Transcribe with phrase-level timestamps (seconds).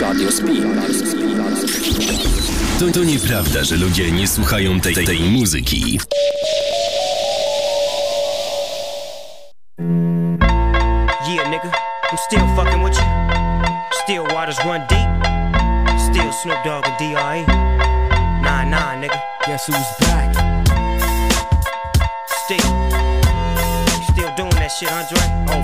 [0.00, 0.64] Radio Speed.
[2.78, 5.98] To, to nieprawda, że ludzie nie słuchają tej, tej, tej muzyki.
[11.28, 11.72] Yeah, nigga,
[12.10, 13.04] I'm still fucking with you.
[14.02, 15.08] Still waters run deep.
[15.98, 17.46] Still Snoop Dogg and D.R.E.
[18.42, 19.20] Nah, nah, nigga.
[19.46, 20.34] Guess who's back?
[22.44, 22.70] Still.
[24.12, 25.22] Still doing that shit, Andre?
[25.48, 25.63] Oh,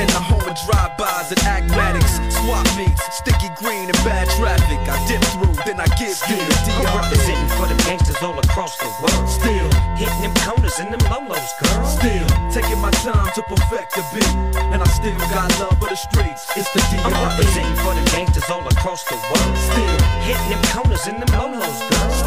[0.00, 4.80] In the home of drive-bys and acmatics, swap meets, sticky green and bad traffic.
[4.88, 8.80] I dip through, then I give you the I'm representing for them gangsters all across
[8.80, 9.28] the world.
[9.28, 9.68] Still,
[10.00, 11.84] Hitting them corners and them lolos, girl.
[11.84, 14.32] still taking my time to perfect the beat,
[14.72, 16.48] and I still got love for the streets.
[16.56, 17.36] It's the I'm DR.
[17.36, 19.52] representing for the gangsters all across the world.
[19.68, 20.00] Still.
[20.24, 22.19] Hitting them corners and them lolos, girl.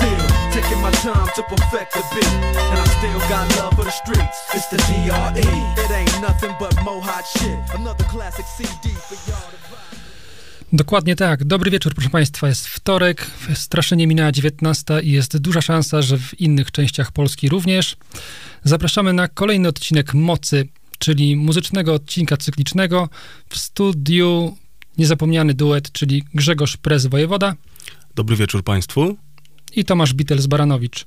[0.54, 2.34] Taking my time to perfect the beat,
[2.72, 4.38] and I still got love for the streets.
[4.54, 5.84] It's the DRE.
[5.84, 7.76] It ain't nothing but mohawk shit.
[7.76, 9.98] Another classic CD for y'all to buy.
[10.74, 11.44] Dokładnie tak.
[11.44, 12.48] Dobry wieczór, proszę Państwa.
[12.48, 17.98] Jest wtorek, strasznie minęła 19 i jest duża szansa, że w innych częściach Polski również.
[18.64, 20.68] Zapraszamy na kolejny odcinek Mocy,
[21.00, 23.10] czyli muzycznego odcinka cyklicznego.
[23.50, 24.58] W studiu
[24.98, 27.56] niezapomniany duet, czyli Grzegorz Prez Wojewoda
[28.16, 29.18] Dobry wieczór Państwu.
[29.76, 31.06] I Tomasz Bitels-Baranowicz.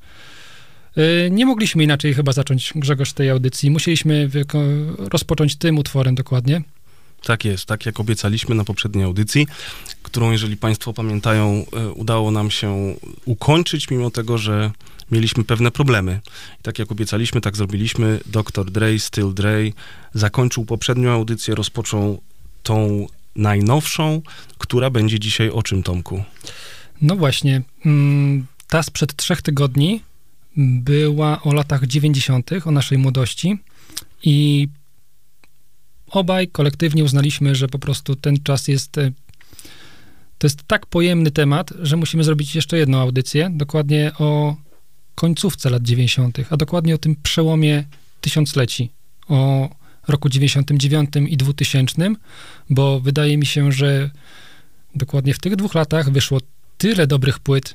[0.97, 3.71] Yy, Nie mogliśmy inaczej chyba zacząć, Grzegorz, tej audycji.
[3.71, 4.31] Musieliśmy
[4.99, 6.62] rozpocząć tym utworem dokładnie.
[7.22, 9.47] Tak jest, tak jak obiecaliśmy na poprzedniej audycji,
[10.03, 12.94] którą, jeżeli Państwo pamiętają, e, udało nam się
[13.25, 14.71] ukończyć, mimo tego, że
[15.10, 16.21] mieliśmy pewne problemy.
[16.60, 18.21] I tak jak obiecaliśmy, tak zrobiliśmy.
[18.27, 18.71] Dr.
[18.71, 19.71] Dre, Still Dre
[20.15, 22.21] zakończył poprzednią audycję, rozpoczął
[22.62, 23.06] tą
[23.37, 24.22] najnowszą,
[24.59, 26.25] która będzie dzisiaj o czym, Tomku?
[27.03, 30.03] No właśnie, mm, ta sprzed trzech tygodni
[30.56, 33.59] była o latach 90., o naszej młodości
[34.22, 34.69] i
[36.10, 38.99] obaj kolektywnie uznaliśmy, że po prostu ten czas jest.
[38.99, 39.12] e,
[40.38, 44.56] To jest tak pojemny temat, że musimy zrobić jeszcze jedną audycję, dokładnie o
[45.15, 47.84] końcówce lat 90., a dokładnie o tym przełomie
[48.21, 48.91] tysiącleci,
[49.28, 49.71] o
[50.09, 52.15] roku 99 i 2000,
[52.71, 54.10] bo wydaje mi się, że
[54.94, 56.41] dokładnie w tych dwóch latach wyszło
[56.78, 57.75] tyle dobrych płyt,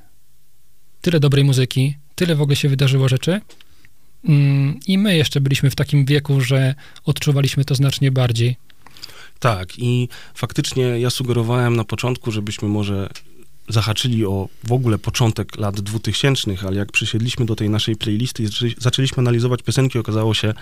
[1.01, 3.41] tyle dobrej muzyki, tyle w ogóle się wydarzyło rzeczy.
[4.29, 6.75] Mm, I my jeszcze byliśmy w takim wieku, że
[7.06, 8.56] odczuwaliśmy to znacznie bardziej.
[9.40, 13.09] Tak, i faktycznie ja sugerowałem na początku, żebyśmy może
[13.69, 18.47] zahaczyli o w ogóle początek lat 2000, ale jak przysiedliśmy do tej naszej playlisty i
[18.47, 20.53] zaczęli- zaczęliśmy analizować piosenki, okazało się,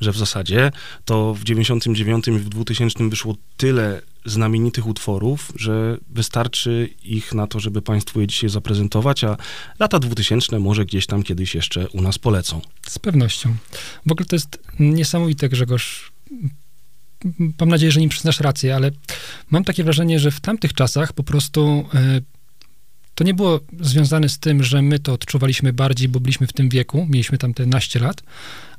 [0.00, 0.72] że w zasadzie
[1.04, 7.60] to w 99 i w 2000 wyszło tyle znamienitych utworów, że wystarczy ich na to,
[7.60, 9.36] żeby Państwu je dzisiaj zaprezentować, a
[9.78, 12.60] lata 2000 może gdzieś tam kiedyś jeszcze u nas polecą.
[12.86, 13.56] Z pewnością.
[14.06, 16.12] W ogóle to jest niesamowite, Grzegorz.
[17.60, 18.90] Mam nadzieję, że nim przyznasz rację, ale
[19.50, 22.20] mam takie wrażenie, że w tamtych czasach po prostu e,
[23.16, 26.68] to nie było związane z tym, że my to odczuwaliśmy bardziej, bo byliśmy w tym
[26.68, 28.22] wieku, mieliśmy tam te naście lat,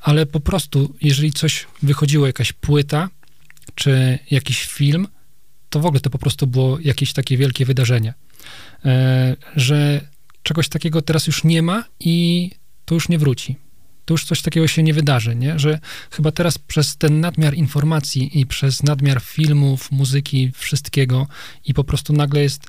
[0.02, 3.10] ale po prostu, jeżeli coś wychodziło, jakaś płyta,
[3.76, 5.08] czy jakiś film,
[5.70, 8.14] to w ogóle to po prostu było jakieś takie wielkie wydarzenie.
[8.86, 10.02] E, że
[10.44, 12.52] czegoś takiego teraz już nie ma i
[12.86, 13.56] to już nie wróci.
[14.06, 15.60] To już coś takiego się nie wydarzy, nie?
[15.60, 15.80] Że
[16.12, 21.28] chyba teraz przez ten nadmiar informacji i przez nadmiar filmów, muzyki, wszystkiego
[21.66, 22.68] i po prostu nagle jest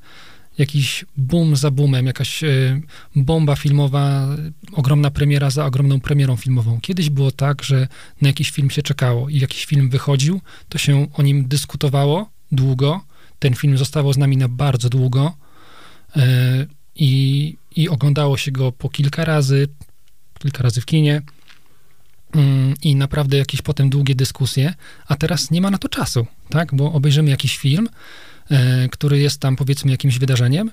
[0.59, 2.83] jakiś boom za boomem, jakaś y,
[3.17, 4.29] bomba filmowa,
[4.73, 6.81] ogromna premiera za ogromną premierą filmową.
[6.81, 7.89] Kiedyś było tak, że
[8.23, 13.01] na jakiś film się czekało i jakiś film wychodził, to się o nim dyskutowało długo,
[13.39, 15.37] ten film zostawał z nami na bardzo długo
[16.17, 16.21] y,
[16.97, 19.69] i, i oglądało się go po kilka razy,
[20.39, 21.23] kilka razy w kinie
[22.37, 22.39] y,
[22.83, 24.75] i naprawdę jakieś potem długie dyskusje,
[25.07, 27.89] a teraz nie ma na to czasu, tak, bo obejrzymy jakiś film,
[28.91, 30.71] który jest tam powiedzmy jakimś wydarzeniem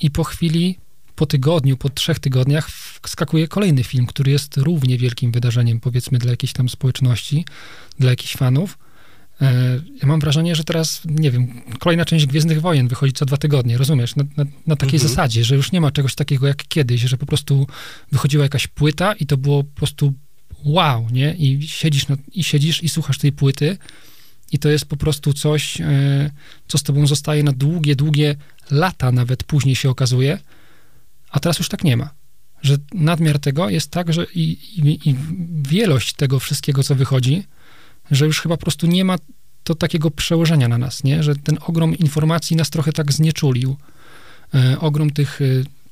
[0.00, 0.78] i po chwili,
[1.14, 2.70] po tygodniu, po trzech tygodniach
[3.06, 7.44] skakuje kolejny film, który jest równie wielkim wydarzeniem powiedzmy dla jakiejś tam społeczności,
[7.98, 8.78] dla jakichś fanów.
[9.40, 13.36] E, ja mam wrażenie, że teraz, nie wiem, kolejna część Gwiezdnych Wojen wychodzi co dwa
[13.36, 14.16] tygodnie, rozumiesz?
[14.16, 15.08] Na, na, na takiej mhm.
[15.08, 17.66] zasadzie, że już nie ma czegoś takiego jak kiedyś, że po prostu
[18.12, 20.14] wychodziła jakaś płyta i to było po prostu
[20.64, 21.34] wow, nie?
[21.34, 23.78] I siedzisz, no, i siedzisz i słuchasz tej płyty
[24.52, 26.30] i to jest po prostu coś, e,
[26.68, 28.36] co z tobą zostaje na długie, długie
[28.70, 30.38] lata, nawet później się okazuje,
[31.30, 32.10] a teraz już tak nie ma.
[32.62, 34.42] Że nadmiar tego jest tak, że i,
[34.76, 35.16] i, i
[35.68, 37.44] wielość tego wszystkiego, co wychodzi,
[38.10, 39.16] że już chyba po prostu nie ma
[39.64, 41.22] to takiego przełożenia na nas, nie?
[41.22, 43.76] Że ten ogrom informacji nas trochę tak znieczulił.
[44.54, 45.44] E, ogrom tych, e,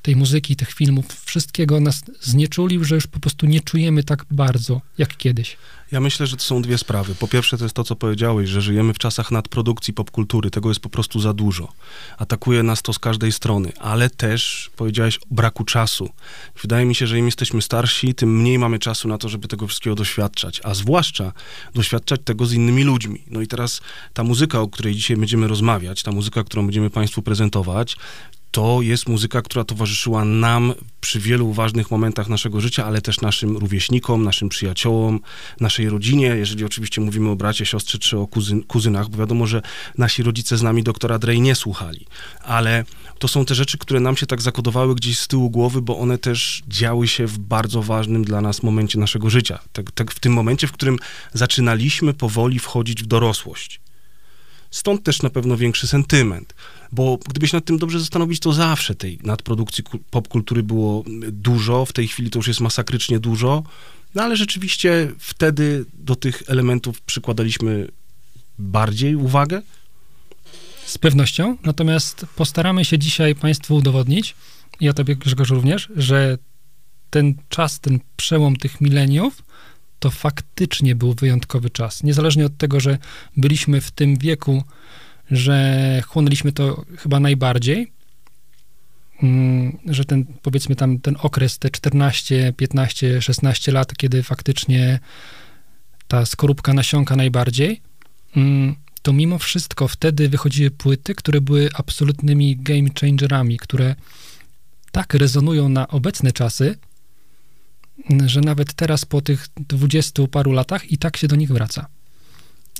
[0.05, 4.81] tej muzyki, tych filmów, wszystkiego nas znieczulił, że już po prostu nie czujemy tak bardzo,
[4.97, 5.57] jak kiedyś.
[5.91, 7.15] Ja myślę, że to są dwie sprawy.
[7.15, 10.49] Po pierwsze, to jest to, co powiedziałeś, że żyjemy w czasach nadprodukcji popkultury.
[10.49, 11.73] Tego jest po prostu za dużo.
[12.17, 16.09] Atakuje nas to z każdej strony, ale też powiedziałeś o braku czasu.
[16.61, 19.67] Wydaje mi się, że im jesteśmy starsi, tym mniej mamy czasu na to, żeby tego
[19.67, 21.33] wszystkiego doświadczać, a zwłaszcza
[21.73, 23.23] doświadczać tego z innymi ludźmi.
[23.27, 23.81] No i teraz
[24.13, 27.97] ta muzyka, o której dzisiaj będziemy rozmawiać, ta muzyka, którą będziemy Państwu prezentować,
[28.55, 33.57] to jest muzyka, która towarzyszyła nam przy wielu ważnych momentach naszego życia, ale też naszym
[33.57, 35.19] rówieśnikom, naszym przyjaciołom,
[35.59, 39.61] naszej rodzinie, jeżeli oczywiście mówimy o bracie, siostrze czy o kuzyn, kuzynach, bo wiadomo, że
[39.97, 42.05] nasi rodzice z nami doktora Dre nie słuchali,
[42.43, 42.85] ale
[43.19, 46.17] to są te rzeczy, które nam się tak zakodowały gdzieś z tyłu głowy, bo one
[46.17, 49.59] też działy się w bardzo ważnym dla nas momencie naszego życia.
[49.73, 50.97] Tak, tak w tym momencie, w którym
[51.33, 53.84] zaczynaliśmy powoli wchodzić w dorosłość.
[54.75, 56.53] Stąd też na pewno większy sentyment,
[56.91, 62.07] bo gdybyś nad tym dobrze zastanowić, to zawsze tej nadprodukcji popkultury było dużo, w tej
[62.07, 63.63] chwili to już jest masakrycznie dużo,
[64.15, 67.87] no ale rzeczywiście wtedy do tych elementów przykładaliśmy
[68.59, 69.61] bardziej uwagę.
[70.85, 74.35] Z pewnością, natomiast postaramy się dzisiaj Państwu udowodnić,
[74.81, 76.37] ja Tobie Grzegorz również, że
[77.09, 79.43] ten czas, ten przełom tych mileniów
[80.05, 82.03] to faktycznie był wyjątkowy czas.
[82.03, 82.97] Niezależnie od tego, że
[83.37, 84.63] byliśmy w tym wieku,
[85.31, 87.91] że chłonęliśmy to chyba najbardziej,
[89.23, 94.99] mm, że ten, powiedzmy tam, ten okres, te 14, 15, 16 lat, kiedy faktycznie
[96.07, 97.81] ta skorupka nasiąka najbardziej,
[98.35, 103.95] mm, to mimo wszystko wtedy wychodziły płyty, które były absolutnymi game changerami, które
[104.91, 106.77] tak rezonują na obecne czasy,
[108.25, 111.87] że nawet teraz po tych dwudziestu paru latach i tak się do nich wraca.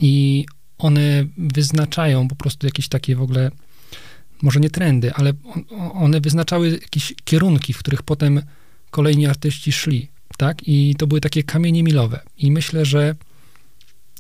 [0.02, 0.46] I
[0.78, 3.52] one wyznaczają po prostu jakieś takie w ogóle,
[4.42, 5.34] może nie trendy, ale
[5.94, 8.42] one wyznaczały jakieś kierunki, w których potem
[8.92, 10.68] kolejni artyści szli, tak?
[10.68, 12.20] I to były takie kamienie milowe.
[12.38, 13.16] I myślę, że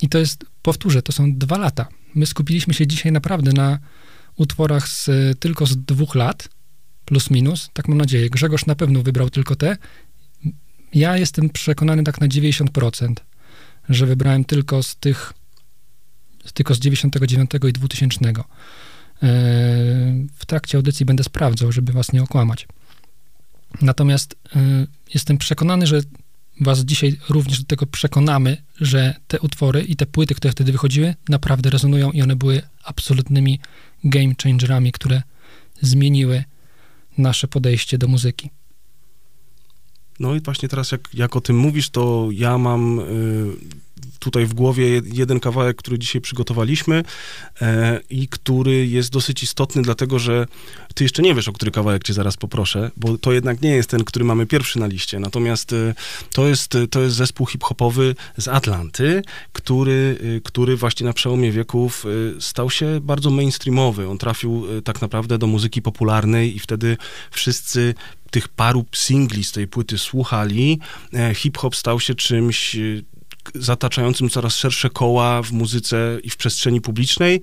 [0.01, 1.87] i to jest, powtórzę, to są dwa lata.
[2.15, 3.79] My skupiliśmy się dzisiaj naprawdę na
[4.35, 5.09] utworach z,
[5.39, 6.49] tylko z dwóch lat,
[7.05, 8.29] plus minus, tak mam nadzieję.
[8.29, 9.77] Grzegorz na pewno wybrał tylko te
[10.95, 13.13] ja jestem przekonany tak na 90%,
[13.89, 15.33] że wybrałem tylko z tych,
[16.53, 18.29] tylko z 99 i 2000.
[18.29, 18.33] E,
[20.35, 22.67] w trakcie audycji będę sprawdzał, żeby was nie okłamać.
[23.81, 26.01] Natomiast e, jestem przekonany, że
[26.61, 31.15] was dzisiaj również do tego przekonamy, że te utwory i te płyty, które wtedy wychodziły,
[31.29, 33.59] naprawdę rezonują i one były absolutnymi
[34.03, 35.21] game changerami, które
[35.81, 36.43] zmieniły
[37.17, 38.49] nasze podejście do muzyki.
[40.19, 43.03] No i właśnie teraz, jak, jak o tym mówisz, to ja mam y,
[44.19, 47.03] tutaj w głowie jeden kawałek, który dzisiaj przygotowaliśmy
[47.61, 50.45] e, i który jest dosyć istotny, dlatego że
[50.93, 53.89] ty jeszcze nie wiesz, o który kawałek cię zaraz poproszę, bo to jednak nie jest
[53.89, 55.19] ten, który mamy pierwszy na liście.
[55.19, 55.93] Natomiast y,
[56.33, 62.05] to jest, to jest zespół hip-hopowy z Atlanty, który, y, który właśnie na przełomie wieków
[62.39, 64.09] stał się bardzo mainstreamowy.
[64.09, 66.97] On trafił tak naprawdę do muzyki popularnej i wtedy
[67.31, 67.93] wszyscy
[68.35, 70.79] tych paru singli z tej płyty słuchali,
[71.13, 72.79] e, hip-hop stał się czymś e,
[73.55, 77.41] zataczającym coraz szersze koła w muzyce i w przestrzeni publicznej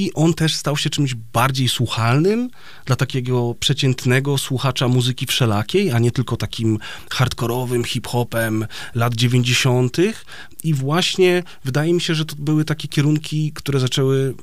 [0.00, 2.50] i on też stał się czymś bardziej słuchalnym
[2.84, 6.78] dla takiego przeciętnego słuchacza muzyki wszelakiej, a nie tylko takim
[7.10, 9.96] hardkorowym hip-hopem lat 90.
[10.64, 14.34] I właśnie wydaje mi się, że to były takie kierunki, które zaczęły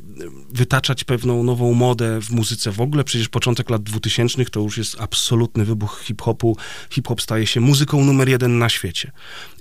[0.49, 3.03] wytaczać pewną nową modę w muzyce w ogóle.
[3.03, 6.57] Przecież początek lat 2000 to już jest absolutny wybuch hip-hopu.
[6.89, 9.11] Hip-hop staje się muzyką numer jeden na świecie.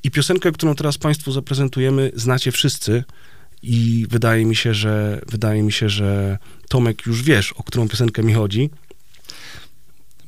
[0.02, 3.04] I piosenkę, którą teraz Państwu zaprezentujemy, znacie wszyscy.
[3.62, 8.22] I wydaje mi się, że wydaje mi się, że Tomek już wiesz, o którą piosenkę
[8.22, 8.70] mi chodzi.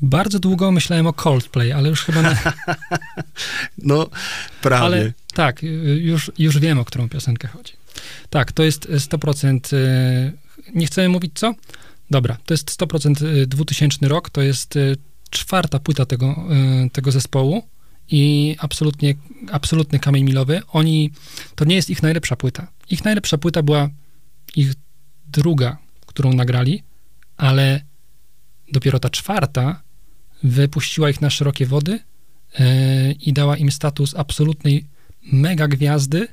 [0.02, 2.23] Bardzo długo myślałem o Coldplay, ale już chyba...
[2.23, 2.37] Na...
[3.78, 4.06] no,
[4.62, 4.85] prawie.
[4.85, 5.62] Ale tak,
[5.99, 7.73] już, już wiem, o którą piosenkę chodzi.
[8.30, 9.75] Tak, to jest 100%...
[9.75, 10.32] Y,
[10.75, 11.54] nie chcemy mówić co?
[12.11, 14.97] Dobra, to jest 100% 2000 y, rok, to jest y,
[15.30, 16.37] czwarta płyta tego,
[16.92, 17.62] tego zespołu
[18.11, 19.15] i absolutnie,
[19.53, 20.62] absolutny kamień milowy.
[20.73, 21.11] Oni,
[21.55, 22.73] to nie jest ich najlepsza płyta.
[22.91, 23.88] Ich najlepsza płyta była
[24.57, 24.73] ich
[25.27, 26.83] druga, którą nagrali,
[27.37, 27.81] ale
[28.73, 29.83] dopiero ta czwarta
[30.43, 31.93] wypuściła ich na szerokie wody
[32.59, 34.85] yy, i dała im status absolutnej
[35.33, 36.29] mega gwiazdy,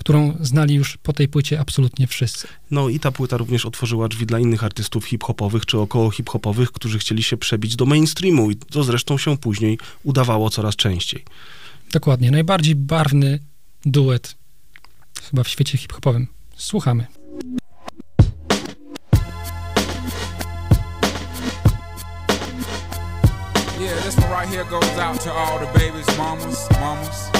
[0.00, 2.48] którą znali już po tej płycie absolutnie wszyscy.
[2.70, 6.98] No i ta płyta również otworzyła drzwi dla innych artystów hip-hopowych czy około hip-hopowych, którzy
[6.98, 11.24] chcieli się przebić do mainstreamu i to zresztą się później udawało coraz częściej.
[11.92, 12.30] Dokładnie.
[12.30, 13.38] Najbardziej barwny
[13.84, 14.36] duet
[15.30, 16.26] chyba w świecie hip-hopowym.
[16.56, 17.06] Słuchamy.
[23.80, 27.39] Yeah, this one right here goes out to all the babies, mamas, mamas.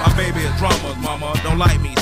[0.00, 1.34] My baby is drama, mama.
[1.42, 2.01] Don't like me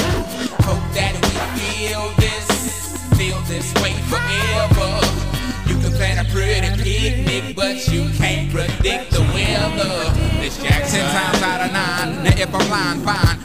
[0.93, 2.47] that we feel this,
[3.17, 4.91] feel this way forever.
[5.67, 10.11] You can plan a pretty picnic, but you can't predict the weather.
[10.39, 10.99] This Jackson.
[10.99, 12.23] Times out of nine.
[12.23, 13.40] Now if I'm lying, fine.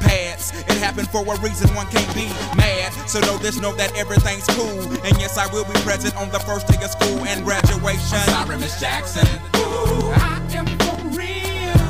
[0.00, 0.52] pads.
[0.52, 2.92] It happened for a reason, one can't be mad.
[3.08, 4.82] So know this, know that everything's cool.
[5.04, 8.18] And yes, I will be present on the first day of school and graduation.
[8.18, 9.26] I'm sorry, Miss Jackson.
[9.56, 11.86] Ooh, I am for real.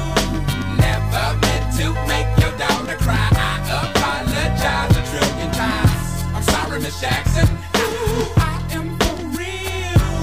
[0.79, 3.29] Never meant to make your daughter cry.
[3.33, 6.23] I apologize a trillion times.
[6.35, 7.49] I'm sorry, Miss Jackson.
[7.77, 10.19] Ooh, I am for real.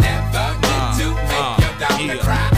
[0.00, 2.22] Never meant to make uh, your daughter yeah.
[2.22, 2.52] cry.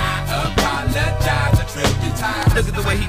[2.55, 3.09] Look at the way he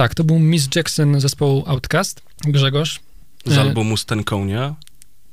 [0.00, 2.22] Tak, to był Miss Jackson zespołu Outcast.
[2.44, 3.00] Grzegorz.
[3.46, 4.74] Z E, albumu Stenkonia.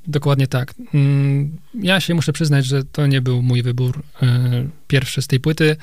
[0.07, 0.73] Dokładnie tak.
[0.93, 5.39] Mm, Ja się muszę przyznać, że to nie był mój wybór e, pierwszy z tej
[5.39, 5.75] płyty.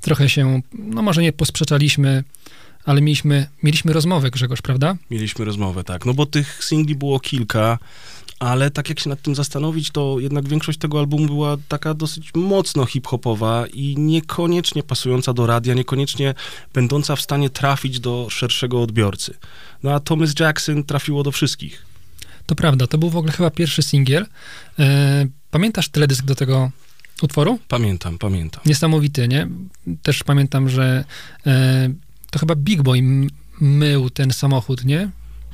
[0.00, 2.24] Trochę się, no może nie posprzeczaliśmy,
[2.84, 4.96] ale mieliśmy, mieliśmy rozmowę, Grzegorz, prawda?
[5.10, 6.06] Mieliśmy rozmowę, tak.
[6.06, 7.78] No bo tych singli było kilka,
[8.42, 12.30] ale tak jak się nad tym zastanowić, to jednak większość tego albumu była taka dosyć
[12.34, 16.34] mocno hip-hopowa i niekoniecznie pasująca do radia, niekoniecznie
[16.74, 19.34] będąca w stanie trafić do szerszego odbiorcy.
[19.82, 21.86] No a Thomas Jackson trafiło do wszystkich.
[22.46, 24.26] To prawda, to był w ogóle chyba pierwszy singiel.
[24.78, 26.70] E, Pamiętasz teledysk do tego
[27.22, 27.58] utworu?
[27.68, 28.60] Pamiętam, pamiętam.
[28.66, 29.48] Niesamowity, nie?
[30.02, 31.04] Też pamiętam, że
[31.46, 31.90] e,
[32.30, 33.02] to chyba Big Boy
[33.60, 35.10] mył ten samochód, nie?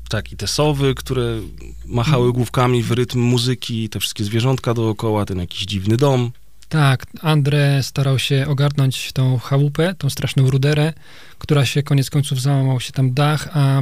[0.08, 1.40] Tak, i te sowy, które
[1.86, 6.30] machały główkami w rytm muzyki, te wszystkie zwierzątka dookoła, ten jakiś dziwny dom.
[6.68, 10.92] Tak, Andre starał się ogarnąć tą chałupę, tą straszną ruderę,
[11.38, 13.80] która się koniec końców załamał się tam dach, a,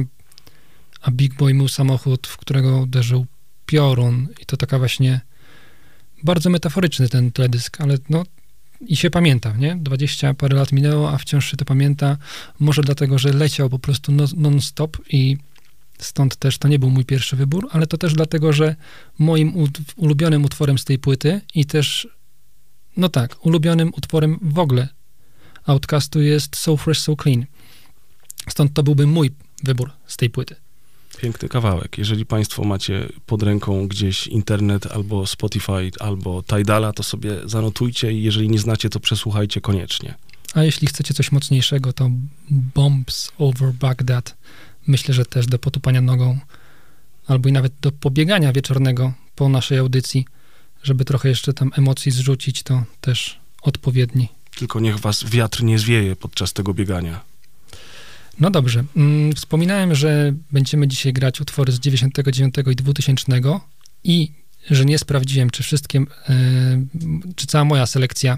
[1.01, 3.25] a Big Boy mył samochód, w którego uderzył
[3.65, 4.27] piorun.
[4.41, 5.21] I to taka właśnie
[6.23, 8.23] bardzo metaforyczny ten teledysk, ale no
[8.81, 9.75] i się pamięta, nie?
[9.75, 12.17] 20 parę lat minęło, a wciąż się to pamięta.
[12.59, 15.37] Może dlatego, że leciał po prostu no- non-stop i
[15.97, 18.75] stąd też to nie był mój pierwszy wybór, ale to też dlatego, że
[19.19, 19.53] moim
[19.95, 22.07] ulubionym utworem z tej płyty i też
[22.97, 24.87] no tak, ulubionym utworem w ogóle
[25.65, 27.45] Outcastu jest So Fresh, So Clean.
[28.49, 29.31] Stąd to byłby mój
[29.63, 30.55] wybór z tej płyty.
[31.17, 31.97] Piękny kawałek.
[31.97, 38.23] Jeżeli Państwo macie pod ręką gdzieś internet albo Spotify, albo Tidala, to sobie zanotujcie i
[38.23, 40.15] jeżeli nie znacie, to przesłuchajcie koniecznie.
[40.53, 42.09] A jeśli chcecie coś mocniejszego, to
[42.49, 44.37] Bombs Over Baghdad
[44.87, 46.39] myślę, że też do potupania nogą
[47.27, 50.25] albo i nawet do pobiegania wieczornego po naszej audycji,
[50.83, 54.29] żeby trochę jeszcze tam emocji zrzucić, to też odpowiedni.
[54.57, 57.21] Tylko niech was wiatr nie zwieje podczas tego biegania.
[58.39, 58.83] No dobrze.
[58.95, 63.41] Mm, Wspominałem, że będziemy dzisiaj grać utwory z 99 i 2000
[64.03, 64.31] i
[64.71, 66.35] że nie sprawdziłem, czy wszystkie, e,
[67.35, 68.37] czy cała moja selekcja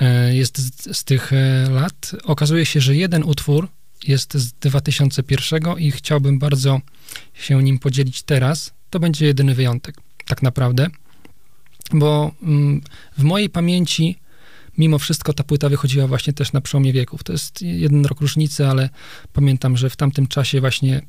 [0.00, 2.12] e, jest z, z tych e, lat.
[2.24, 3.68] Okazuje się, że jeden utwór
[4.08, 6.80] jest z 2001 i chciałbym bardzo
[7.34, 8.72] się nim podzielić teraz.
[8.90, 10.86] To będzie jedyny wyjątek, tak naprawdę,
[11.92, 12.80] bo mm,
[13.18, 14.18] w mojej pamięci
[14.78, 17.24] mimo wszystko ta płyta wychodziła właśnie też na przełomie wieków.
[17.24, 18.88] To jest jeden rok różnicy, ale
[19.32, 21.02] pamiętam, że w tamtym czasie właśnie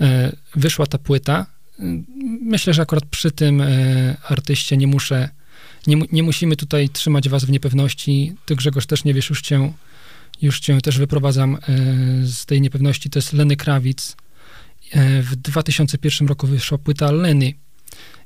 [0.00, 1.46] e, wyszła ta płyta.
[1.78, 1.82] E,
[2.40, 5.28] Myślę, że akurat przy tym e, artyście nie muszę,
[5.86, 8.34] nie, nie musimy tutaj trzymać was w niepewności.
[8.46, 9.72] Ty Grzegorz też nie wiesz, już cię,
[10.42, 11.58] już cię też wyprowadzam e,
[12.26, 13.10] z tej niepewności.
[13.10, 14.16] To jest Lenny Kravitz.
[14.90, 17.54] E, w 2001 roku wyszła płyta Lenny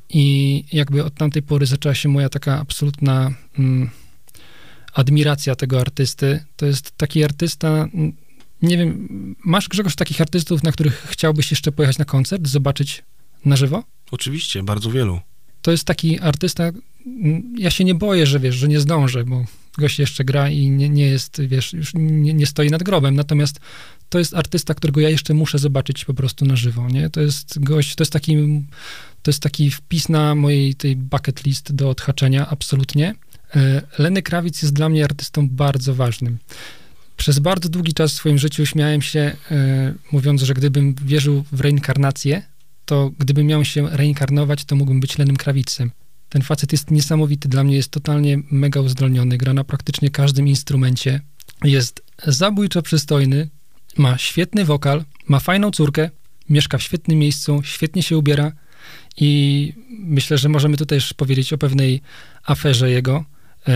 [0.08, 3.90] i jakby od tamtej pory zaczęła się moja taka absolutna mm,
[4.92, 6.44] admiracja tego artysty.
[6.56, 8.12] To jest taki artysta, mm,
[8.62, 9.08] nie wiem,
[9.44, 13.02] masz Grzegorz takich artystów, na których chciałbyś jeszcze pojechać na koncert, zobaczyć
[13.44, 13.84] na żywo?
[14.10, 15.20] Oczywiście, bardzo wielu.
[15.62, 16.64] To jest taki artysta,
[17.06, 19.44] mm, ja się nie boję, że wiesz, że nie zdążę, bo
[19.78, 23.60] gość jeszcze gra i nie, nie jest, wiesz, już nie, nie stoi nad grobem, natomiast
[24.08, 27.10] to jest artysta, którego ja jeszcze muszę zobaczyć po prostu na żywo, nie?
[27.10, 28.36] To jest gość, to jest taki,
[29.22, 33.14] to jest taki wpis na mojej tej bucket list do odhaczenia, absolutnie.
[33.56, 36.38] E, Lenny Kravitz jest dla mnie artystą bardzo ważnym.
[37.16, 41.60] Przez bardzo długi czas w swoim życiu śmiałem się, e, mówiąc, że gdybym wierzył w
[41.60, 42.42] reinkarnację,
[42.84, 45.90] to gdybym miał się reinkarnować, to mógłbym być Lenym Krawicem.
[46.28, 51.20] Ten facet jest niesamowity, dla mnie jest totalnie mega uzdolniony, gra na praktycznie każdym instrumencie,
[51.64, 53.48] jest zabójczo przystojny,
[53.96, 56.10] ma świetny wokal, ma fajną córkę,
[56.48, 58.52] mieszka w świetnym miejscu, świetnie się ubiera
[59.16, 62.00] i myślę, że możemy tutaj też powiedzieć o pewnej
[62.44, 63.24] aferze jego
[63.68, 63.74] e,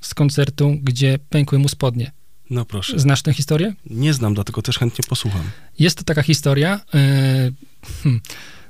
[0.00, 2.12] z koncertu, gdzie pękły mu spodnie.
[2.50, 2.98] No proszę.
[2.98, 3.74] Znasz tę historię?
[3.90, 5.42] Nie znam, dlatego też chętnie posłucham.
[5.78, 6.80] Jest to taka historia.
[6.94, 7.50] e,
[8.02, 8.20] hmm,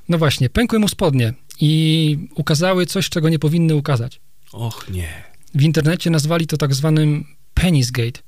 [0.08, 4.20] no właśnie, pękły mu spodnie i ukazały coś, czego nie powinny ukazać.
[4.52, 5.22] Och nie.
[5.54, 8.20] W internecie nazwali to tak zwanym Penisgate.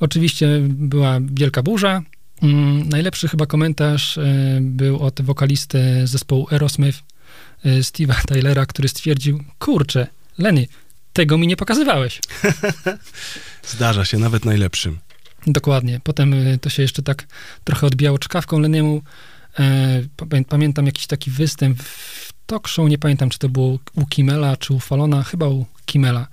[0.00, 2.02] Oczywiście była wielka burza.
[2.42, 6.98] Mm, najlepszy chyba komentarz e, był od wokalisty zespołu Aerosmith,
[7.64, 10.06] e, Steve'a Tylera, który stwierdził, kurczę,
[10.38, 10.66] Lenny,
[11.12, 12.20] tego mi nie pokazywałeś.
[13.74, 14.98] Zdarza się, nawet najlepszym.
[15.46, 16.00] Dokładnie.
[16.04, 17.26] Potem y, to się jeszcze tak
[17.64, 19.02] trochę odbijało czkawką Leniemu.
[19.58, 24.06] E, pamię- pamiętam jakiś taki występ w talk show, nie pamiętam, czy to było u
[24.06, 26.26] Kimela, czy u Falona, chyba u Kimela.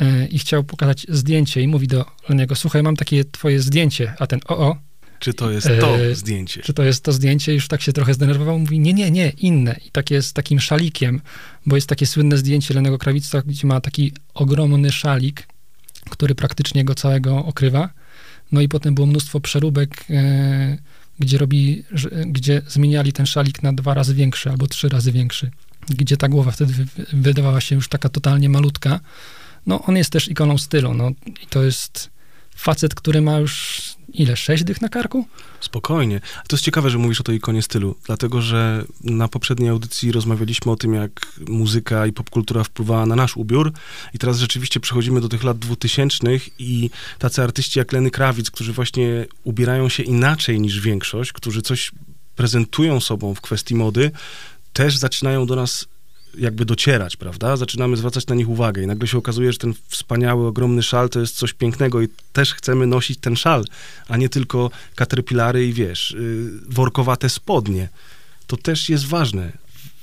[0.00, 4.26] E, I chciał pokazać zdjęcie i mówi do Leniego, słuchaj, mam takie twoje zdjęcie, a
[4.26, 4.76] ten, o, o,
[5.18, 6.62] Czy to jest to Eee, zdjęcie?
[6.62, 7.54] czy to jest to zdjęcie?
[7.54, 8.58] Już tak się trochę zdenerwował.
[8.58, 9.76] Mówi, nie, nie, nie, inne.
[9.86, 11.20] I takie z takim szalikiem,
[11.66, 15.48] bo jest takie słynne zdjęcie Lenego Krawica, gdzie ma taki ogromny szalik,
[16.10, 17.90] który praktycznie go całego okrywa.
[18.52, 20.78] No i potem było mnóstwo przeróbek, e,
[21.18, 21.84] gdzie robi,
[22.26, 25.50] gdzie zmieniali ten szalik na dwa razy większy albo trzy razy większy.
[25.88, 29.00] Gdzie ta głowa wtedy wy, wydawała się już taka totalnie malutka.
[29.66, 31.10] No on jest też ikoną stylu, no
[31.42, 32.10] i to jest
[32.56, 35.26] facet, który ma już ile, sześć dych na karku?
[35.60, 36.20] Spokojnie.
[36.20, 40.72] To jest ciekawe, że mówisz o tej ikonie stylu, dlatego że na poprzedniej audycji rozmawialiśmy
[40.72, 43.72] o tym, jak muzyka i popkultura wpływała na nasz ubiór
[44.14, 48.72] i teraz rzeczywiście przechodzimy do tych lat dwutysięcznych i tacy artyści jak Lenny Krawic, którzy
[48.72, 51.92] właśnie ubierają się inaczej niż większość, którzy coś
[52.36, 54.10] prezentują sobą w kwestii mody,
[54.72, 55.86] też zaczynają do nas
[56.38, 57.56] jakby docierać, prawda?
[57.56, 61.20] Zaczynamy zwracać na nich uwagę i nagle się okazuje, że ten wspaniały, ogromny szal to
[61.20, 63.64] jest coś pięknego i też chcemy nosić ten szal,
[64.08, 67.88] a nie tylko caterpillary i wiesz, yy, workowate spodnie.
[68.46, 69.52] To też jest ważne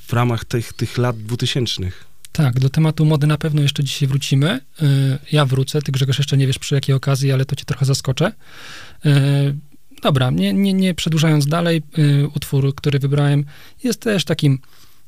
[0.07, 2.05] w ramach tych, tych lat dwutysięcznych.
[2.31, 4.59] Tak, do tematu mody na pewno jeszcze dzisiaj wrócimy.
[4.81, 4.85] Y,
[5.31, 8.31] Ja wrócę, ty Grzegorz jeszcze nie wiesz przy jakiej okazji, ale to cię trochę zaskoczę.
[9.05, 9.55] Y,
[10.03, 13.45] Dobra, nie, nie, nie przedłużając dalej, y, utwór, który wybrałem,
[13.83, 14.59] jest też takim,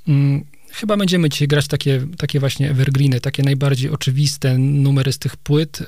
[0.08, 5.38] mm, chyba będziemy dzisiaj grać takie, takie właśnie evergreeny, takie najbardziej oczywiste numery z tych
[5.38, 5.82] płyt.
[5.82, 5.86] Y,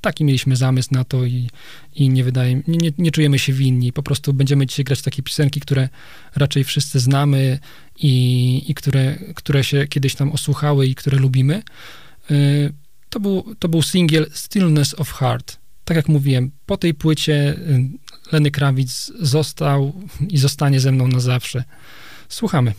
[0.00, 1.48] Taki mieliśmy zamysł na to i,
[1.94, 3.92] i nie wydaje, nie, nie, nie czujemy się winni.
[3.92, 5.88] Po prostu będziemy dzisiaj grać takie piosenki, które
[6.36, 7.58] raczej wszyscy znamy
[7.98, 11.62] i, i które, które się kiedyś tam osłuchały i które lubimy.
[12.30, 12.72] Y,
[13.10, 15.58] To był, to był singiel Stillness of Heart.
[15.84, 17.90] Tak jak mówiłem, po tej płycie y,
[18.32, 19.92] Lenny Krawic został
[20.28, 21.64] i zostanie ze mną na zawsze.
[22.28, 22.72] Słuchamy.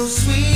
[0.00, 0.49] So sweet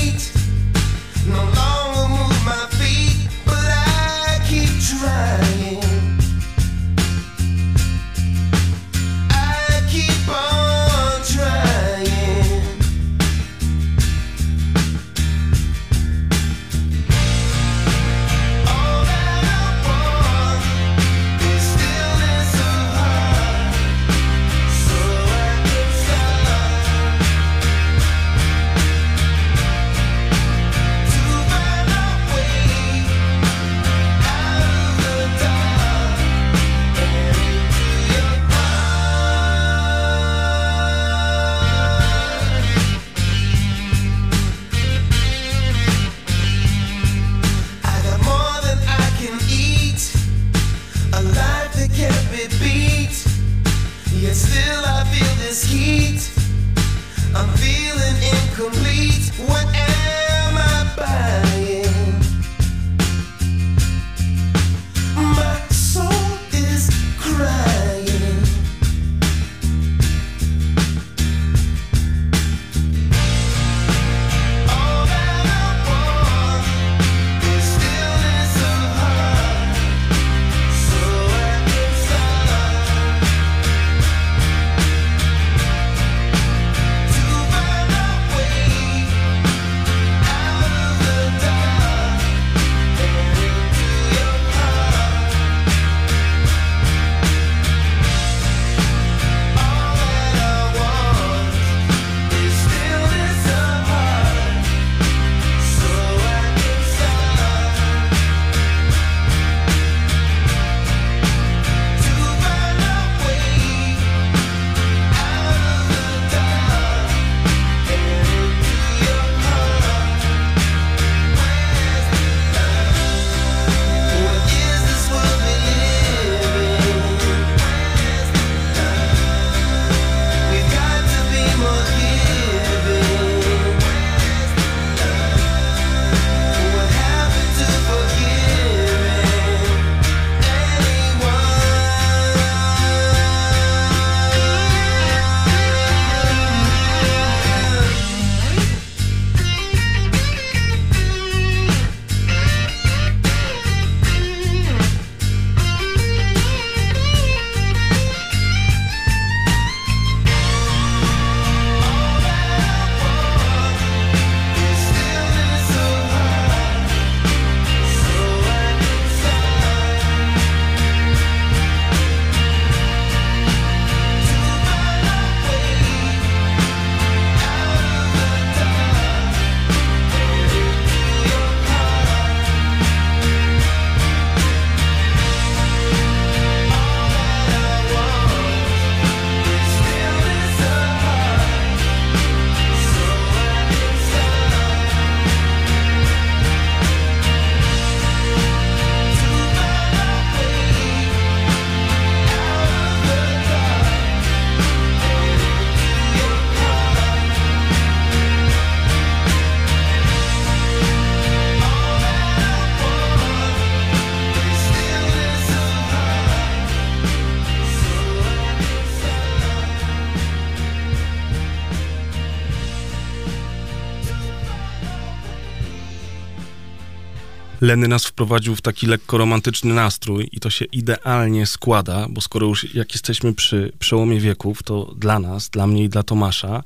[227.65, 232.47] Lenny nas wprowadził w taki lekko romantyczny nastrój i to się idealnie składa, bo skoro
[232.47, 236.63] już jak jesteśmy przy przełomie wieków, to dla nas, dla mnie i dla Tomasza,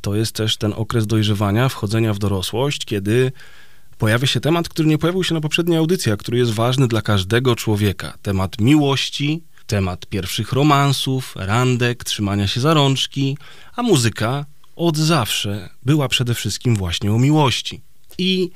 [0.00, 3.32] to jest też ten okres dojrzewania, wchodzenia w dorosłość, kiedy
[3.98, 7.02] pojawia się temat, który nie pojawił się na poprzedniej audycji, a który jest ważny dla
[7.02, 8.14] każdego człowieka.
[8.22, 13.38] Temat miłości, temat pierwszych romansów, randek, trzymania się za rączki,
[13.76, 17.82] a muzyka od zawsze była przede wszystkim właśnie o miłości.
[18.18, 18.50] I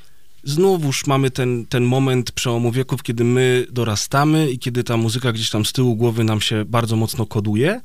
[0.47, 5.51] znowuż mamy ten, ten moment przełomu wieków, kiedy my dorastamy i kiedy ta muzyka gdzieś
[5.51, 7.81] tam z tyłu głowy nam się bardzo mocno koduje,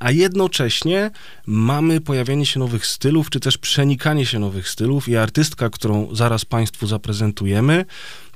[0.00, 1.10] a jednocześnie
[1.46, 6.44] mamy pojawianie się nowych stylów, czy też przenikanie się nowych stylów i artystka, którą zaraz
[6.44, 7.84] Państwu zaprezentujemy,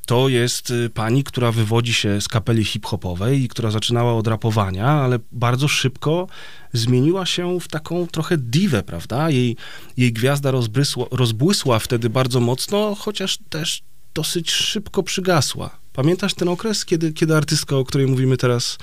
[0.08, 4.86] to jest y, pani, która wywodzi się z kapeli hip-hopowej i która zaczynała od rapowania,
[4.86, 6.26] ale bardzo szybko
[6.72, 9.30] zmieniła się w taką trochę diwę, prawda?
[9.30, 9.56] Jej,
[9.96, 13.82] jej gwiazda rozbrysła, rozbłysła wtedy bardzo mocno, chociaż też
[14.14, 15.78] dosyć szybko przygasła.
[15.92, 18.78] Pamiętasz ten okres, kiedy, kiedy artystka, o której mówimy teraz,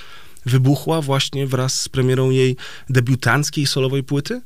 [0.46, 2.56] wybuchła właśnie wraz z premierą jej
[2.90, 4.42] debiutanckiej solowej płyty?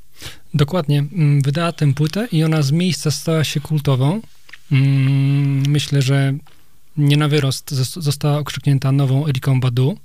[0.54, 1.00] Dokładnie.
[1.00, 4.22] Mm, Wydała tę płytę i ona z miejsca stała się kultową.
[4.72, 6.34] Mm, Myślę, że
[7.00, 9.98] nie na wyrost zos- została okrzyknięta nową Eriką Badu.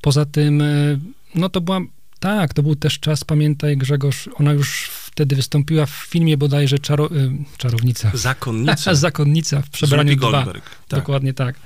[0.00, 0.98] Poza tym, e,
[1.34, 1.80] no to była,
[2.20, 7.06] tak, to był też czas, pamiętaj Grzegorz, ona już wtedy wystąpiła w filmie bodajże czaro,
[7.06, 7.10] e,
[7.56, 8.10] Czarownica.
[8.30, 8.94] Zakonnica.
[9.06, 10.30] Zakonnica w przebraniu Whoopi 2.
[10.30, 10.70] Goldberg.
[10.88, 11.00] Tak.
[11.00, 11.56] Dokładnie tak.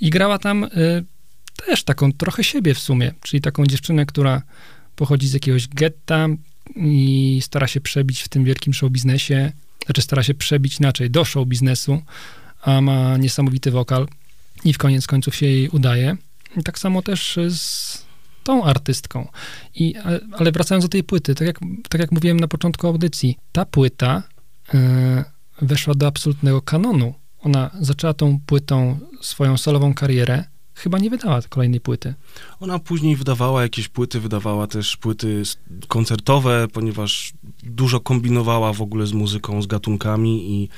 [0.00, 1.04] I grała tam y,
[1.66, 4.42] też taką trochę siebie w sumie, czyli taką dziewczynę, która
[4.96, 6.28] pochodzi z jakiegoś getta
[6.76, 9.52] i stara się przebić w tym wielkim show biznesie,
[9.86, 12.02] znaczy stara się przebić inaczej do show biznesu,
[12.64, 14.06] a ma niesamowity wokal
[14.64, 16.16] i w koniec końców się jej udaje.
[16.56, 18.04] I tak samo też z
[18.44, 19.28] tą artystką.
[19.74, 19.94] I,
[20.32, 24.22] ale- wracając do tej płyty, tak jak, tak jak mówiłem na początku audycji, ta płyta
[24.74, 24.78] y,
[25.62, 27.14] weszła do absolutnego kanonu.
[27.40, 32.14] Ona zaczęła tą płytą swoją solową karierę, chyba nie wydała kolejnej płyty.
[32.60, 35.42] Ona później wydawała jakieś płyty, wydawała też płyty
[35.88, 40.68] koncertowe, ponieważ dużo kombinowała w ogóle z muzyką, z gatunkami i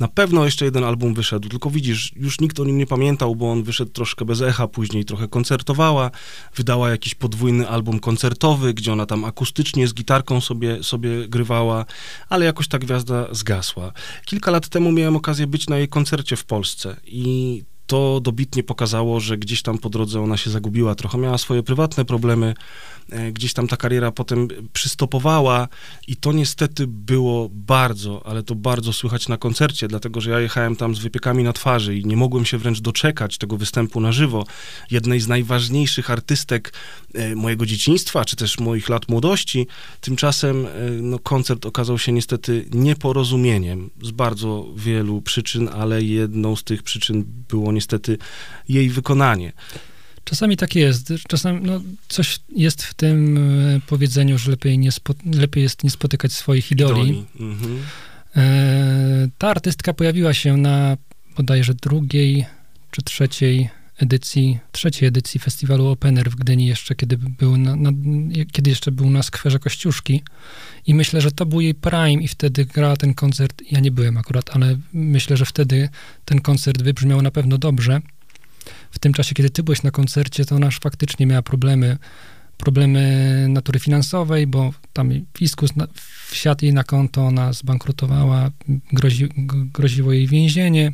[0.00, 3.52] na pewno jeszcze jeden album wyszedł, tylko widzisz, już nikt o nim nie pamiętał, bo
[3.52, 6.10] on wyszedł troszkę bez echa, później trochę koncertowała,
[6.56, 11.84] wydała jakiś podwójny album koncertowy, gdzie ona tam akustycznie z gitarką sobie, sobie grywała,
[12.28, 13.92] ale jakoś ta gwiazda zgasła.
[14.24, 19.20] Kilka lat temu miałem okazję być na jej koncercie w Polsce i to dobitnie pokazało,
[19.20, 22.54] że gdzieś tam po drodze ona się zagubiła, trochę miała swoje prywatne problemy,
[23.32, 25.68] gdzieś tam ta kariera potem przystopowała
[26.08, 30.76] i to niestety było bardzo, ale to bardzo słychać na koncercie, dlatego że ja jechałem
[30.76, 34.46] tam z wypiekami na twarzy i nie mogłem się wręcz doczekać tego występu na żywo.
[34.90, 36.72] Jednej z najważniejszych artystek
[37.14, 39.66] e, mojego dzieciństwa, czy też moich lat młodości.
[40.00, 46.64] Tymczasem e, no, koncert okazał się niestety nieporozumieniem z bardzo wielu przyczyn, ale jedną z
[46.64, 48.18] tych przyczyn było niestety
[48.68, 49.52] jej wykonanie.
[50.24, 51.12] Czasami tak jest.
[51.28, 55.90] Czasami no, coś jest w tym e, powiedzeniu, że lepiej, nie spo, lepiej jest nie
[55.90, 57.02] spotykać swoich idoli.
[57.02, 57.26] Idoli.
[57.40, 57.78] Mhm.
[58.36, 60.96] E, ta artystka pojawiła się na
[61.36, 62.46] bodajże drugiej
[62.90, 63.68] czy trzeciej
[64.02, 67.90] edycji, trzeciej edycji festiwalu Open Air w Gdyni jeszcze, kiedy był na, na,
[68.52, 70.22] kiedy jeszcze był na skwerze Kościuszki
[70.86, 74.16] i myślę, że to był jej prime i wtedy grała ten koncert, ja nie byłem
[74.16, 75.88] akurat, ale myślę, że wtedy
[76.24, 78.00] ten koncert wybrzmiał na pewno dobrze.
[78.90, 81.98] W tym czasie, kiedy ty byłeś na koncercie, to ona już faktycznie miała problemy,
[82.56, 85.86] problemy natury finansowej, bo tam fiskus na,
[86.28, 88.50] wsiadł jej na konto, ona zbankrutowała,
[88.92, 89.28] grozi,
[89.72, 90.92] groziło jej więzienie,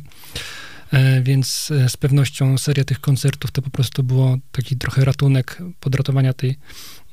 [0.91, 5.57] e, więc e, z pewnością seria tych koncertów to po prostu było taki trochę ratunek
[5.79, 6.57] podratowania tej,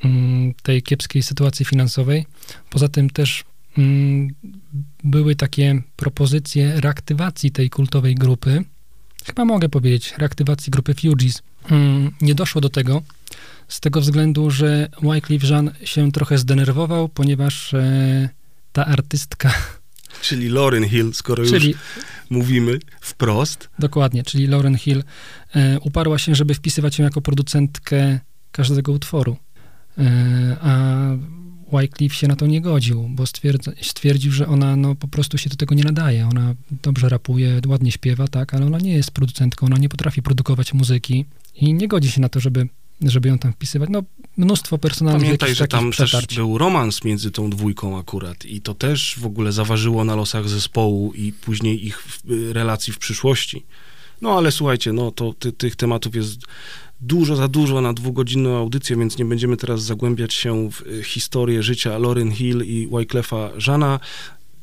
[0.04, 2.26] mm, tej kiepskiej sytuacji finansowej.
[2.70, 3.44] Poza tym też
[3.78, 4.28] mm,
[5.04, 8.64] były takie propozycje reaktywacji tej kultowej grupy.
[9.26, 11.42] Chyba mogę powiedzieć, reaktywacji grupy Fugees.
[11.70, 13.02] Mm, Nie doszło do tego,
[13.68, 18.28] z tego względu, że Wycliffe Jean się trochę zdenerwował, ponieważ e,
[18.72, 19.52] ta artystka,
[20.22, 21.74] Czyli Lauryn Hill, skoro już czyli
[22.30, 23.68] mówimy wprost.
[23.78, 25.04] dokładnie, czyli Lauren Hill,
[25.54, 28.20] e, uparła się, żeby wpisywać ją jako producentkę
[28.52, 29.36] każdego utworu.
[29.98, 30.96] E, a
[31.72, 35.50] Wycliffe się na to nie godził, bo stwierdza, stwierdził, że ona no, po prostu się
[35.50, 36.28] do tego nie nadaje.
[36.28, 40.74] Ona dobrze rapuje, ładnie śpiewa, tak, ale ona nie jest producentką, ona nie potrafi produkować
[40.74, 41.24] muzyki
[41.54, 42.68] i nie godzi się na to, żeby,
[43.00, 43.88] żeby ją tam wpisywać.
[43.92, 44.02] No,
[44.36, 48.74] mnóstwo personalnych Pamiętaj, jakichś że tam też był romans między tą dwójką akurat i to
[48.74, 53.66] też w ogóle zaważyło na losach zespołu i później ich y, relacji w przyszłości.
[54.22, 56.40] No ale słuchajcie, no to ty, tych tematów jest
[57.06, 61.62] dużo za dużo na dwugodzinną audycję, więc nie będziemy teraz zagłębiać się w y, historię
[61.62, 64.00] życia Lauryn Hill i Wyclefa Żana.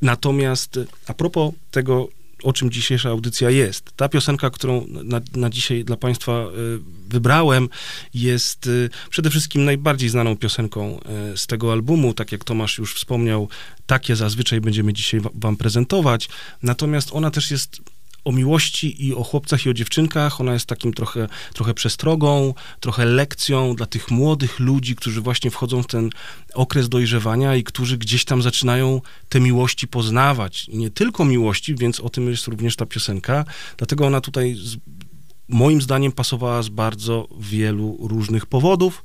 [0.02, 2.08] Natomiast y, a propos tego
[2.44, 3.92] o czym dzisiejsza audycja jest.
[3.96, 6.80] Ta piosenka, którą na, na dzisiaj dla Państwa y,
[7.10, 7.70] wybrałem,
[8.14, 8.70] jest
[9.10, 11.00] przede wszystkim najbardziej znaną piosenką
[11.36, 12.14] z tego albumu.
[12.14, 13.50] Tak jak Tomasz już wspomniał,
[13.86, 16.30] takie zazwyczaj będziemy dzisiaj wa- Wam prezentować.
[16.64, 17.82] Natomiast ona też jest
[18.26, 20.42] o miłości i o chłopcach i o dziewczynkach.
[20.42, 25.84] Ona jest takim trochę, trochę przestrogą, trochę lekcją dla tych młodych ludzi, którzy właśnie wchodzą
[25.84, 26.10] w ten
[26.54, 30.70] okres dojrzewania i którzy gdzieś tam zaczynają te miłości poznawać.
[30.70, 33.46] I nie tylko miłości, więc o tym jest również ta piosenka.
[33.78, 34.78] Dlatego ona tutaj z,
[35.48, 39.04] moim zdaniem pasowała z bardzo wielu różnych powodów.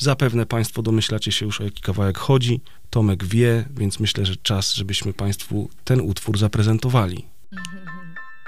[0.00, 2.60] Zapewne Państwo domyślacie się już o jaki kawałek chodzi.
[2.90, 7.24] Tomek wie, więc myślę, że czas, żebyśmy Państwu ten utwór zaprezentowali.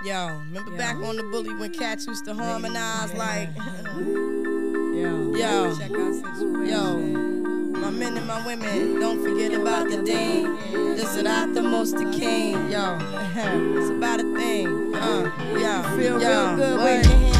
[0.04, 3.48] Yo, remember back on the bully when cats used to harmonize like,
[4.94, 5.34] yo,
[6.66, 10.54] yo, my men and my women, don't forget about the dean.
[10.94, 12.98] This is not the most the king, yo.
[13.34, 17.33] It's about a thing, uh, yo, feel real good, wave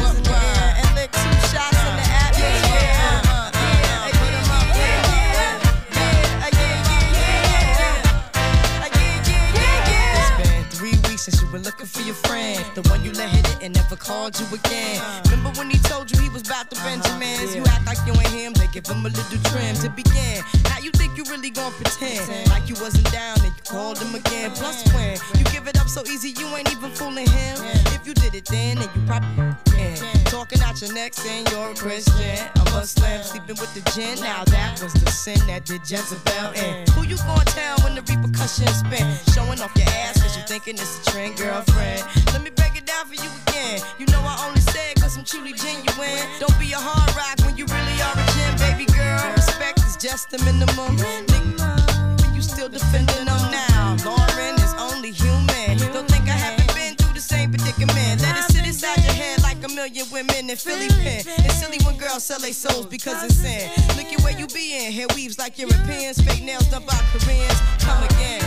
[11.55, 12.59] were looking for your friend.
[12.75, 14.99] The one you let hit it and never called you again.
[15.25, 17.55] Remember when he told you he was about to Benjamins?
[17.55, 17.55] Uh-huh.
[17.55, 20.43] You act like you ain't him, they give him a little trim to begin.
[20.85, 24.51] You think you really gon' pretend like you wasn't down and you called him again.
[24.51, 27.57] Plus when you give it up so easy, you ain't even fooling him.
[27.97, 29.97] If you did it then, then you probably can.
[30.25, 34.19] Talking out your neck saying you're a Christian, I'm a Muslim, sleeping with the gin.
[34.21, 36.85] Now that was the sin that did Jezebel in.
[36.93, 39.09] Who you gonna tell when the repercussions spin?
[39.33, 42.05] Showing off your ass cause you thinking it's a trend, girlfriend.
[42.27, 43.81] Let me break it down for you again.
[43.97, 46.25] You know I only say it cause I'm truly genuine.
[46.39, 49.21] Don't be a hard rock when you really are a gem, baby girl.
[49.37, 50.97] Respect is just the minimum.
[50.97, 53.95] Nigga, you still defending them now.
[54.01, 55.77] Lauren is only human.
[55.93, 58.21] Don't think I haven't been through the same predicament.
[58.25, 61.21] Let it sit inside your head like a million women in Philly pen.
[61.45, 63.69] It's silly when girls sell their souls because it's sin.
[63.97, 64.91] Look at where you be in.
[64.91, 66.17] Hair weaves like Europeans.
[66.17, 67.59] Fake nails done by Koreans.
[67.77, 68.41] Come again.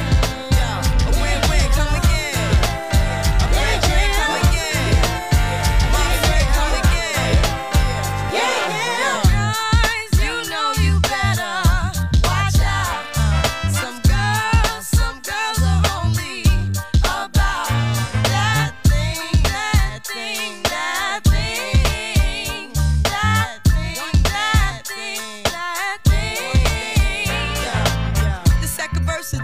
[0.58, 0.68] Yo,
[1.06, 1.66] a win-win.
[1.78, 2.34] Come again.
[3.38, 4.10] A win-win.
[4.18, 4.67] Come again.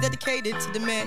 [0.04, 1.06] Dedicated to the man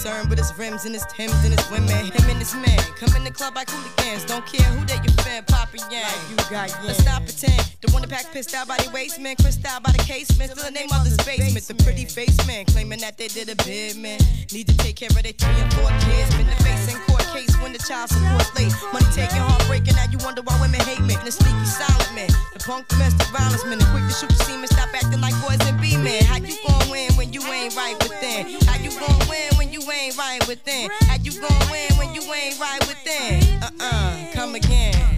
[0.00, 2.06] concerned with his rims and his Timbs and his women.
[2.08, 4.24] Him and his man come in the club like hooligans.
[4.24, 6.08] Don't care who they you fan, poppin' yang.
[6.30, 7.60] you got Let's not pretend.
[7.82, 10.52] The one that pack pissed out by the waistman, crissed out by the casement.
[10.52, 11.68] Still the name of the basement.
[11.68, 14.20] The pretty face man claiming that they did a bid, man.
[14.52, 16.32] Need to take care of their three and four kids.
[16.34, 18.72] Been the face in court case when the child support's late.
[18.92, 19.94] Money taking, heartbreaking.
[19.94, 21.16] Now you wonder why women hate me.
[21.24, 24.68] The sneaky silent man, the punk domestic violence man, the quick to shoot the semen.
[24.68, 26.24] Stop acting like boys and be men.
[26.24, 28.60] How you gon' win when you ain't right within?
[28.66, 30.90] How you gon' win when you ain't right within?
[31.08, 33.62] How you gon' win when you ain't right within?
[33.62, 35.09] Uh uh, come again.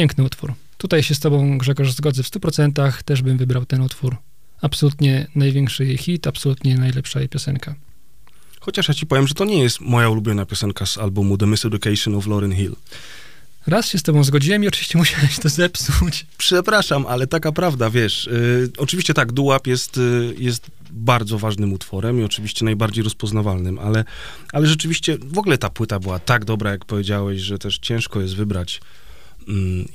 [0.00, 0.54] Piękny utwór.
[0.78, 3.02] Tutaj się z tobą, Grzegorz, zgodzę w 100%.
[3.02, 4.16] Też bym wybrał ten utwór.
[4.60, 7.74] Absolutnie największy jej hit, absolutnie najlepsza jej piosenka.
[8.60, 12.14] Chociaż ja ci powiem, że to nie jest moja ulubiona piosenka z albumu The Miseducation
[12.14, 12.76] of Lauryn Hill.
[13.66, 16.26] Raz się z tobą zgodziłem i oczywiście musiałeś to zepsuć.
[16.38, 18.26] Przepraszam, ale taka prawda, wiesz.
[18.26, 24.04] y, oczywiście tak, Dułap jest, y, jest bardzo ważnym utworem i oczywiście najbardziej rozpoznawalnym, ale,
[24.52, 28.36] ale rzeczywiście w ogóle ta płyta była tak dobra, jak powiedziałeś, że też ciężko jest
[28.36, 28.80] wybrać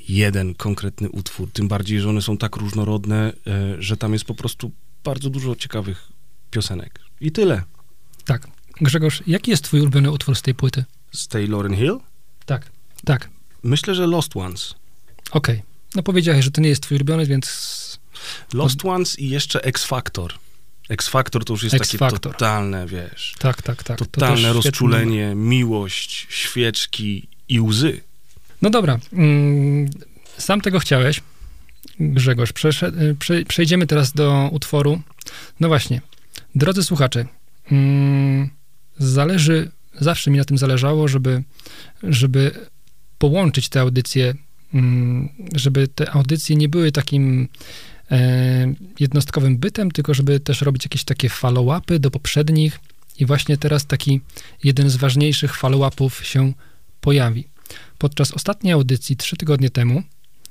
[0.08, 1.50] jeden konkretny utwór.
[1.52, 4.70] Tym bardziej, że one są tak różnorodne, y, że tam jest po prostu
[5.04, 6.08] bardzo dużo ciekawych
[6.50, 7.00] piosenek.
[7.20, 7.62] I tyle.
[8.24, 8.48] Tak.
[8.80, 10.84] Grzegorz, jaki jest twój ulubiony utwór z tej płyty?
[11.12, 11.98] Z tej Lauren Hill?
[12.46, 12.70] Tak.
[13.04, 13.30] Tak.
[13.62, 14.74] Myślę, że Lost Ones.
[15.30, 15.62] Okej.
[15.94, 17.98] No powiedziałeś, że to nie jest twój ulubiony, więc
[18.52, 20.34] Lost Ones i jeszcze X Factor.
[20.88, 22.20] X Factor to już jest X takie Factor.
[22.20, 23.98] totalne, wiesz, tak, tak, tak.
[23.98, 24.64] To totalne numer.
[24.64, 28.00] rozczulenie, miłość, świeczki i łzy.
[28.62, 28.98] No dobra.
[29.12, 29.90] Mm,
[30.38, 31.20] sam tego chciałeś,
[32.00, 32.50] Grzegorz.
[32.50, 35.00] Y, prze, przejdziemy teraz do utworu.
[35.60, 36.00] No właśnie.
[36.54, 37.26] Drodzy słuchacze,
[37.72, 38.50] mm,
[38.98, 41.42] zależy, zawsze mi na tym zależało, żeby,
[42.02, 42.50] żeby
[43.18, 44.34] połączyć te audycje,
[44.74, 47.48] mm, żeby te audycje nie były takim
[48.10, 52.80] e, jednostkowym bytem, tylko żeby też robić jakieś takie follow-upy do poprzednich
[53.18, 54.20] i właśnie teraz taki
[54.64, 56.52] jeden z ważniejszych follow-upów się
[57.00, 57.44] pojawi.
[57.98, 60.02] Podczas ostatniej audycji, trzy tygodnie temu,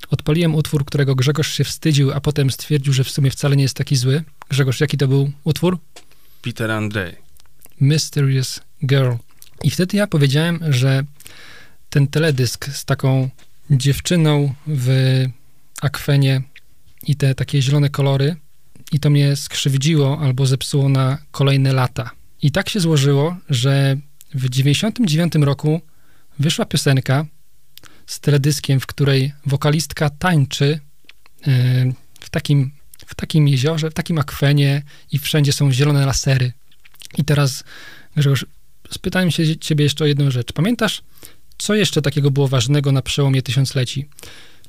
[0.10, 3.78] odpaliłem utwór, którego Grzegorz się wstydził, a potem stwierdził, że w sumie wcale nie jest
[3.78, 4.24] taki zły.
[4.50, 5.80] Grzegorz, jaki to był utwór?
[6.42, 7.16] Peter Andre.
[7.80, 9.14] Mysterious Girl.
[9.64, 11.04] I wtedy ja powiedziałem, że
[11.90, 13.30] ten teledysk z taką
[13.70, 14.90] dziewczyną w
[15.82, 16.42] akwenie
[17.08, 18.36] i te takie zielone kolory,
[18.92, 22.12] i to mnie skrzywdziło albo zepsuło na kolejne lata.
[22.42, 23.98] I tak się złożyło, że
[24.34, 25.82] w 99 roku
[26.40, 27.26] wyszła piosenka
[28.08, 30.80] z teledyskiem, w której wokalistka tańczy
[31.48, 32.72] e, w takim,
[33.06, 34.82] w takim jeziorze, w takim akwenie
[35.12, 36.52] i wszędzie są zielone lasery.
[37.18, 37.64] I teraz,
[38.16, 38.46] Grzegorz,
[38.92, 40.54] spytałem się ciebie jeszcze o jedną rzecz.
[40.54, 41.02] Pamiętasz,
[41.58, 44.06] co jeszcze takiego było ważnego na przełomie tysiącleci?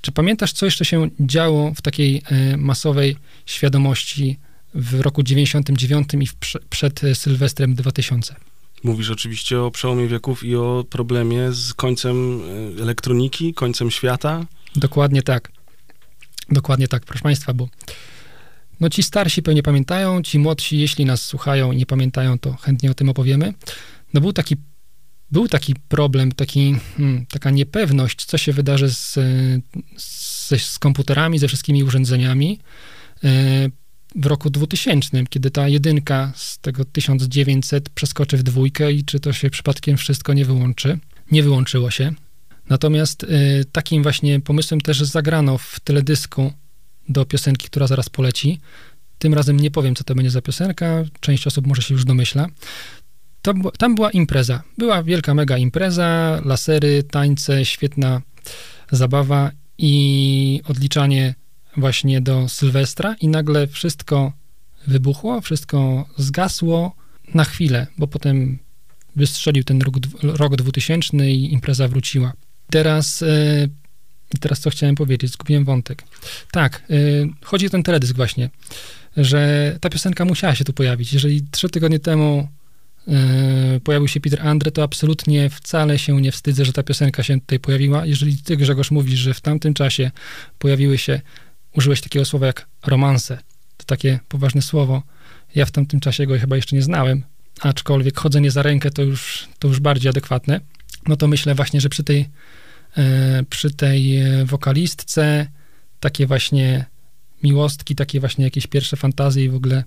[0.01, 4.39] Czy pamiętasz, co jeszcze się działo w takiej e, masowej świadomości
[4.75, 8.35] w roku 99 i w, prze- przed e, Sylwestrem 2000?
[8.87, 12.41] Mówisz oczywiście o przełomie wieków i o problemie z końcem
[12.79, 14.47] e, elektroniki, końcem świata.
[14.77, 15.53] Dokładnie tak.
[16.51, 17.69] Dokładnie tak, proszę Państwa, bo
[18.81, 22.91] no ci starsi pewnie pamiętają, ci młodsi, jeśli nas słuchają i nie pamiętają, to chętnie
[22.91, 23.55] o tym opowiemy.
[24.15, 24.57] No był taki,
[25.31, 29.15] był taki problem, taki, hmm, taka niepewność, co się wydarzy z,
[29.97, 32.59] z, z komputerami, ze wszystkimi urządzeniami
[33.25, 33.29] e,
[34.17, 39.33] w roku 2000, kiedy ta jedynka z tego 1900 przeskoczy w dwójkę i czy to
[39.33, 40.99] się przypadkiem wszystko nie wyłączy.
[41.31, 42.13] Nie wyłączyło się.
[42.69, 46.53] Natomiast y, takim właśnie pomysłem też zagrano w teledysku
[47.09, 48.61] do piosenki, która zaraz poleci.
[49.19, 51.05] Tym razem nie powiem, co to będzie za piosenka.
[51.21, 52.47] Część osób może się już domyśla.
[53.43, 54.63] To, tam była impreza.
[54.79, 58.23] Była wielka, mega impreza, lasery, tańce, świetna
[58.91, 61.35] zabawa i odliczanie
[61.77, 64.33] właśnie do Sylwestra i nagle wszystko
[64.87, 66.95] wybuchło, wszystko zgasło
[67.35, 68.59] na chwilę, bo potem
[69.17, 72.33] wystrzelił ten rok, rok 2000 i impreza wróciła.
[72.71, 73.69] Teraz, e,
[74.41, 76.03] teraz co chciałem powiedzieć, zgubiłem wątek.
[76.51, 76.95] Tak, e,
[77.45, 78.51] chodzi o ten teledysk właśnie,
[79.17, 81.13] że ta piosenka musiała się tu pojawić.
[81.13, 82.49] Jeżeli trzy tygodnie temu
[83.09, 87.41] e, pojawił się Peter Andre, to absolutnie wcale się nie wstydzę, że ta piosenka się
[87.41, 88.07] tutaj pojawiła.
[88.07, 90.11] Jeżeli ty, Grzegorz, mówisz, że w tamtym czasie
[90.59, 91.21] pojawiły się,
[91.77, 93.39] użyłeś takiego słowa jak romanse,
[93.77, 95.03] to takie poważne słowo.
[95.55, 97.23] Ja w tamtym czasie go chyba jeszcze nie znałem,
[97.61, 100.61] aczkolwiek chodzenie za rękę to już, to już bardziej adekwatne.
[101.07, 102.29] No to myślę właśnie, że przy tej,
[102.97, 105.47] e, przy tej e, wokalistce
[106.01, 106.87] takie właśnie
[107.43, 109.85] miłostki, takie właśnie jakieś pierwsze fantazje i w ogóle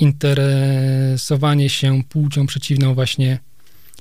[0.00, 3.38] interesowanie się płcią przeciwną właśnie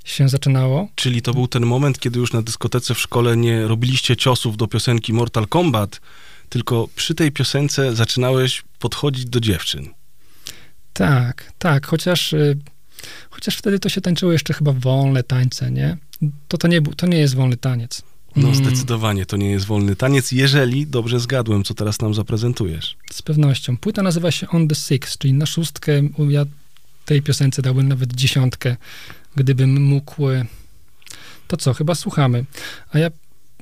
[0.05, 0.87] się zaczynało.
[0.95, 4.67] Czyli to był ten moment, kiedy już na dyskotece w szkole nie robiliście ciosów do
[4.67, 6.01] piosenki Mortal Kombat,
[6.51, 9.89] tylko przy tej piosence zaczynałeś podchodzić do dziewczyn.
[10.93, 12.57] Tak, tak, chociaż, y,
[13.29, 15.97] chociaż wtedy to się tańczyło jeszcze chyba wolne tańce, nie?
[16.47, 18.01] To, to, nie, to nie jest wolny taniec.
[18.35, 22.97] No Mm, zdecydowanie to nie jest wolny taniec, jeżeli dobrze zgadłem, co teraz nam zaprezentujesz.
[23.11, 23.77] Z pewnością.
[23.77, 26.45] Płyta nazywa się On the Six, czyli na szóstkę, ja
[27.05, 28.75] tej piosence dałbym nawet dziesiątkę,
[29.35, 30.29] gdybym mógł.
[30.29, 30.45] y,
[31.47, 32.45] To co, chyba słuchamy.
[32.91, 33.09] A ja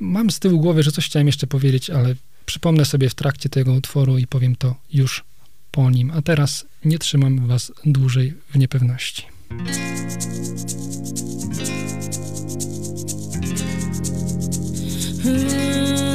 [0.01, 2.15] mam z tyłu głowy, że coś chciałem jeszcze powiedzieć, ale
[2.49, 5.23] przypomnę sobie w trakcie tego utworu i powiem to już
[5.71, 6.11] po nim.
[6.11, 9.25] A teraz nie trzymam was dłużej w niepewności.
[15.23, 16.08] Thank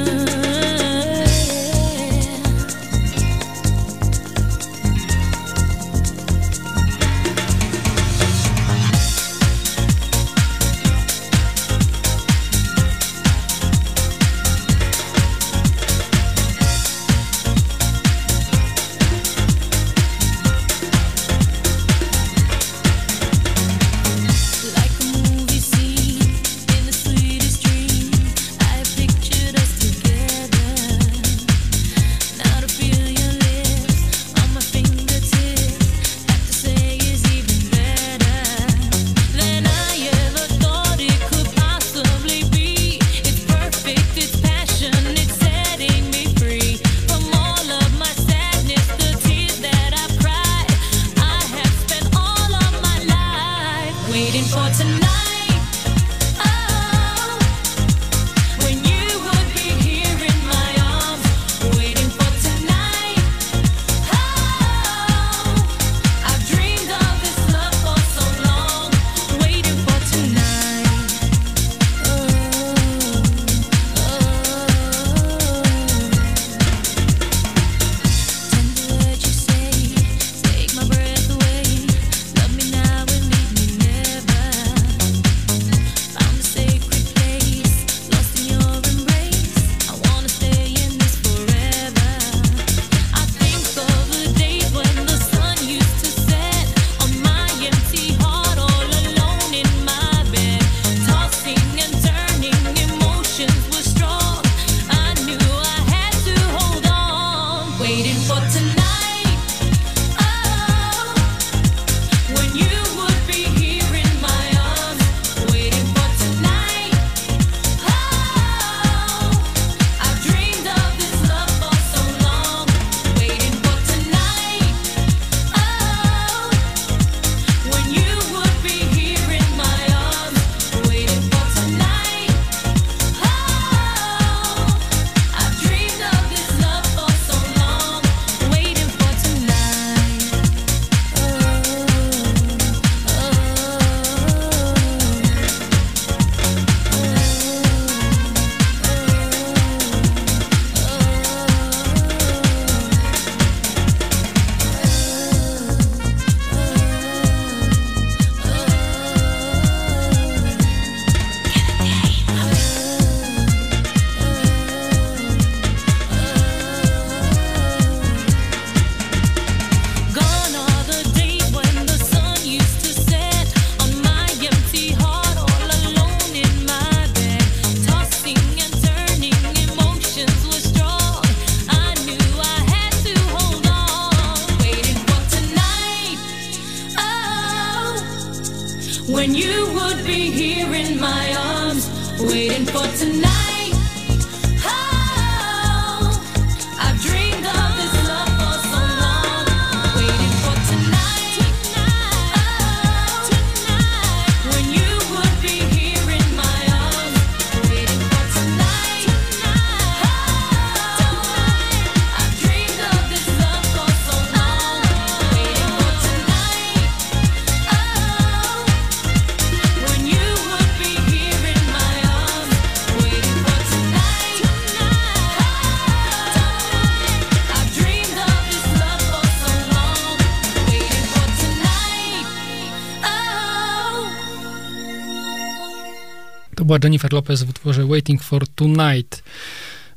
[236.79, 239.22] była Jennifer Lopez w utworze Waiting for Tonight.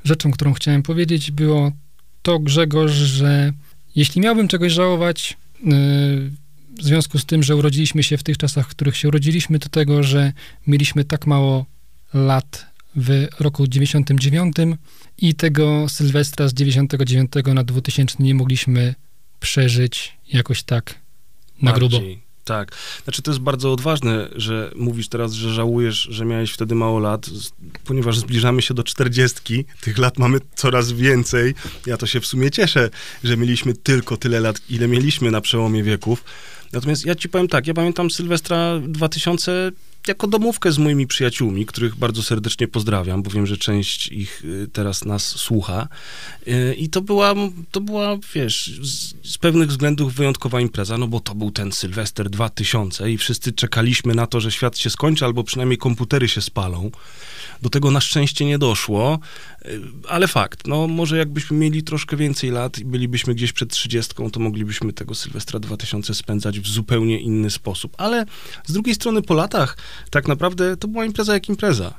[0.03, 1.71] Rzeczą, którą chciałem powiedzieć, było
[2.21, 3.53] to, Grzegorz, że
[3.95, 5.71] jeśli miałbym czegoś żałować, yy,
[6.77, 9.69] w związku z tym, że urodziliśmy się w tych czasach, w których się urodziliśmy, to
[9.69, 10.33] tego, że
[10.67, 11.65] mieliśmy tak mało
[12.13, 12.65] lat
[12.95, 14.55] w roku 99
[15.17, 18.95] i tego Sylwestra z 99 na 2000 nie mogliśmy
[19.39, 20.95] przeżyć jakoś tak
[21.61, 22.01] na grubo.
[22.47, 22.71] Tak.
[23.03, 27.29] Znaczy to jest bardzo odważne, że mówisz teraz, że żałujesz, że miałeś wtedy mało lat,
[27.85, 31.53] ponieważ zbliżamy się do czterdziestki, tych lat mamy coraz więcej.
[31.85, 32.89] Ja to się w sumie cieszę,
[33.23, 36.23] że mieliśmy tylko tyle lat, ile mieliśmy na przełomie wieków.
[36.73, 39.71] Natomiast ja ci powiem tak, ja pamiętam Sylwestra 2000
[40.07, 44.67] jako domówkę z moimi przyjaciółmi, których bardzo serdecznie pozdrawiam, bo wiem, że część ich y,
[44.73, 45.87] teraz nas słucha.
[46.47, 47.33] Y, I to była,
[47.71, 52.29] to była, wiesz, z, z pewnych względów wyjątkowa impreza, no bo to był ten Sylwester
[52.29, 56.91] 2000 i wszyscy czekaliśmy na to, że świat się skończy, albo przynajmniej komputery się spalą.
[57.61, 59.19] Do tego na szczęście nie doszło,
[59.65, 64.13] y, ale fakt, no może jakbyśmy mieli troszkę więcej lat i bylibyśmy gdzieś przed 30,
[64.31, 67.93] to moglibyśmy tego Sylwestra 2000 spędzać w zupełnie inny sposób.
[67.97, 68.25] Ale
[68.65, 69.77] z drugiej strony po latach
[70.09, 71.93] tak naprawdę to była impreza jak impreza.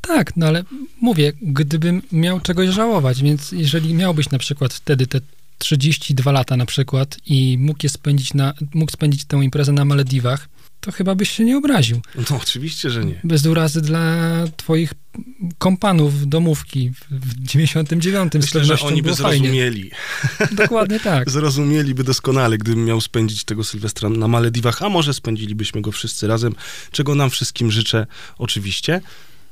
[0.00, 0.64] Tak, no ale
[1.00, 5.20] mówię, gdybym miał czegoś żałować, więc jeżeli miałbyś na przykład wtedy te
[5.58, 10.48] 32 lata na przykład i mógł je spędzić na, mógł spędzić tę imprezę na Malediwach,
[10.80, 12.00] to chyba byś się nie obraził.
[12.30, 13.20] No oczywiście, że nie.
[13.24, 14.16] Bez urazy dla
[14.56, 14.94] twoich
[15.58, 19.38] kompanów domówki w- w 99 z Myślę, że oni by fajnie.
[19.38, 19.90] zrozumieli.
[20.52, 21.30] Dokładnie tak.
[21.40, 26.54] Zrozumieliby doskonale, gdybym miał spędzić tego Sylwestra na Malediwach, a może spędzilibyśmy go wszyscy razem,
[26.92, 28.06] czego nam wszystkim życzę
[28.38, 29.00] oczywiście.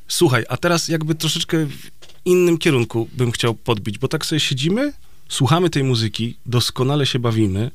[0.09, 1.91] Słuchaj, a teraz jakby troszeczkę w
[2.24, 4.93] innym kierunku bym chciał podbić, bo tak sobie siedzimy,
[5.29, 7.70] słuchamy tej muzyki, doskonale się bawimy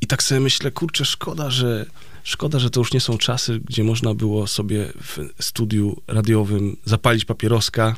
[0.00, 1.86] i tak sobie myślę, kurczę, szkoda, że
[2.26, 7.24] szkoda, że to już nie są czasy, gdzie można było sobie w studiu radiowym zapalić
[7.24, 7.96] papieroska,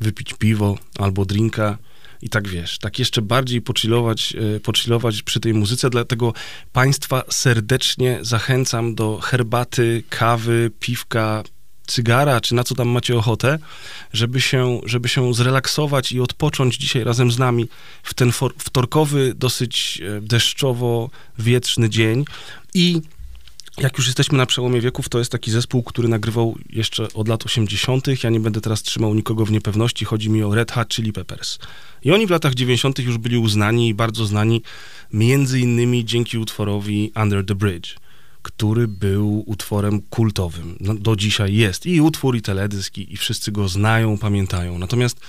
[0.00, 1.78] wypić piwo albo drinka
[2.22, 6.32] i tak wiesz, tak jeszcze bardziej pochillować, e, pochillować przy tej muzyce, dlatego
[6.72, 11.42] Państwa serdecznie zachęcam do herbaty, kawy, piwka,
[11.86, 13.58] cygara, czy na co tam macie ochotę,
[14.12, 17.68] żeby się, żeby się zrelaksować i odpocząć dzisiaj razem z nami
[18.02, 22.24] w ten wtorkowy, dosyć e, deszczowo-wietrzny dzień.
[22.74, 23.00] I
[23.78, 27.46] jak już jesteśmy na przełomie wieków, to jest taki zespół, który nagrywał jeszcze od lat
[27.46, 28.24] 80.
[28.24, 30.04] Ja nie będę teraz trzymał nikogo w niepewności.
[30.04, 31.58] Chodzi mi o Red Hot Chili Peppers.
[32.04, 32.98] I oni w latach 90.
[32.98, 34.62] już byli uznani i bardzo znani,
[35.12, 37.96] między innymi dzięki utworowi Under the Bridge,
[38.42, 40.76] który był utworem kultowym.
[40.80, 41.86] No, do dzisiaj jest.
[41.86, 44.78] I utwór, i teledysk, i, i wszyscy go znają, pamiętają.
[44.78, 45.20] Natomiast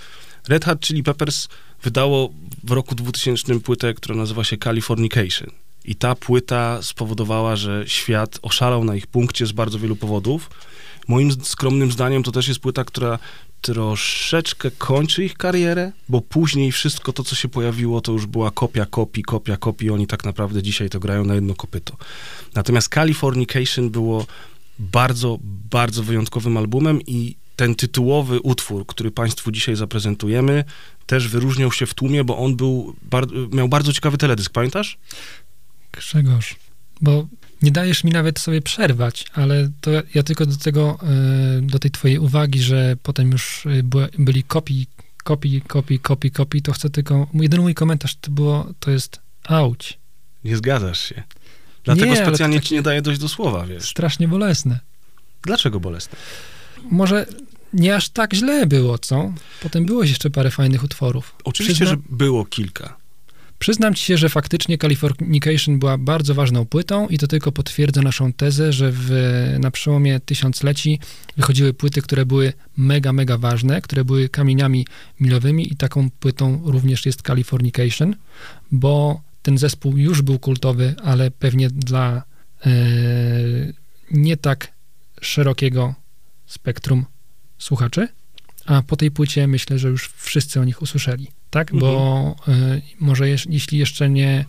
[0.48, 1.48] Red Hot Chili Peppers
[1.84, 2.34] wydało
[2.64, 5.52] w roku 2000 płytę, która nazywa się Californication.
[5.86, 10.50] I ta płyta spowodowała, że świat oszalał na ich punkcie z bardzo wielu powodów.
[11.08, 13.20] Moim skromnym zdaniem to też jest płyta, która
[13.62, 18.86] troszeczkę kończy ich karierę, bo później wszystko to, co się pojawiło, to już była kopia
[18.86, 19.90] kopii, kopia kopii.
[19.90, 21.98] Oni tak naprawdę dzisiaj to grają na jedno kopyto.
[22.56, 24.26] Natomiast Californication było
[24.80, 25.38] bardzo,
[25.72, 30.64] bardzo wyjątkowym albumem i ten tytułowy utwór, który Państwu dzisiaj zaprezentujemy,
[31.06, 34.98] też wyróżniał się w tłumie, bo on był, bar- miał bardzo ciekawy teledysk, pamiętasz?
[35.92, 36.56] Grzegorz,
[37.02, 37.28] bo
[37.62, 41.00] nie dajesz mi nawet sobie przerwać, ale to ja, tylko do tego,
[41.58, 43.70] e, do tej twojej uwagi, że potem już e,
[44.20, 44.88] byli kopii,
[45.24, 50.00] kopii, kopii, kopii, kopii, to chcę tylko, jedyny mój komentarz to było, to jest auć.
[50.44, 51.24] Nie zgadzasz się.
[51.84, 53.90] Dlatego Nie, specjalnie takie- ci nie daję dojść do słowa, wiesz.
[53.90, 54.80] Strasznie bolesne.
[55.44, 56.18] Dlaczego bolesne?
[56.92, 57.26] Może
[57.74, 59.34] nie aż tak źle było, co?
[59.62, 61.36] Potem było jeszcze parę fajnych utworów.
[61.44, 62.98] Oczywiście, Przyzna- że było kilka.
[63.62, 68.34] Przyznam ci się, że faktycznie Californication była bardzo ważną płytą i to tylko potwierdza naszą
[68.34, 69.12] tezę, że w,
[69.60, 71.00] na przełomie tysiącleci
[71.38, 74.88] wychodziły płyty, które były mega, mega ważne, które były kamieniami
[75.20, 78.16] milowymi i taką płytą również jest Californication,
[78.72, 82.24] bo ten zespół już był kultowy, ale pewnie dla
[82.66, 82.72] e,
[84.12, 84.72] nie tak
[85.22, 85.96] szerokiego
[86.46, 87.06] spektrum
[87.58, 88.08] słuchaczy,
[88.66, 91.76] a po tej płycie myślę, że już wszyscy o nich usłyszeli, tak?
[91.76, 94.46] Bo y, może jeż, jeśli jeszcze nie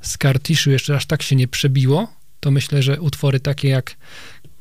[0.00, 2.08] Scar Tissue jeszcze aż tak się nie przebiło,
[2.40, 3.96] to myślę, że utwory takie jak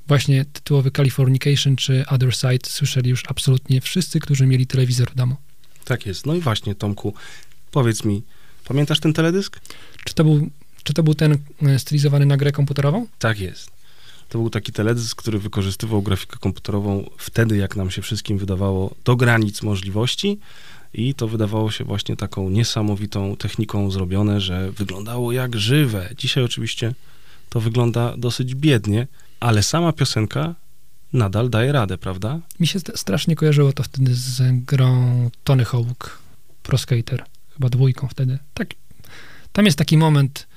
[0.08, 5.36] właśnie tytułowy Californication czy Other Side słyszeli już absolutnie wszyscy, którzy mieli telewizor w domu.
[5.86, 6.26] Tak jest.
[6.26, 7.14] No i właśnie, Tomku,
[7.72, 8.24] powiedz mi,
[8.66, 9.60] pamiętasz ten teledysk?
[10.04, 10.50] Czy to był,
[10.84, 13.08] czy to był ten y, stylizowany na grę komputerową?
[13.20, 13.72] Tak jest.
[14.30, 19.16] To był taki teledysk, który wykorzystywał grafikę komputerową wtedy, jak nam się wszystkim wydawało, do
[19.16, 20.40] granic możliwości.
[20.94, 26.10] I to wydawało się właśnie taką niesamowitą techniką zrobione, że wyglądało jak żywe.
[26.18, 26.94] Dzisiaj oczywiście
[27.50, 29.08] to wygląda dosyć biednie,
[29.40, 30.56] ale sama piosenka
[31.14, 32.40] nadal daje radę, prawda?
[32.60, 36.20] Mi się st- strasznie kojarzyło to wtedy z grą Tony Hawk
[36.64, 37.24] Pro Skater,
[37.54, 38.40] chyba dwójką wtedy.
[38.54, 38.68] Tak,
[39.52, 40.48] tam jest taki moment,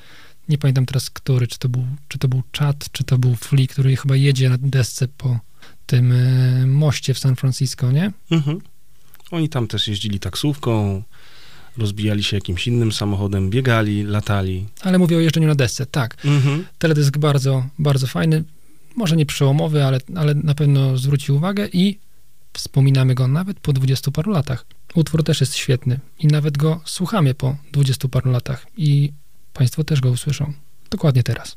[0.48, 3.66] nie pamiętam teraz który, czy to był, czy to był Chad, czy to był Flea,
[3.66, 5.38] który chyba jedzie na desce po
[5.86, 8.12] tym e, moście w San Francisco, nie?
[8.30, 8.60] Mhm.
[9.30, 11.02] Oni tam też jeździli taksówką,
[11.76, 14.66] rozbijali się jakimś innym samochodem, biegali, latali.
[14.80, 16.16] Ale mówię o jeżdżeniu na desce, tak.
[16.24, 16.64] Mhm.
[16.78, 18.44] Teledysk bardzo, bardzo fajny,
[18.96, 21.98] może nie przełomowy, ale, ale na pewno zwrócił uwagę i
[22.52, 24.66] wspominamy go nawet po dwudziestu paru latach.
[24.94, 29.12] Utwór też jest świetny i nawet go słuchamy po dwudziestu paru latach i
[29.52, 30.52] Państwo też go usłyszą.
[30.90, 31.56] Dokładnie teraz.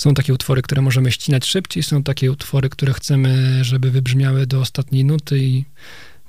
[0.00, 4.60] Są takie utwory, które możemy ścinać szybciej, są takie utwory, które chcemy, żeby wybrzmiały do
[4.60, 5.64] ostatniej nuty i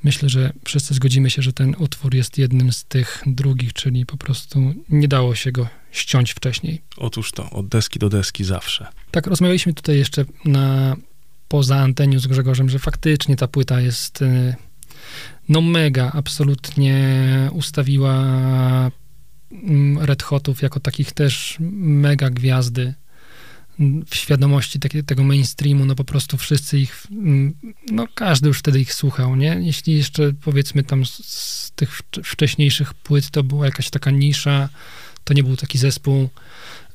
[0.04, 4.18] myślę, że wszyscy zgodzimy się, że ten utwór jest jednym z tych drugich, czyli po
[4.18, 6.82] prostu nie dało się go ściąć wcześniej.
[6.98, 8.88] Otóż to, od deski do deski zawsze.
[9.12, 10.96] Tak, rozmawialiśmy tutaj jeszcze na,
[11.48, 14.56] poza antenią z Grzegorzem, że faktycznie ta płyta jest y,
[15.50, 16.98] no mega, absolutnie
[17.54, 18.16] ustawiła
[19.52, 22.94] mm, Red Hotów jako takich też mega gwiazdy
[24.10, 27.54] w świadomości tego mainstreamu, no po prostu wszyscy ich, mm,
[27.92, 29.58] no każdy już wtedy ich słuchał, nie?
[29.62, 34.70] Jeśli jeszcze powiedzmy tam z, z tych wcz- wcześniejszych płyt to była jakaś taka nisza,
[35.24, 36.30] to nie był taki zespół.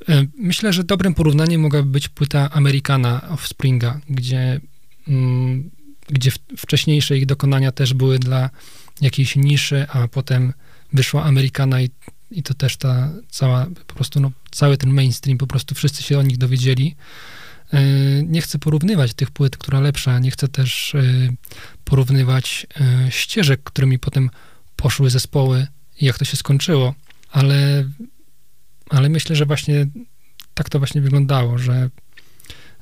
[0.08, 4.60] E, Myślę, że dobrym porównaniem mogłaby być płyta Amerykana Offspringa, gdzie,
[5.08, 5.70] mm,
[6.08, 8.50] gdzie wcześniejsze ich dokonania też były dla
[9.00, 10.52] jakiejś niszy, a potem
[10.92, 11.90] wyszła Amerykana i,
[12.30, 16.18] i to też ta cała, po prostu no, cały ten mainstream, po prostu wszyscy się
[16.18, 16.96] o nich dowiedzieli.
[17.72, 17.82] E,
[18.22, 21.02] Nie chcę porównywać tych płyt, która lepsza, nie chcę też e,
[21.84, 24.30] porównywać e, ścieżek, którymi potem
[24.76, 25.66] poszły zespoły
[26.00, 26.94] i jak to się skończyło,
[27.30, 27.84] ale
[28.90, 29.86] ale myślę, że właśnie
[30.54, 31.90] tak to właśnie wyglądało, że,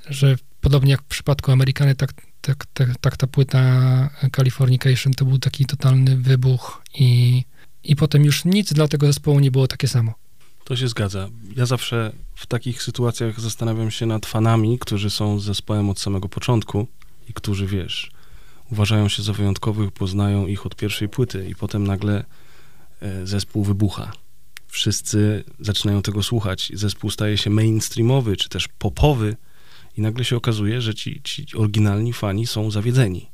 [0.09, 5.39] że podobnie jak w przypadku Amerykany, tak, tak, tak, tak ta płyta Californication to był
[5.39, 7.43] taki totalny wybuch i,
[7.85, 10.15] i potem już nic dla tego zespołu nie było takie samo.
[10.65, 11.29] To się zgadza.
[11.57, 16.29] Ja zawsze w takich sytuacjach zastanawiam się nad fanami, którzy są z zespołem od samego
[16.29, 16.87] początku
[17.29, 18.11] i którzy, wiesz,
[18.73, 22.25] uważają się za wyjątkowych, poznają ich od pierwszej płyty i potem nagle
[23.01, 24.13] e, zespół wybucha.
[24.69, 26.73] Wszyscy zaczynają tego słuchać.
[26.75, 29.37] Zespół staje się mainstreamowy, czy też popowy
[29.97, 33.31] i nagle się okazuje, że ci, ci oryginalni fani są zawiedzeni,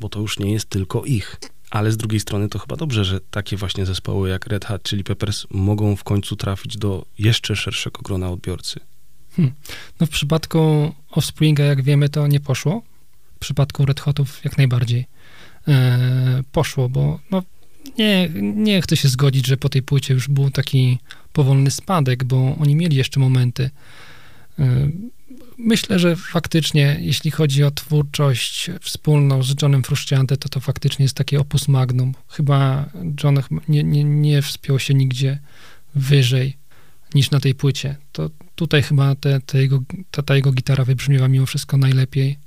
[0.00, 1.40] bo to już nie jest tylko ich.
[1.70, 5.04] Ale z drugiej strony to chyba dobrze, że takie właśnie zespoły jak Red Hot Chili
[5.04, 8.80] Peppers mogą w końcu trafić do jeszcze szerszego grona odbiorcy.
[10.00, 12.82] No w przypadku Offspringa, jak wiemy, to nie poszło.
[13.36, 15.06] W przypadku Red Hotów jak najbardziej
[15.68, 17.42] e, poszło, bo no,
[17.98, 20.98] nie, nie chcę się zgodzić, że po tej płycie już był taki
[21.32, 23.70] powolny spadek, bo oni mieli jeszcze momenty.
[24.58, 24.90] E,
[25.58, 31.16] Myślę, że faktycznie, jeśli chodzi o twórczość wspólną z Johnem Frusciante, to to faktycznie jest
[31.16, 32.14] takie opus magnum.
[32.28, 32.90] Chyba
[33.24, 33.38] John
[33.68, 35.38] nie, nie, nie wspiął się nigdzie
[35.94, 36.56] wyżej
[37.14, 37.96] niż na tej płycie.
[38.12, 42.38] To tutaj chyba te, te jego, ta, ta jego gitara wybrzmiewa mimo wszystko najlepiej.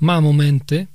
[0.00, 0.86] Ma momenty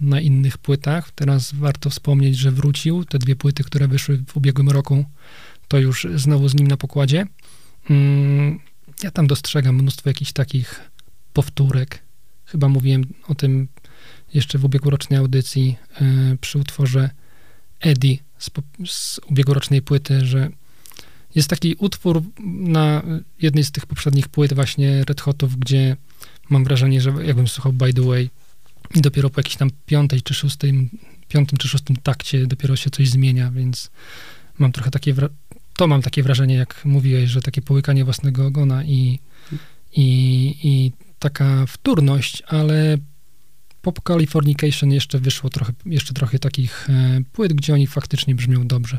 [0.00, 1.10] na innych płytach.
[1.10, 3.04] Teraz warto wspomnieć, że wrócił.
[3.04, 5.04] Te dwie płyty, które wyszły w ubiegłym roku,
[5.68, 7.26] to już znowu z nim na pokładzie.
[7.90, 8.60] Mm,
[9.02, 10.90] ja tam dostrzegam mnóstwo jakichś takich
[11.32, 12.02] powtórek.
[12.44, 13.68] Chyba mówiłem o tym
[14.34, 17.10] jeszcze w ubiegłorocznej audycji y, przy utworze
[17.80, 18.50] Eddie z,
[18.86, 20.50] z ubiegłorocznej płyty, że
[21.34, 23.02] jest taki utwór na
[23.42, 25.96] jednej z tych poprzednich płyt właśnie Red Hotów, gdzie
[26.50, 28.30] mam wrażenie, że jakbym słuchał By The Way
[28.94, 30.90] i dopiero po jakiejś tam piątej czy szóstej,
[31.28, 33.90] piątym czy szóstym takcie dopiero się coś zmienia, więc
[34.58, 35.14] mam trochę takie,
[35.80, 39.18] to mam takie wrażenie, jak mówiłeś, że takie połykanie własnego ogona i,
[39.92, 40.06] i,
[40.62, 42.96] i taka wtórność, ale
[43.82, 48.98] Pop Californication jeszcze wyszło trochę, jeszcze trochę takich e, płyt, gdzie oni faktycznie brzmią dobrze.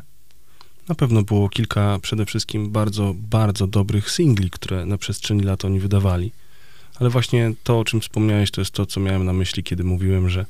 [0.89, 5.79] Na pewno było kilka przede wszystkim bardzo, bardzo dobrych singli, które na przestrzeni lat oni
[5.79, 6.31] wydawali.
[6.99, 10.29] Ale właśnie to, o czym wspomniałeś, to jest to, co miałem na myśli, kiedy mówiłem,
[10.29, 10.45] że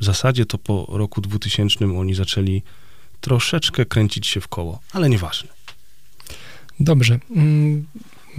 [0.00, 2.62] w zasadzie to po roku 2000 oni zaczęli
[3.20, 5.57] troszeczkę kręcić się w koło, ale nieważne.
[6.80, 7.18] Dobrze.
[7.36, 7.86] Mm,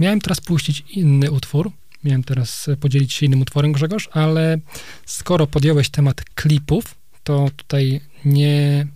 [0.00, 1.72] Miałem teraz puścić inny utwór.
[2.04, 4.58] Miałem teraz e, podzielić się innym utworem, Grzegorz, ale
[5.06, 8.86] skoro podjąłeś temat klipów, to tutaj nie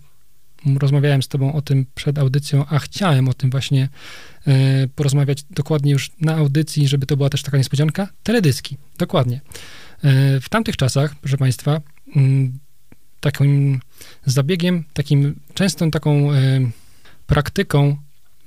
[0.79, 3.89] rozmawiałem z tobą o tym przed audycją, a chciałem o tym właśnie
[4.47, 8.07] e, porozmawiać dokładnie już na audycji, żeby to była też taka niespodzianka.
[8.23, 9.41] Teledyski, dokładnie.
[10.03, 11.81] E, w tamtych czasach, proszę państwa,
[12.15, 12.59] m,
[13.19, 13.79] takim
[14.25, 16.29] zabiegiem, takim częstą taką
[17.27, 17.97] praktyką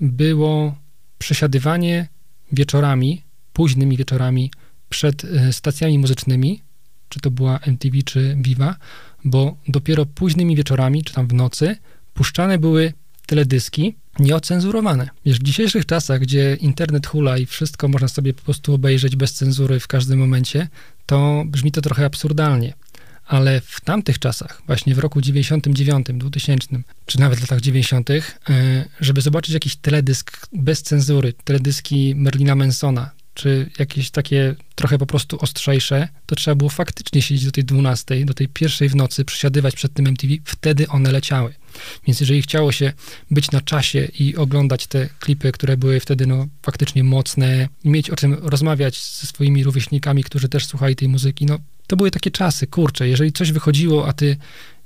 [0.01, 0.75] było
[1.19, 2.09] przesiadywanie
[2.53, 4.51] wieczorami, późnymi wieczorami
[4.89, 6.63] przed e, stacjami muzycznymi,
[7.09, 8.77] czy to była MTV, czy Viva,
[9.25, 11.77] bo dopiero późnymi wieczorami, czy tam w nocy,
[12.15, 12.93] puszczane były
[13.27, 15.09] teledyski nieocenzurowane.
[15.25, 19.35] Wiesz, w dzisiejszych czasach, gdzie internet hula i wszystko można sobie po prostu obejrzeć bez
[19.35, 20.69] cenzury w każdym momencie,
[21.07, 22.75] to brzmi to trochę absurdalnie.
[23.29, 26.69] Ale w tamtych czasach, właśnie w roku 99, 2000,
[27.07, 28.21] czy nawet w latach 90., e,
[29.01, 35.39] żeby zobaczyć jakiś teledysk bez cenzury, teledyski Merlina Mansona, czy jakieś takie trochę po prostu
[35.41, 39.75] ostrzejsze, to trzeba było faktycznie siedzieć do tej 12, do tej pierwszej w nocy, przysiadywać
[39.75, 41.55] przed tym MTV, wtedy one leciały.
[42.07, 42.93] Więc jeżeli chciało się
[43.31, 48.17] być na czasie i oglądać te klipy, które były wtedy no, faktycznie mocne mieć o
[48.17, 51.59] czym rozmawiać ze swoimi rówieśnikami, którzy też słuchali tej muzyki, no
[51.89, 54.37] to były takie czasy, kurczę, jeżeli coś wychodziło, a ty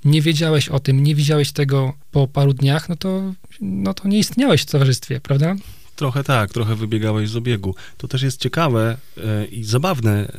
[0.04, 4.18] nie wiedziałeś o tym, nie widziałeś tego po paru dniach, no to, no to nie
[4.18, 5.54] istniałeś w towarzystwie, prawda?
[5.96, 7.74] Trochę tak, trochę wybiegałeś z obiegu.
[7.96, 10.32] To też jest ciekawe e, i zabawne, e,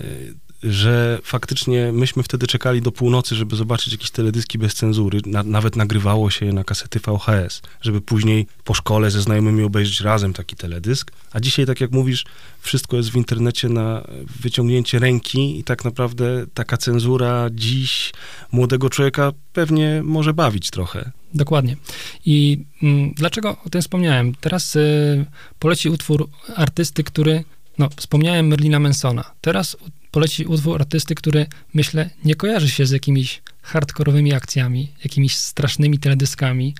[0.63, 5.19] że faktycznie myśmy wtedy czekali do północy, żeby zobaczyć jakieś teledyski bez cenzury.
[5.25, 10.01] Na, nawet nagrywało się je na kasety VHS, żeby później po szkole ze znajomymi obejrzeć
[10.01, 11.11] razem taki teledysk.
[11.31, 12.25] A dzisiaj, tak jak mówisz,
[12.59, 14.03] wszystko jest w internecie na
[14.41, 18.13] wyciągnięcie ręki i tak naprawdę taka cenzura dziś
[18.51, 21.11] młodego człowieka pewnie może bawić trochę.
[21.33, 21.77] Dokładnie.
[22.25, 24.35] I mm, dlaczego o tym wspomniałem?
[24.41, 25.25] Teraz y,
[25.59, 27.43] poleci utwór artysty, który,
[27.77, 29.31] no, wspomniałem Merlina Mansona.
[29.41, 29.77] Teraz
[30.11, 36.75] poleci utwór artysty, który, myślę, nie kojarzy się z jakimiś hardkorowymi akcjami, jakimiś strasznymi teledyskami,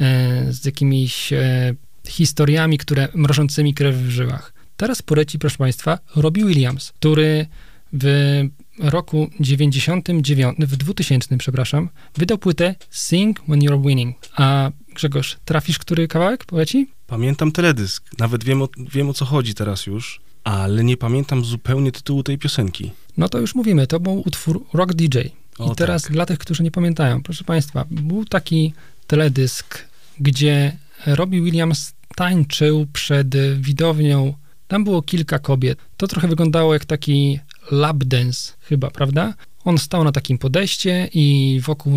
[0.00, 1.74] e, z jakimiś e,
[2.08, 4.52] historiami, które mrożącymi krew w żyłach.
[4.76, 7.46] Teraz poleci, proszę Państwa, Robbie Williams, który
[7.92, 8.42] w
[8.78, 14.16] roku 99, w 2000, przepraszam, wydał płytę Sing When You're Winning.
[14.36, 16.86] A Grzegorz, trafisz, który kawałek poleci?
[17.06, 21.92] Pamiętam teledysk, nawet wiem o, wiem o co chodzi teraz już, ale nie pamiętam zupełnie
[21.92, 22.92] tytułu tej piosenki.
[23.16, 25.18] No to już mówimy, to był utwór Rock DJ.
[25.18, 26.12] I O, teraz tak.
[26.12, 28.72] dla tych, którzy nie pamiętają, proszę Państwa, był taki
[29.06, 29.84] teledysk,
[30.20, 30.76] gdzie
[31.06, 34.34] Robbie Williams tańczył przed widownią.
[34.68, 35.78] Tam było kilka kobiet.
[35.96, 37.38] To trochę wyglądało jak taki
[37.70, 39.34] lap dance chyba, prawda?
[39.64, 41.92] On stał na takim podejście i wokół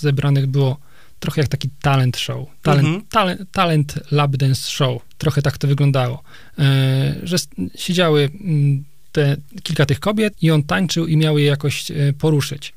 [0.00, 0.76] zebranych było
[1.20, 2.48] trochę jak taki talent show.
[2.62, 3.04] Talent, Mhm.
[3.10, 5.02] talent, talent lap dance show.
[5.18, 6.22] Trochę tak to wyglądało.
[6.58, 7.36] E, że
[7.74, 12.74] siedziały mm, te, kilka tych kobiet i on tańczył i miał je jakoś e, poruszyć.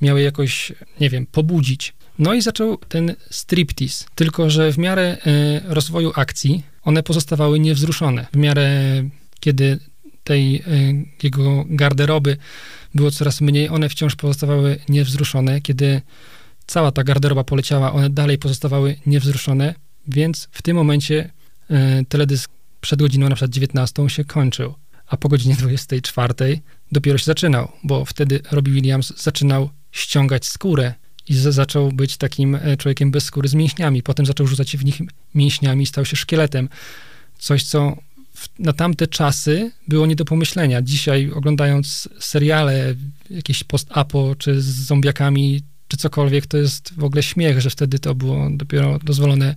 [0.00, 1.94] Miał je jakoś, nie wiem, pobudzić.
[2.18, 4.04] No i zaczął ten striptease.
[4.14, 8.26] Tylko, że w miarę e, rozwoju akcji one pozostawały niewzruszone.
[8.32, 8.70] W miarę,
[9.40, 9.78] kiedy
[10.24, 10.62] tej
[11.22, 12.36] jego garderoby
[12.94, 15.60] było coraz mniej, one wciąż pozostawały niewzruszone.
[15.60, 16.00] Kiedy
[16.66, 19.74] cała ta garderoba poleciała, one dalej pozostawały niewzruszone,
[20.08, 21.30] więc w tym momencie
[22.08, 22.50] teledysk
[22.80, 24.74] przed godziną na przykład 19 się kończył,
[25.06, 26.60] a po godzinie 24
[26.92, 30.94] dopiero się zaczynał, bo wtedy Robbie Williams zaczynał ściągać skórę
[31.28, 34.02] i zaczął być takim e, człowiekiem bez skóry z mięśniami.
[34.02, 35.00] Potem zaczął rzucać w nich
[35.34, 36.68] mięśniami i stał się szkieletem.
[37.38, 37.96] Coś, co
[38.34, 40.82] w, na tamte czasy było nie do pomyślenia.
[40.82, 42.94] Dzisiaj oglądając seriale,
[43.30, 48.14] jakieś post-apo, czy z zombiakami, czy cokolwiek, to jest w ogóle śmiech, że wtedy to
[48.14, 49.54] było dopiero dozwolone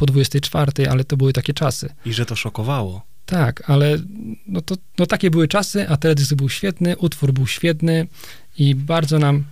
[0.00, 1.94] po 24, ale to były takie czasy.
[2.06, 3.02] I że to szokowało.
[3.26, 3.98] Tak, ale
[4.46, 8.06] no to no takie były czasy, a teledysk był świetny, utwór był świetny
[8.58, 9.44] i bardzo nam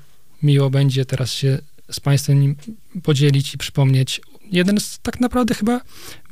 [0.42, 1.58] miło będzie teraz się
[1.90, 2.56] z Państwem
[3.02, 4.20] podzielić i przypomnieć
[4.52, 5.80] jeden z tak naprawdę chyba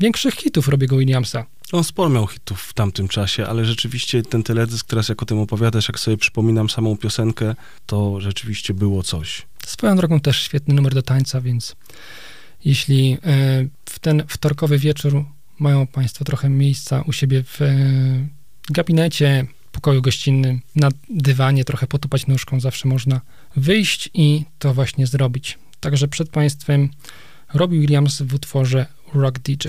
[0.00, 1.46] większych hitów Robiego Williamsa.
[1.72, 5.38] On sporo miał hitów w tamtym czasie, ale rzeczywiście ten teledysk, teraz jak o tym
[5.38, 7.54] opowiadasz, jak sobie przypominam samą piosenkę,
[7.86, 9.46] to rzeczywiście było coś.
[9.66, 11.76] Swoją drogą też świetny numer do tańca, więc
[12.66, 13.18] jeśli e,
[13.84, 15.24] w ten wtorkowy wieczór
[15.58, 17.76] mają Państwo trochę miejsca u siebie w e,
[18.70, 23.20] gabinecie, pokoju gościnnym, na dywanie, trochę potupać nóżką, zawsze można
[23.56, 25.58] wyjść i to właśnie zrobić.
[25.80, 26.88] Także przed Państwem
[27.54, 29.68] Robbie Williams w utworze Rock DJ.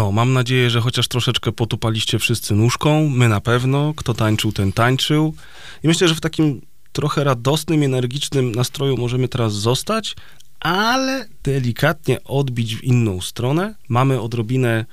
[0.00, 3.08] No, mam nadzieję, że chociaż troszeczkę potupaliście wszyscy nóżką.
[3.08, 3.94] My na pewno.
[3.96, 5.34] Kto tańczył, ten tańczył.
[5.82, 6.60] I myślę, że w takim
[6.92, 10.16] trochę radosnym, energicznym nastroju możemy teraz zostać,
[10.60, 13.74] ale delikatnie odbić w inną stronę.
[13.88, 14.84] Mamy odrobinę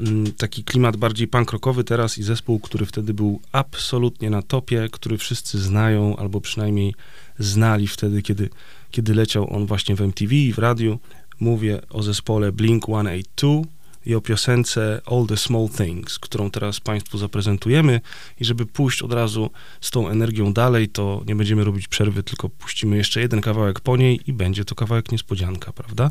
[0.00, 4.88] mm, taki klimat bardziej punk rockowy teraz i zespół, który wtedy był absolutnie na topie,
[4.92, 6.94] który wszyscy znają, albo przynajmniej
[7.38, 8.50] znali wtedy, kiedy,
[8.90, 10.98] kiedy leciał on właśnie w MTV i w radiu.
[11.40, 13.62] Mówię o zespole Blink-182
[14.06, 18.00] i o piosence All the Small Things, którą teraz Państwu zaprezentujemy.
[18.40, 19.50] I żeby pójść od razu
[19.80, 23.96] z tą energią dalej, to nie będziemy robić przerwy, tylko puścimy jeszcze jeden kawałek po
[23.96, 26.10] niej i będzie to kawałek niespodzianka, prawda?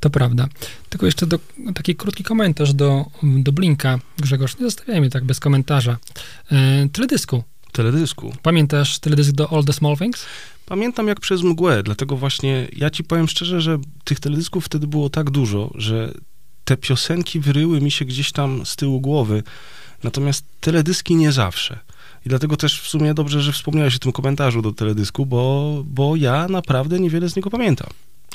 [0.00, 0.48] To prawda.
[0.88, 1.38] Tylko jeszcze do,
[1.74, 4.58] taki krótki komentarz do, do Blinka, Grzegorz.
[4.58, 5.98] Nie zostawiajmy tak bez komentarza.
[6.52, 7.44] E, teledysku.
[7.72, 8.32] Teledysku.
[8.42, 10.26] Pamiętasz teledysk do All the Small Things?
[10.66, 15.10] Pamiętam jak przez mgłę, dlatego właśnie ja ci powiem szczerze, że tych teledysków wtedy było
[15.10, 16.14] tak dużo, że
[16.70, 19.42] te piosenki wyryły mi się gdzieś tam z tyłu głowy,
[20.02, 21.78] natomiast teledyski nie zawsze.
[22.26, 26.16] I dlatego też w sumie dobrze, że wspomniałeś o tym komentarzu do teledysku, bo, bo
[26.16, 27.88] ja naprawdę niewiele z niego pamiętam.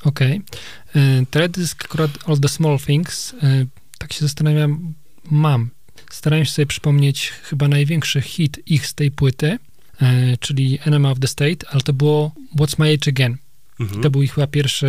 [0.04, 0.42] Okej.
[0.90, 1.26] Okay.
[1.32, 3.68] Teledysk akurat All the Small Things, y,
[3.98, 4.94] tak się zastanawiam,
[5.32, 5.70] mam.
[6.12, 9.58] Starałem się sobie przypomnieć chyba największy hit ich z tej płyty,
[10.02, 13.38] e, czyli Enema of the State, ale to było What's My Age Again.
[13.80, 14.02] Mhm.
[14.02, 14.88] To był ich chyba pierwszy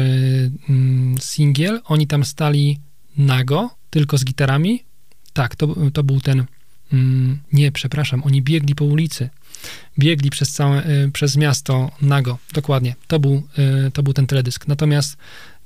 [0.68, 1.81] mm, singiel.
[1.85, 2.78] Oni tam stali
[3.18, 4.82] nago, tylko z gitarami.
[5.32, 6.44] Tak, to, to był ten.
[6.93, 9.30] Mm, nie, przepraszam, oni biegli po ulicy.
[9.98, 12.94] Biegli przez całe, y, przez miasto nago, dokładnie.
[13.06, 13.43] To był,
[13.86, 14.68] y, to był ten teledysk.
[14.68, 15.16] Natomiast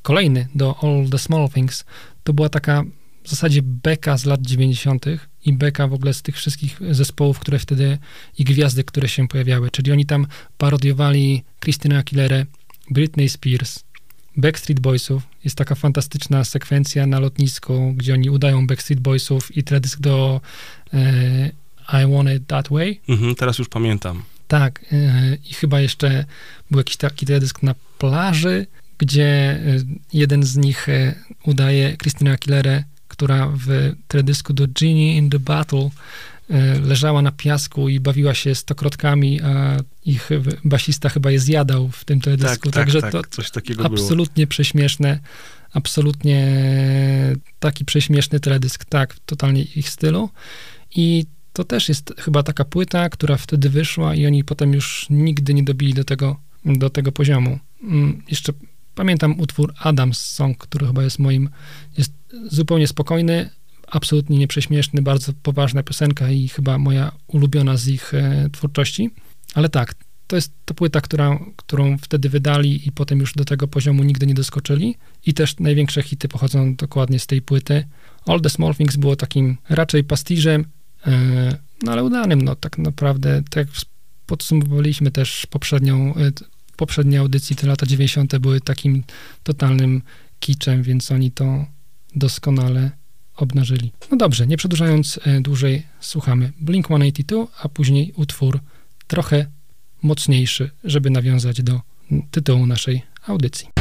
[0.02, 1.84] kolejny do All the Small Things
[2.24, 2.84] to była taka
[3.22, 5.06] w zasadzie beka z lat 90.
[5.44, 7.98] i beka w ogóle z tych wszystkich zespołów, które wtedy
[8.38, 9.70] i gwiazdy, które się pojawiały.
[9.70, 10.26] Czyli oni tam
[10.58, 12.44] parodiowali Christina Aguilera,
[12.90, 13.78] Britney Spears,
[14.40, 15.22] Backstreet Boysów.
[15.44, 20.40] Jest taka fantastyczna sekwencja na lotnisku, gdzie oni udają Backstreet Boysów i teledysk do
[20.94, 21.50] e,
[22.04, 23.00] I Want It That Way.
[23.08, 24.22] Mhm, teraz już pamiętam.
[24.48, 26.24] Tak, e, i chyba jeszcze
[26.70, 28.66] był jakiś taki teledysk na plaży,
[28.98, 29.60] gdzie e,
[30.12, 31.14] jeden z nich e,
[31.46, 35.90] udaje Christina Aguilera, która w teledysku do Genie in the Battle
[36.84, 40.30] leżała na piasku i bawiła się stokrotkami, a ich
[40.64, 42.54] basista chyba je zjadał w tym teledysku.
[42.54, 44.02] Tak, tak, Także tak, to coś takiego było.
[44.02, 45.20] absolutnie prześmieszne,
[45.72, 46.46] absolutnie
[47.58, 50.30] taki prześmieszny teledysk, tak, totalnie ich stylu.
[50.96, 55.54] I to też jest chyba taka płyta, która wtedy wyszła i oni potem już nigdy
[55.54, 57.58] nie dobili do tego, do tego poziomu.
[57.82, 58.52] Mm, Jeszcze
[58.94, 61.48] pamiętam utwór Adams Song, który chyba jest moim,
[61.98, 62.12] jest
[62.48, 63.50] zupełnie spokojny,
[63.90, 69.10] absolutnie nieprześmieszny, bardzo poważna piosenka i chyba moja ulubiona z ich e, twórczości.
[69.54, 69.94] Ale tak,
[70.26, 74.26] to jest to płyta, która, którą wtedy wydali i potem już do tego poziomu nigdy
[74.26, 74.96] nie doskoczyli.
[75.26, 77.84] I też największe hity pochodzą dokładnie z tej płyty.
[78.26, 80.64] All the Small Things było takim raczej pastiżem,
[81.06, 83.68] e, no ale udanym, no tak naprawdę, tak jak
[84.26, 88.38] podsumowaliśmy też poprzednią, e, t- w poprzedniej audycji, te lata 90.
[88.38, 89.02] były takim
[89.42, 90.02] totalnym
[90.40, 91.66] kiczem, więc oni to
[92.16, 92.99] doskonale
[93.42, 93.92] obnażyli.
[94.10, 98.60] No dobrze, nie przedłużając e, dłużej, słuchamy Blink-182, a później utwór
[99.06, 99.46] trochę
[100.02, 101.80] mocniejszy, żeby nawiązać do
[102.30, 103.79] tytułu naszej audycji.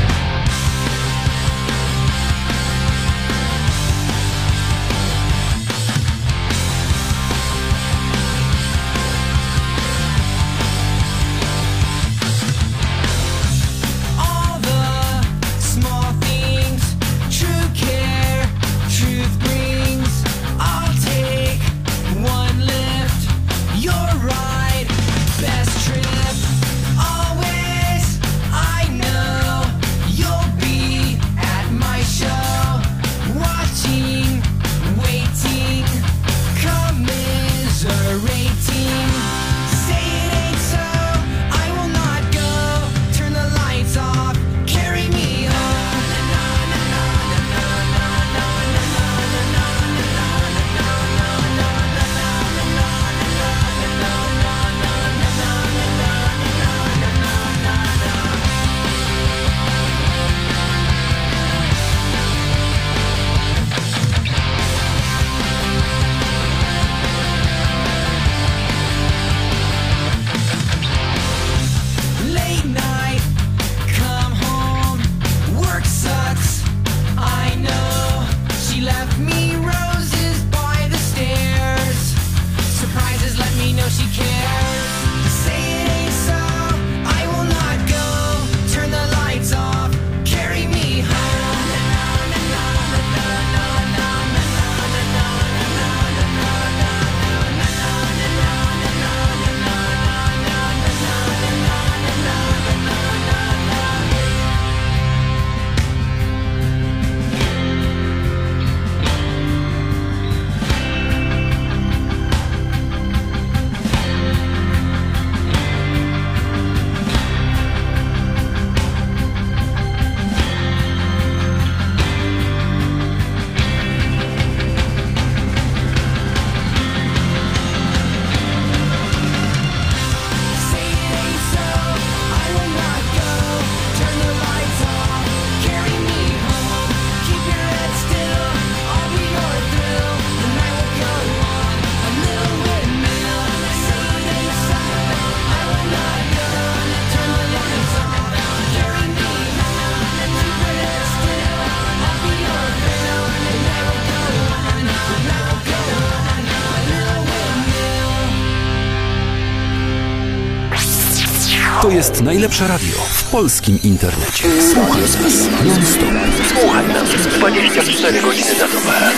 [162.39, 164.43] Najlepsze radio w polskim internecie.
[164.73, 166.21] Słuchaj nas non.
[166.59, 169.11] Słuchaj nas 24 godziny na dobę.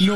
[0.00, 0.14] No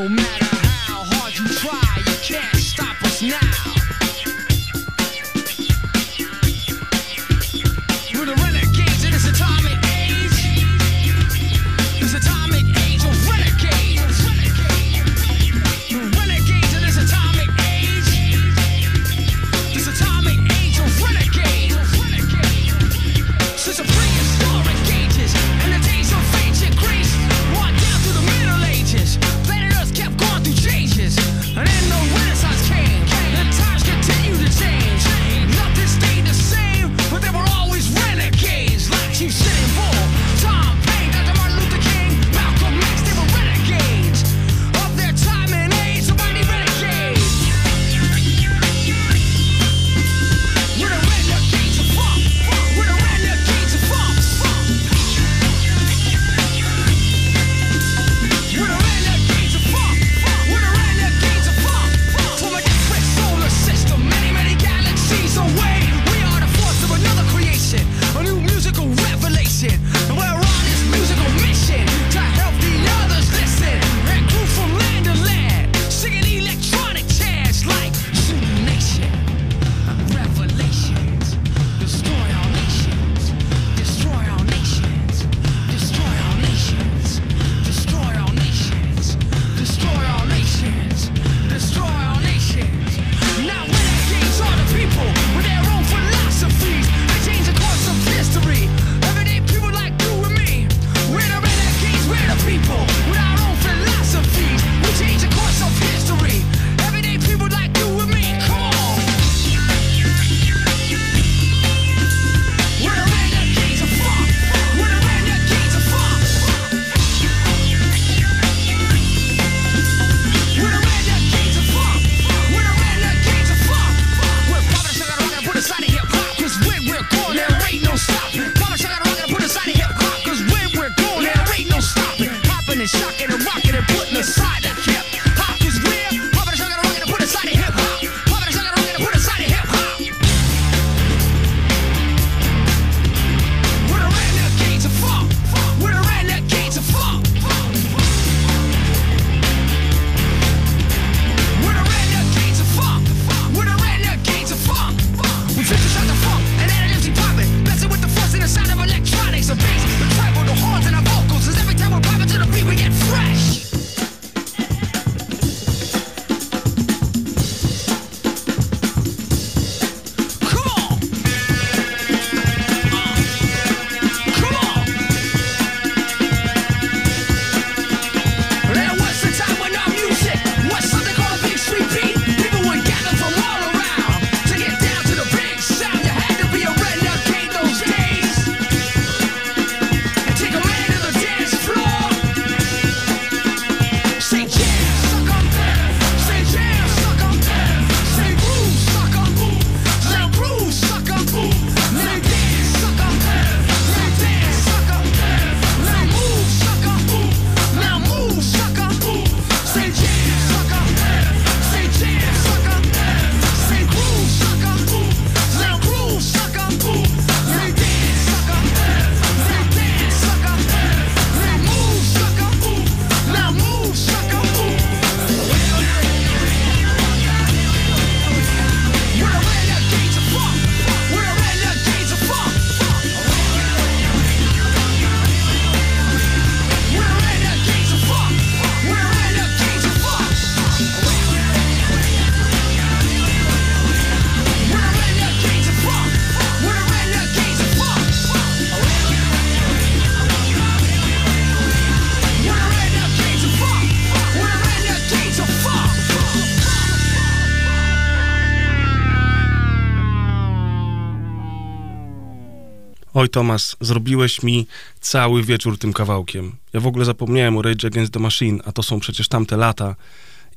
[263.19, 264.67] Oj, Tomas, zrobiłeś mi
[264.99, 266.55] cały wieczór tym kawałkiem.
[266.73, 269.95] Ja w ogóle zapomniałem o Rage Against the Machine, a to są przecież tamte lata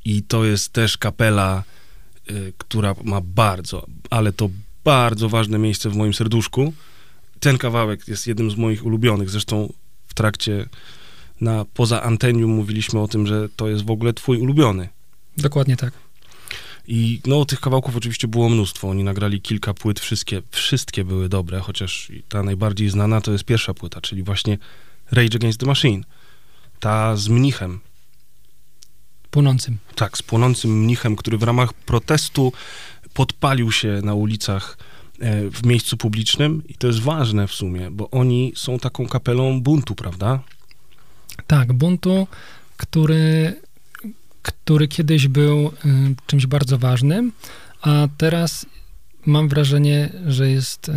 [0.04, 1.62] i to jest też kapela,
[2.30, 4.50] y, która ma bardzo, ale to
[4.84, 6.72] bardzo ważne miejsce w moim serduszku.
[7.40, 9.30] Ten kawałek jest jednym z moich ulubionych.
[9.30, 9.72] Zresztą
[10.06, 10.68] w trakcie
[11.40, 14.88] na poza antenium mówiliśmy o tym, że to jest w ogóle twój ulubiony.
[15.36, 15.92] Dokładnie tak.
[16.86, 18.88] I no, tych kawałków oczywiście było mnóstwo.
[18.88, 23.74] Oni nagrali kilka płyt, wszystkie, wszystkie były dobre, chociaż ta najbardziej znana to jest pierwsza
[23.74, 24.58] płyta, czyli właśnie
[25.10, 26.04] Rage Against the Machine.
[26.80, 27.80] Ta z mnichem,
[29.30, 29.78] Płonącym.
[29.94, 32.52] tak, z płonącym mnichem, który w ramach protestu
[33.14, 34.78] podpalił się na ulicach
[35.20, 39.60] e, w miejscu publicznym i to jest ważne w sumie, bo oni są taką kapelą
[39.60, 40.40] buntu, prawda?
[41.46, 42.26] Tak, buntu,
[42.76, 43.60] który,
[44.42, 45.70] który kiedyś był y,
[46.26, 47.32] czymś bardzo ważnym,
[47.82, 48.66] a teraz
[49.26, 50.92] mam wrażenie, że jest y,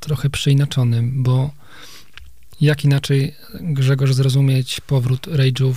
[0.00, 1.50] trochę przeinaczonym, bo
[2.60, 5.74] jak inaczej, Grzegorz, zrozumieć powrót rage'ów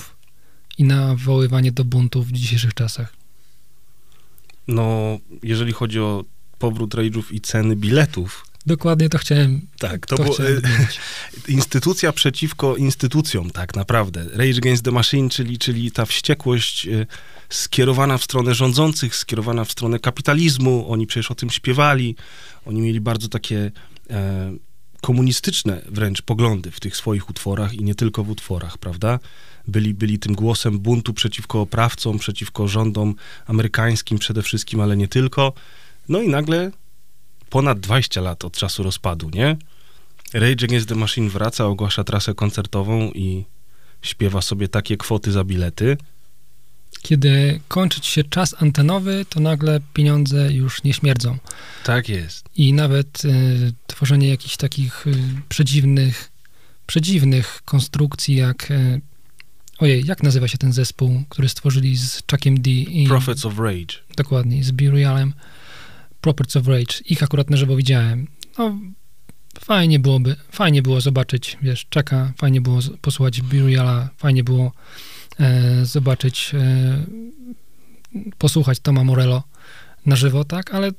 [0.77, 3.13] i nawoływanie do buntu w dzisiejszych czasach?
[4.67, 6.23] No, jeżeli chodzi o
[6.59, 9.61] powrót rage'ów i ceny biletów, Dokładnie to chciałem.
[9.79, 10.61] tak, to, to było e,
[11.47, 14.25] instytucja przeciwko instytucjom, tak naprawdę.
[14.33, 17.05] Rage Against the Machine, czyli, czyli ta wściekłość e,
[17.49, 20.91] skierowana w stronę rządzących, skierowana w stronę kapitalizmu.
[20.91, 22.15] Oni przecież o tym śpiewali.
[22.65, 23.71] Oni mieli bardzo takie
[24.09, 24.53] e,
[25.01, 29.19] komunistyczne wręcz poglądy w tych swoich utworach i nie tylko w utworach, prawda?
[29.67, 33.15] Byli, byli tym głosem buntu przeciwko oprawcom, przeciwko rządom
[33.47, 35.53] amerykańskim przede wszystkim, ale nie tylko.
[36.09, 36.71] No i nagle
[37.51, 39.57] ponad 20 lat od czasu rozpadu, nie?
[40.33, 43.45] Rage Against the Machine wraca, ogłasza trasę koncertową i
[44.01, 45.97] śpiewa sobie takie kwoty za bilety.
[47.01, 51.37] Kiedy kończyć się czas antenowy, to nagle pieniądze już nie śmierdzą.
[51.83, 52.49] Tak jest.
[52.55, 55.13] I nawet y, tworzenie jakichś takich y,
[55.49, 56.31] przedziwnych,
[56.87, 58.71] przedziwnych konstrukcji, jak.
[58.71, 59.01] Y,
[59.79, 63.07] ojej, jak nazywa się ten zespół, który stworzyli z Chuckiem D i.
[63.07, 63.95] Prophets of Rage.
[64.17, 65.33] Dokładnie, z Burialem.
[66.21, 67.01] Prophets of Rage.
[67.05, 68.27] Ich akurat na żywo widziałem.
[68.57, 68.79] No,
[69.59, 74.71] fajnie byłoby, fajnie było zobaczyć, wiesz, Chucka, fajnie było posłuchać Buriala, fajnie było
[75.39, 77.05] e, zobaczyć, e,
[78.37, 79.43] posłuchać Toma Morello
[80.05, 80.91] na żywo, tak, ale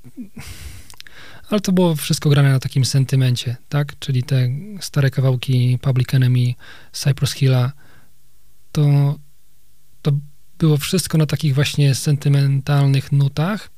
[1.53, 3.99] ale to było wszystko grane na takim sentymencie, tak?
[3.99, 4.49] Czyli te
[4.81, 6.55] stare kawałki Public Enemy,
[6.93, 7.73] Cypress Hilla,
[8.73, 9.15] to,
[10.03, 10.12] to
[10.59, 13.70] było wszystko na takich właśnie sentymentalnych nutach.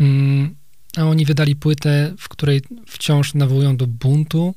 [0.00, 0.54] Mm,
[0.96, 4.54] a oni wydali płytę, w której wciąż nawołują do buntu.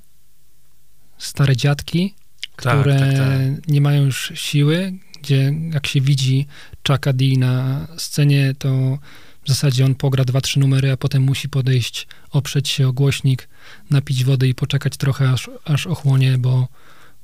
[1.17, 2.15] Stare dziadki,
[2.55, 3.67] Tak, które tak, tak.
[3.67, 6.47] nie mają już siły, gdzie jak się widzi
[6.87, 8.97] Chucka D na scenie, to
[9.45, 13.49] w zasadzie on pogra dwa, trzy numery, a potem musi podejść, oprzeć się o głośnik,
[13.89, 16.67] napić wody i poczekać trochę, aż, aż ochłonie, bo,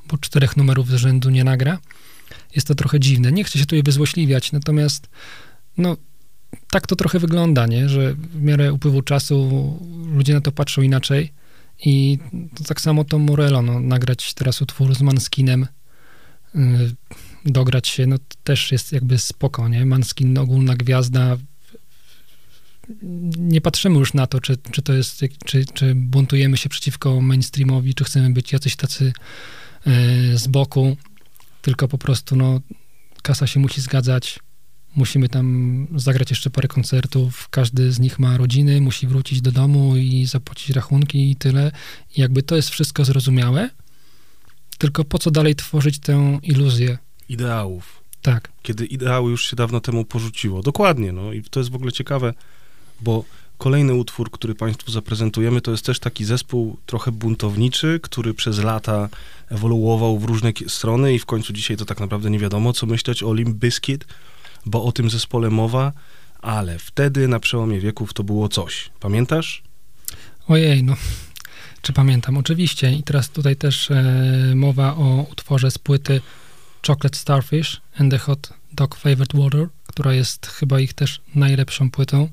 [0.07, 1.79] bo czterech numerów z rzędu nie nagra.
[2.55, 3.31] Jest to trochę dziwne.
[3.31, 5.09] Nie chcę się tutaj wyzłośliwiać, natomiast
[5.77, 5.97] no,
[6.69, 7.89] tak to trochę wygląda, nie?
[7.89, 9.79] że w miarę upływu czasu
[10.13, 11.33] ludzie na to patrzą inaczej
[11.85, 12.19] i
[12.55, 15.67] to tak samo to Morello, no, nagrać teraz utwór z Manskinem,
[16.55, 16.61] yy,
[17.45, 19.85] dograć się, no też jest jakby spoko, nie?
[19.85, 21.37] Manskin, ogólna gwiazda,
[23.37, 27.93] nie patrzymy już na to, czy, czy to jest, czy, czy buntujemy się przeciwko mainstreamowi,
[27.93, 29.13] czy chcemy być jacyś tacy
[29.85, 30.97] yy, z boku,
[31.61, 32.61] tylko po prostu, no,
[33.21, 34.39] kasa się musi zgadzać,
[34.95, 39.95] musimy tam zagrać jeszcze parę koncertów, każdy z nich ma rodziny, musi wrócić do domu
[39.95, 41.71] i zapłacić rachunki i tyle.
[42.15, 43.69] I jakby to jest wszystko zrozumiałe,
[44.77, 46.97] tylko po co dalej tworzyć tę iluzję?
[47.29, 48.03] Ideałów.
[48.21, 48.51] Tak.
[48.61, 50.61] Kiedy ideały już się dawno temu porzuciło.
[50.61, 52.33] Dokładnie, no i to jest w ogóle ciekawe,
[53.01, 53.23] bo
[53.57, 59.09] kolejny utwór, który Państwu zaprezentujemy, to jest też taki zespół trochę buntowniczy, który przez lata
[59.49, 63.23] ewoluował w różne strony i w końcu dzisiaj to tak naprawdę nie wiadomo, co myśleć
[63.23, 64.05] o Limp Bizkit,
[64.67, 65.91] bo o tym zespole mowa,
[66.41, 68.89] ale wtedy na przełomie wieków to było coś.
[68.99, 69.63] Pamiętasz?
[70.47, 70.95] Ojej, no,
[71.81, 72.37] czy pamiętam?
[72.37, 72.91] Oczywiście.
[72.91, 74.03] I teraz tutaj też e,
[74.55, 76.21] mowa o utworze z płyty
[76.87, 82.29] Chocolate Starfish and the Hot Dog Favorite Water, która jest chyba ich też najlepszą płytą.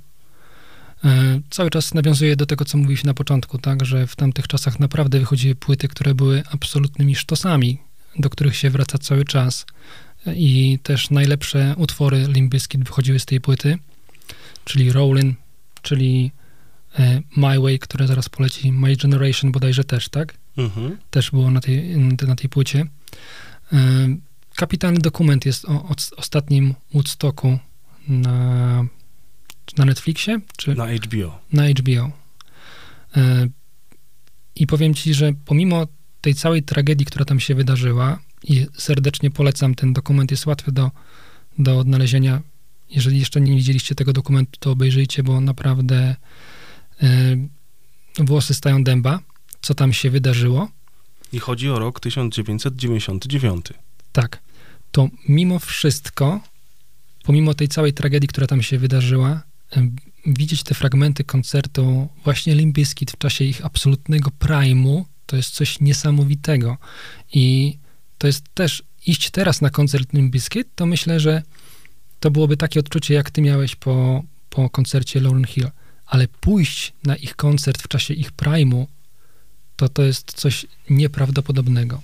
[1.04, 4.80] E, cały czas nawiązuje do tego, co mówiliśmy na początku, tak, że w tamtych czasach
[4.80, 7.78] naprawdę wychodziły płyty, które były absolutnymi sztosami,
[8.18, 9.66] do których się wraca cały czas.
[10.36, 13.78] I też najlepsze utwory Limp Bizkit wychodziły z tej płyty,
[14.64, 15.34] czyli Rollin',
[15.82, 16.30] czyli
[16.98, 20.34] e, My Way, które zaraz poleci, My Generation bodajże też, tak?
[20.56, 20.98] Mhm.
[21.10, 21.96] Też było na tej,
[22.26, 22.86] na tej płycie.
[23.72, 23.76] E,
[24.56, 27.58] Kapitalny dokument jest o, o ostatnim Woodstocku
[28.08, 28.84] na,
[29.78, 31.38] na Netflixie, czy Na HBO.
[31.52, 32.10] na HBO.
[33.16, 33.48] E,
[34.56, 35.86] I powiem ci, że pomimo
[36.20, 38.18] tej całej tragedii, która tam się wydarzyła,
[38.48, 40.90] i serdecznie polecam, ten dokument jest łatwy do,
[41.58, 42.42] do odnalezienia.
[42.90, 46.16] Jeżeli jeszcze nie widzieliście tego dokumentu, to obejrzyjcie, bo naprawdę
[47.02, 47.36] e,
[48.18, 49.20] włosy stają dęba,
[49.60, 50.68] co tam się wydarzyło.
[51.32, 53.66] I chodzi o rok 1999.
[54.12, 54.42] Tak,
[54.92, 56.40] to mimo wszystko
[57.24, 59.96] pomimo tej całej tragedii, która tam się wydarzyła, em,
[60.26, 65.80] widzieć te fragmenty koncertu właśnie Limp Bizkit w czasie ich absolutnego prime'u, to jest coś
[65.80, 66.78] niesamowitego.
[67.32, 67.76] I
[68.24, 71.42] to jest też, iść teraz na koncert Limp Bizkit, to myślę, że
[72.20, 75.70] to byłoby takie odczucie, jak ty miałeś po, po koncercie Lauryn Hill.
[76.06, 78.86] Ale pójść na ich koncert w czasie ich prime'u,
[79.76, 82.02] to to jest coś nieprawdopodobnego.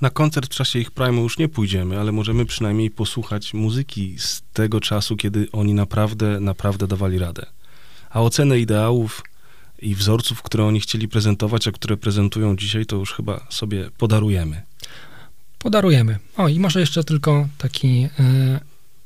[0.00, 4.42] Na koncert w czasie ich prime już nie pójdziemy, ale możemy przynajmniej posłuchać muzyki z
[4.52, 7.46] tego czasu, kiedy oni naprawdę, naprawdę dawali radę.
[8.10, 9.22] A ocenę ideałów
[9.78, 14.65] i wzorców, które oni chcieli prezentować, a które prezentują dzisiaj, to już chyba sobie podarujemy.
[15.66, 16.18] Podarujemy.
[16.36, 18.60] O, i może jeszcze tylko taki e,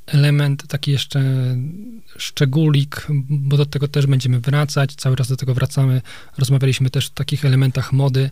[0.05, 1.21] element, taki jeszcze
[2.17, 6.01] szczególik, bo do tego też będziemy wracać, cały czas do tego wracamy.
[6.37, 8.29] Rozmawialiśmy też o takich elementach mody.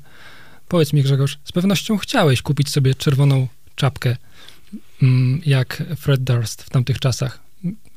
[0.67, 4.17] Powiedz mi, Grzegorz, z pewnością chciałeś kupić sobie czerwoną czapkę,
[5.01, 7.39] mm, jak Fred Durst w tamtych czasach.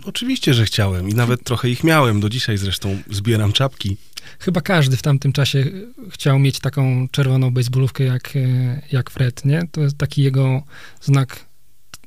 [0.05, 2.21] Oczywiście, że chciałem i nawet trochę ich miałem.
[2.21, 3.97] Do dzisiaj zresztą zbieram czapki.
[4.39, 5.65] Chyba każdy w tamtym czasie
[6.11, 9.63] chciał mieć taką czerwoną baseballówkę jak, e, jak Fred, nie?
[9.73, 10.63] To jest taki jego
[11.01, 11.47] znak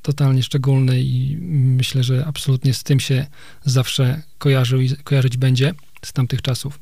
[0.01, 1.37] totalnie szczególny i
[1.77, 3.25] myślę, że absolutnie z tym się
[3.65, 5.73] zawsze kojarzył i kojarzyć będzie
[6.05, 6.79] z tamtych czasów.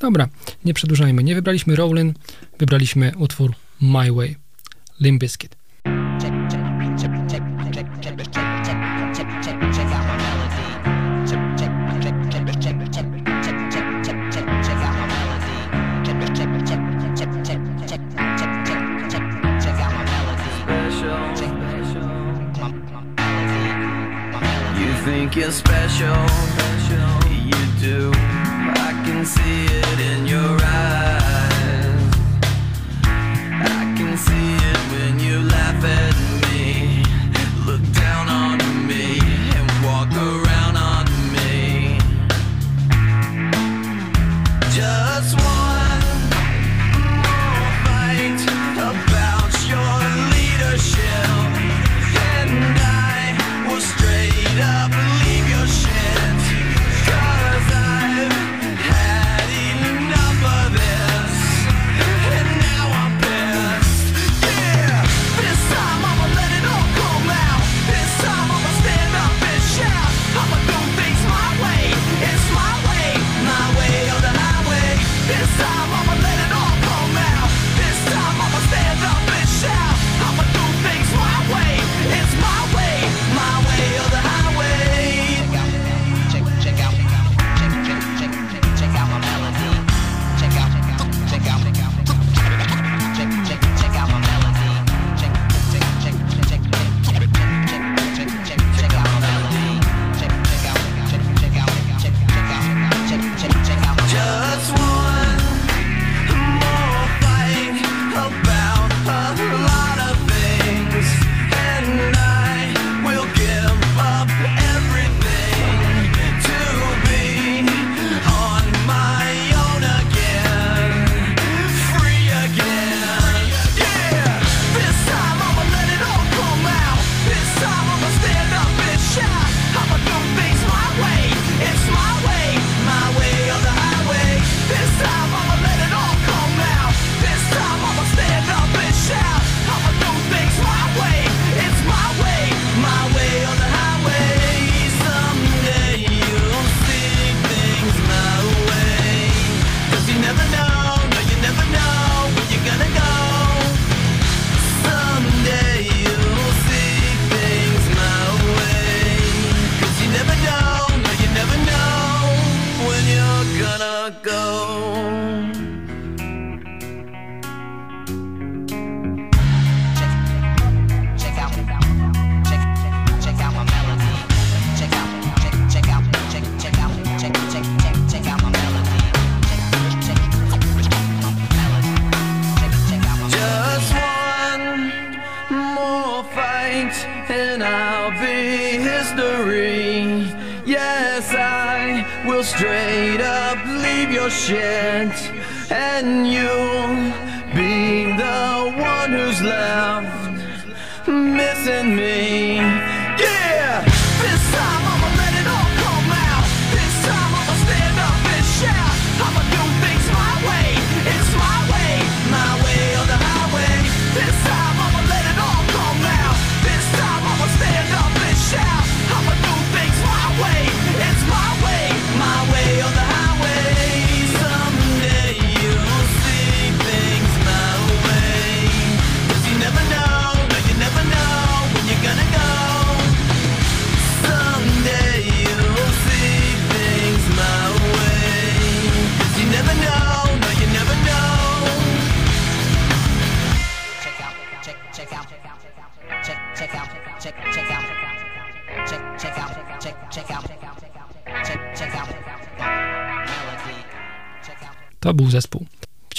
[0.00, 0.28] Dobra,
[0.64, 1.22] nie przedłużajmy.
[1.24, 2.14] Nie wybraliśmy Rowlin,
[2.58, 4.36] wybraliśmy utwór My Way,
[5.00, 5.59] Limp Bizkit.
[25.30, 26.26] Think you're special,
[27.30, 28.10] you do.
[28.14, 32.14] I can see it in your eyes.
[33.04, 36.09] I can see it when you laugh at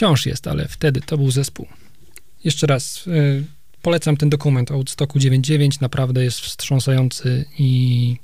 [0.01, 1.67] Wciąż jest, ale wtedy to był zespół.
[2.43, 3.43] Jeszcze raz y,
[3.81, 8.17] polecam ten dokument o Woodstocku 9.9, naprawdę jest wstrząsający i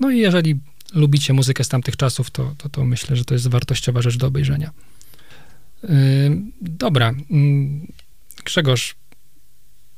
[0.00, 0.60] no i jeżeli
[0.94, 4.26] lubicie muzykę z tamtych czasów, to, to, to myślę, że to jest wartościowa rzecz do
[4.26, 4.70] obejrzenia.
[5.84, 5.88] Y,
[6.60, 7.86] dobra, mm,
[8.44, 8.94] Grzegorz,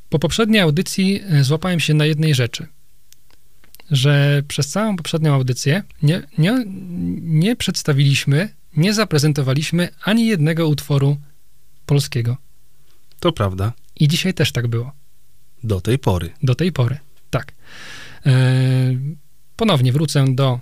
[0.08, 2.66] po poprzedniej audycji y, złapałem się na jednej rzeczy,
[3.90, 6.64] że przez całą poprzednią audycję nie, nie,
[7.20, 11.16] nie przedstawiliśmy, nie zaprezentowaliśmy ani jednego utworu
[11.86, 12.36] polskiego.
[13.20, 13.72] To prawda.
[14.00, 14.92] I dzisiaj też tak było.
[15.64, 16.30] Do tej pory.
[16.42, 16.98] Do tej pory,
[17.30, 17.52] tak.
[18.26, 18.32] E,
[19.56, 20.60] ponownie wrócę do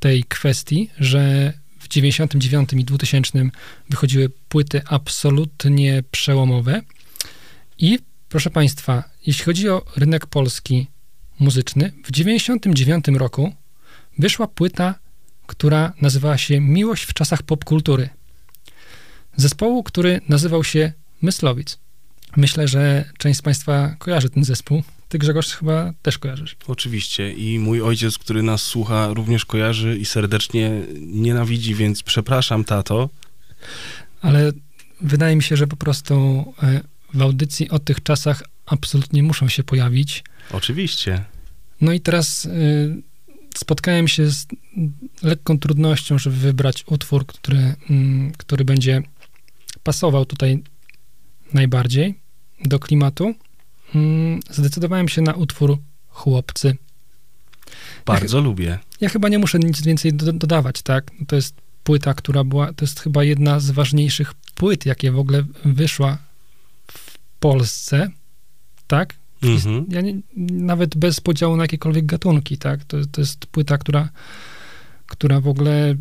[0.00, 3.50] tej kwestii, że w 99 i 2000
[3.90, 6.82] wychodziły płyty absolutnie przełomowe
[7.78, 7.98] i
[8.28, 10.86] proszę Państwa, jeśli chodzi o rynek polski
[11.40, 13.52] muzyczny, w 99 roku
[14.18, 14.94] wyszła płyta,
[15.48, 18.08] która nazywała się Miłość w czasach popkultury.
[19.36, 20.92] Zespołu, który nazywał się
[21.22, 21.78] Myslowic.
[22.36, 24.82] Myślę, że część z Państwa kojarzy ten zespół.
[25.08, 26.56] Ty, Grzegorz, chyba też kojarzysz.
[26.66, 27.32] Oczywiście.
[27.32, 33.08] I mój ojciec, który nas słucha, również kojarzy i serdecznie nienawidzi, więc przepraszam, tato.
[34.20, 34.52] Ale
[35.00, 36.80] wydaje mi się, że po prostu e,
[37.14, 40.24] w audycji o tych czasach absolutnie muszą się pojawić.
[40.52, 41.24] Oczywiście.
[41.80, 43.02] No i teraz y,
[43.56, 44.46] spotkałem się z
[45.22, 49.02] lekką trudnością, żeby wybrać utwór, który, mm, który będzie
[49.82, 50.62] pasował tutaj
[51.52, 52.20] najbardziej
[52.64, 53.34] do klimatu.
[53.94, 56.76] Mm, Zdecydowałem się na utwór Chłopcy.
[58.06, 58.78] Bardzo lubię.
[59.00, 61.10] Ja chyba nie muszę nic więcej do, dodawać, tak?
[61.26, 61.54] To jest
[61.84, 66.18] płyta, która była, to jest chyba jedna z ważniejszych płyt, jakie w ogóle wyszła
[66.92, 68.10] w Polsce,
[68.86, 69.14] tak?
[69.42, 69.86] Mhm.
[69.88, 70.14] Ja nie,
[70.52, 72.84] nawet bez podziału na jakiekolwiek gatunki, tak?
[72.84, 74.08] To, to jest płyta, która,
[75.06, 75.94] która w ogóle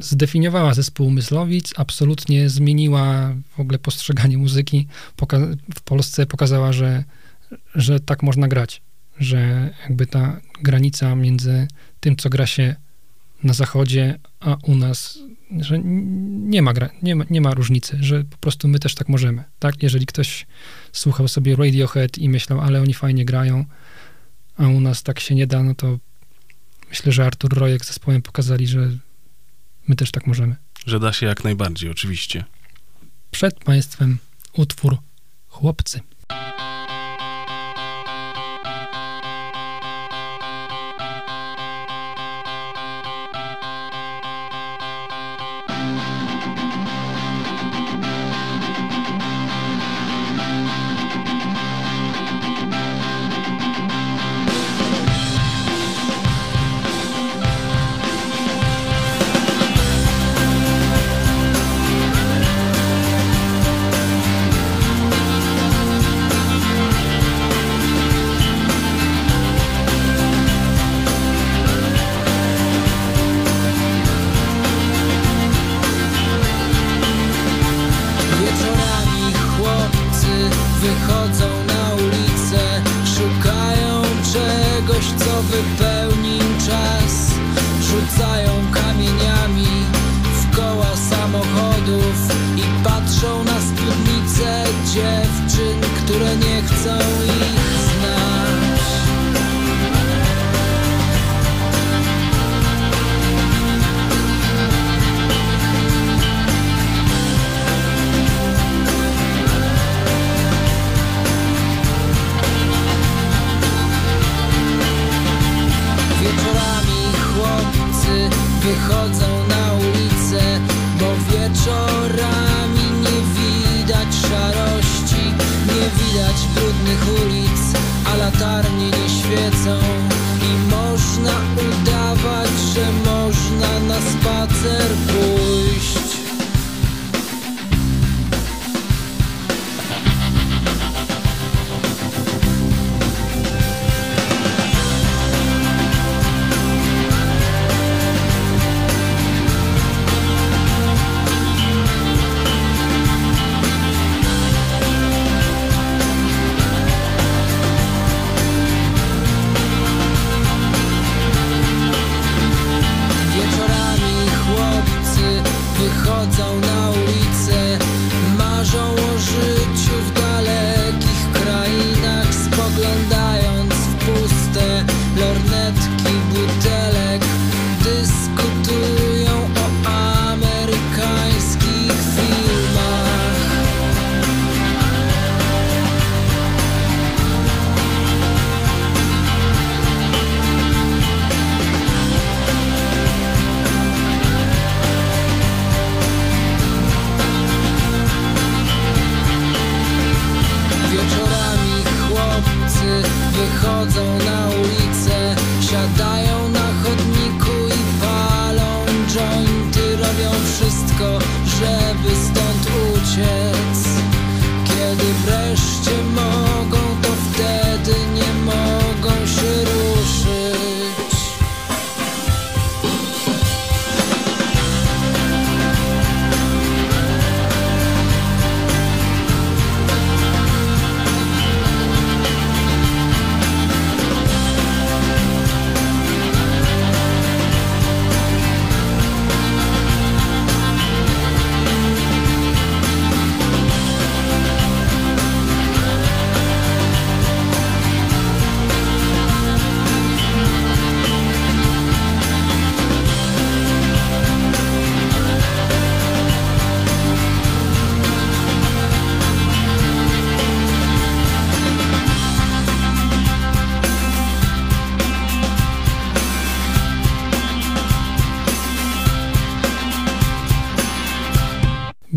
[0.00, 7.04] zdefiniowała zespół Myslowic, absolutnie zmieniła w ogóle postrzeganie muzyki poka- w Polsce, pokazała, że,
[7.74, 8.82] że tak można grać,
[9.18, 11.68] że jakby ta granica między
[12.00, 12.76] tym, co gra się
[13.42, 15.18] na zachodzie, a u nas,
[15.50, 19.08] że nie ma, gra, nie ma, nie ma różnicy, że po prostu my też tak
[19.08, 19.82] możemy, tak?
[19.82, 20.46] Jeżeli ktoś
[20.92, 23.64] słuchał sobie Radiohead i myślał, ale oni fajnie grają,
[24.56, 25.98] a u nas tak się nie da, no to
[26.88, 28.90] myślę, że Artur Rojek z zespołem pokazali, że
[29.88, 30.56] my też tak możemy.
[30.86, 32.44] Że da się jak najbardziej, oczywiście.
[33.30, 34.18] Przed Państwem
[34.52, 34.96] utwór
[35.48, 36.00] Chłopcy.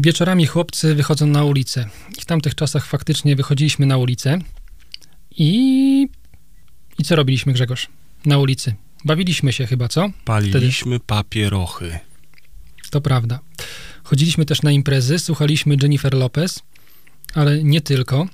[0.10, 1.90] Wieczorami chłopcy wychodzą na ulicę.
[2.18, 4.40] I w tamtych czasach faktycznie wychodziliśmy na ulicę.
[5.32, 6.08] I.
[7.00, 7.88] I co robiliśmy, Grzegorz?
[8.26, 8.74] Na ulicy.
[9.06, 10.10] Bawiliśmy się chyba, co?
[10.26, 12.00] Paliliśmy papierochy.
[12.90, 13.40] To prawda.
[14.04, 16.60] Chodziliśmy też na imprezy, słuchaliśmy Jennifer Lopez,
[17.34, 18.28] ale nie tylko.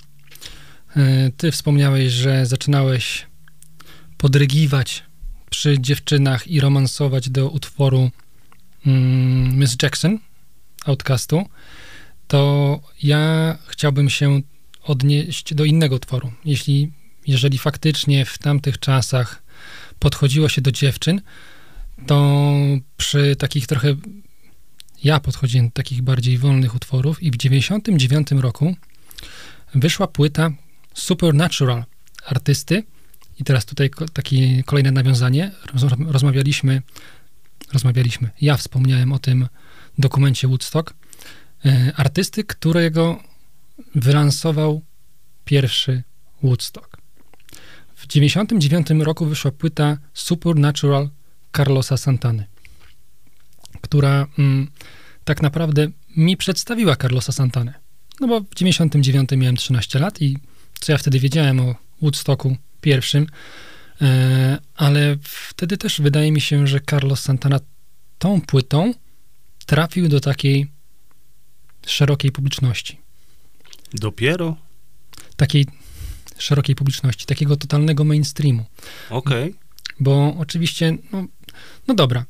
[0.96, 3.26] E, Ty wspomniałeś, że zaczynałeś
[4.16, 5.02] podrygiwać
[5.50, 8.10] przy dziewczynach i romansować do utworu
[8.86, 10.18] mm, Miss Jackson,
[10.86, 11.48] Outcastu.
[12.28, 14.40] To ja chciałbym się
[14.82, 16.32] odnieść do innego utworu.
[16.44, 16.92] Jeśli,
[17.26, 19.42] jeżeli faktycznie w tamtych czasach
[19.98, 21.20] podchodziło się do dziewczyn,
[22.06, 22.42] to
[22.96, 23.94] przy takich trochę
[25.04, 28.76] ja podchodziłem do takich bardziej wolnych utworów i w 99 roku
[29.74, 30.50] wyszła płyta
[30.94, 31.84] Supernatural
[32.26, 32.84] artysty
[33.40, 35.50] i teraz tutaj ko- takie kolejne nawiązanie.
[35.72, 36.82] Roz, rozmawialiśmy,
[37.72, 39.48] rozmawialiśmy, ja wspomniałem o tym
[39.98, 40.94] dokumencie Woodstock,
[41.64, 43.22] e, artysty, którego
[43.94, 44.82] wylansował
[45.44, 46.02] pierwszy
[46.42, 46.96] Woodstock.
[47.96, 51.10] W 99 roku wyszła płyta Supernatural
[51.56, 52.46] Carlosa Santany,
[53.80, 54.70] która mm,
[55.24, 57.74] tak naprawdę mi przedstawiła Carlosa Santanę.
[58.20, 60.38] No bo w 99 miałem 13 lat i
[60.80, 63.26] co ja wtedy wiedziałem o Woodstocku pierwszym,
[64.00, 67.60] e, ale wtedy też wydaje mi się, że Carlos Santana
[68.18, 68.94] tą płytą
[69.66, 70.66] trafił do takiej
[71.86, 72.98] szerokiej publiczności.
[73.94, 74.56] Dopiero?
[75.36, 75.66] Takiej
[76.38, 78.64] szerokiej publiczności, takiego totalnego mainstreamu.
[79.10, 79.54] Okej.
[80.00, 81.26] Bo oczywiście, no,
[81.88, 82.24] no dobra,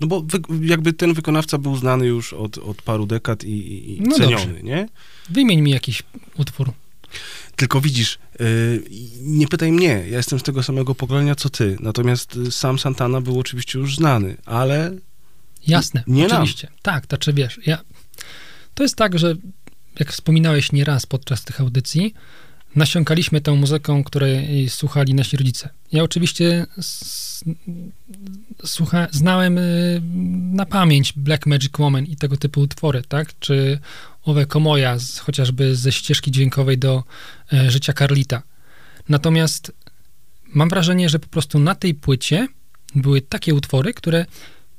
[0.00, 3.96] No bo wy, jakby ten wykonawca był znany już od, od paru dekad i, i
[3.96, 4.62] i No ceniony, dobrze.
[4.62, 4.88] nie?
[5.30, 6.02] wymień mi jakiś
[6.36, 6.72] utwór.
[7.56, 8.82] Tylko widzisz, y,
[9.20, 13.20] nie pytaj mnie, ja jestem z tego samego pokolenia co ty, natomiast y, sam Santana
[13.20, 14.96] był oczywiście już znany, ale
[15.68, 16.42] Jasne, Nie nam.
[16.42, 16.68] oczywiście.
[16.82, 17.78] Tak, to czy wiesz, ja,
[18.74, 19.34] to jest tak, że
[19.98, 22.14] jak wspominałeś nieraz podczas tych audycji,
[22.76, 25.68] nasiąkaliśmy tą muzyką, której słuchali nasi rodzice.
[25.92, 27.44] Ja oczywiście s,
[28.64, 30.00] słucha, znałem y,
[30.52, 33.38] na pamięć Black Magic Woman i tego typu utwory, tak?
[33.38, 33.78] Czy
[34.24, 37.04] Owe Komoja, z, chociażby ze ścieżki dźwiękowej do
[37.52, 38.42] e, Życia Karlita.
[39.08, 39.72] Natomiast
[40.54, 42.48] mam wrażenie, że po prostu na tej płycie
[42.94, 44.26] były takie utwory, które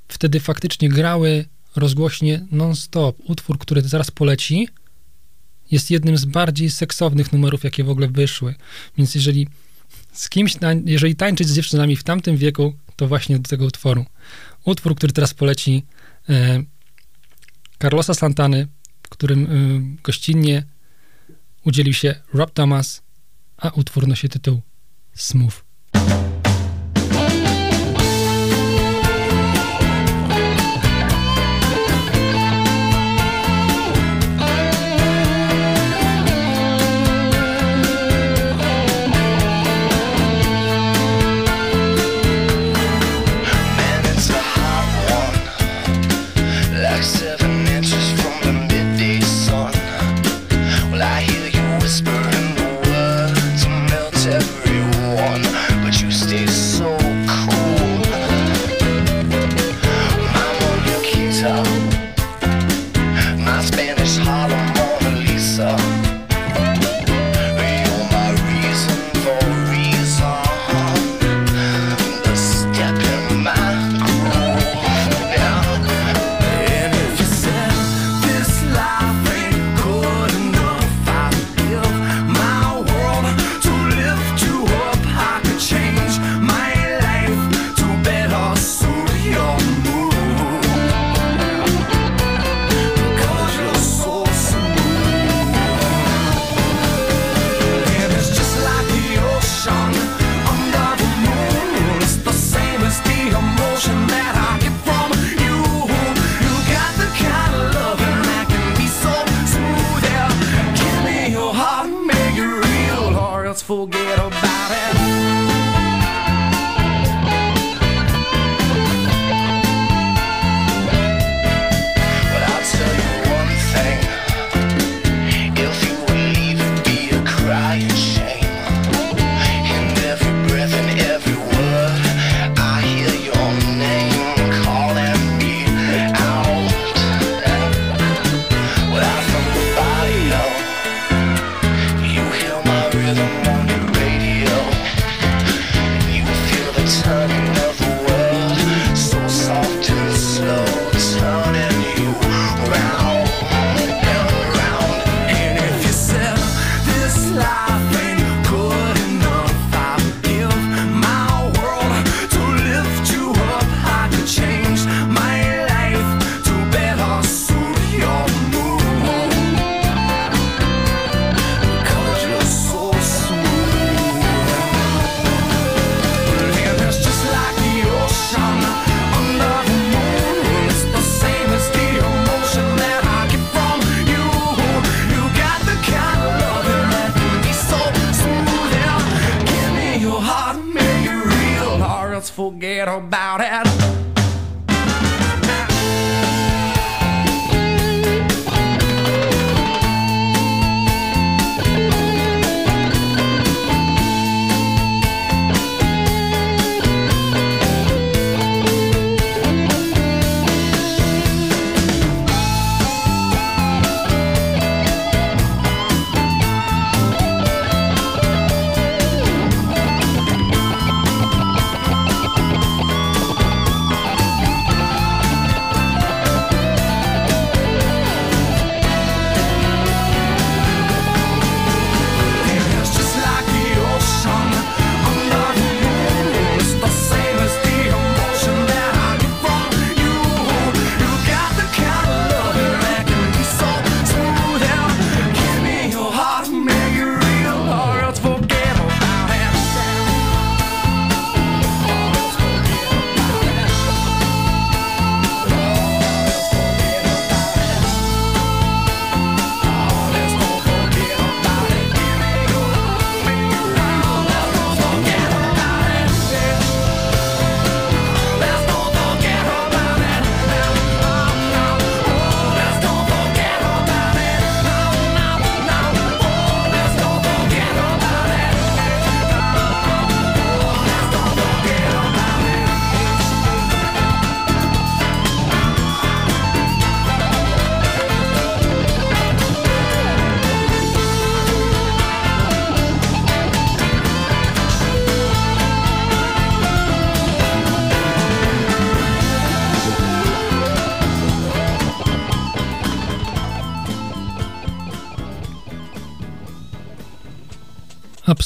[0.10, 1.46] wtedy faktycznie grały
[1.76, 3.18] rozgłośnie non-stop.
[3.26, 4.68] Utwór, który zaraz poleci,
[5.72, 8.56] jest jednym z bardziej seksownych numerów, jakie w ogóle wyszły.
[8.98, 9.48] Więc jeżeli
[10.14, 10.56] z kimś,
[10.86, 14.06] jeżeli tańczyć z dziewczynami w tamtym wieku, to właśnie do tego utworu.
[14.66, 15.86] Utwór, który teraz poleci
[16.30, 16.64] e,
[17.82, 18.68] Carlosa Santany,
[19.10, 19.48] którym e,
[20.04, 20.64] gościnnie
[21.64, 23.02] udzielił się Rob Thomas,
[23.58, 24.62] a utwór nosi tytuł
[25.14, 25.69] Smooth.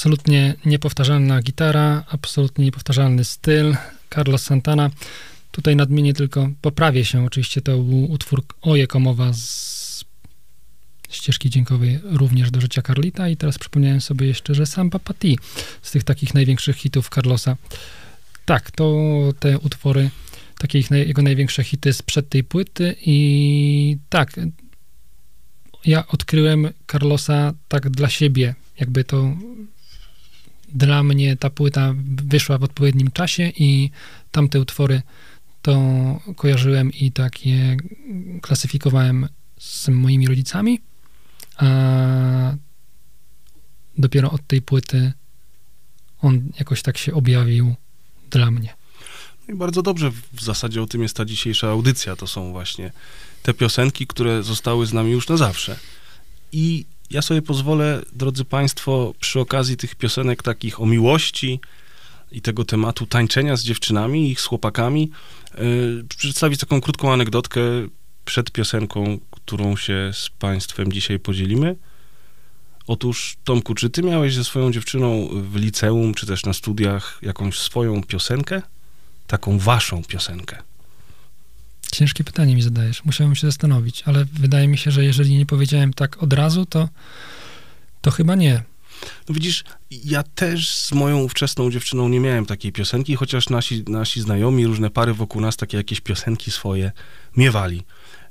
[0.04, 3.76] Absolutnie niepowtarzalna gitara, absolutnie niepowtarzalny styl.
[4.16, 4.90] Carlos Santana.
[5.52, 10.06] Tutaj nadmienię tylko, poprawię się, oczywiście to był utwór Oje Komowa z
[11.10, 15.38] ścieżki dźwiękowej również do życia Carlita i teraz przypomniałem sobie jeszcze, że Samba Pati
[15.82, 17.58] z tych takich największych hitów Carlosa.
[18.46, 18.96] Tak, to
[19.40, 20.10] te utwory,
[20.58, 24.40] takie ich, jego największe hity sprzed tej płyty i tak,
[25.86, 29.36] ja odkryłem Carlosa tak dla siebie, jakby to
[30.74, 33.92] dla mnie ta płyta wyszła w odpowiednim czasie i
[34.32, 35.02] tamte utwory
[35.62, 35.80] to
[36.36, 37.78] kojarzyłem i tak je
[38.42, 39.28] klasyfikowałem
[39.60, 40.80] z moimi rodzicami,
[41.58, 41.66] a
[43.98, 45.14] dopiero od tej płyty
[46.22, 47.76] on jakoś tak się objawił
[48.30, 48.74] dla mnie.
[49.48, 52.16] No i bardzo dobrze w zasadzie o tym jest ta dzisiejsza audycja.
[52.16, 52.92] To są właśnie
[53.44, 55.80] te piosenki, które zostały z nami już na zawsze.
[56.52, 61.60] I ja sobie pozwolę, drodzy Państwo, przy okazji tych piosenek takich o miłości
[62.32, 65.12] i tego tematu tańczenia z dziewczynami i z chłopakami,
[65.58, 67.62] yy, przedstawić taką krótką anegdotkę
[68.26, 71.76] przed piosenką, którą się z Państwem dzisiaj podzielimy.
[72.88, 77.60] Otóż, Tomku, czy ty miałeś ze swoją dziewczyną w liceum, czy też na studiach jakąś
[77.60, 78.62] swoją piosenkę?
[79.28, 80.58] Taką waszą piosenkę?
[81.94, 83.06] Ciężkie pytanie mi zadajesz.
[83.06, 86.90] Musiałem się zastanowić, ale wydaje mi się, że jeżeli nie powiedziałem tak od razu, to,
[88.02, 88.64] to chyba nie.
[89.30, 94.22] No widzisz, ja też z moją ówczesną dziewczyną nie miałem takiej piosenki, chociaż nasi, nasi
[94.22, 96.92] znajomi, różne pary wokół nas takie jakieś piosenki swoje
[97.38, 97.84] miewali.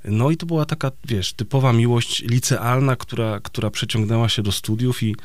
[0.05, 5.03] No i to była taka, wiesz, typowa miłość licealna, która, która przeciągnęła się do studiów
[5.03, 5.17] i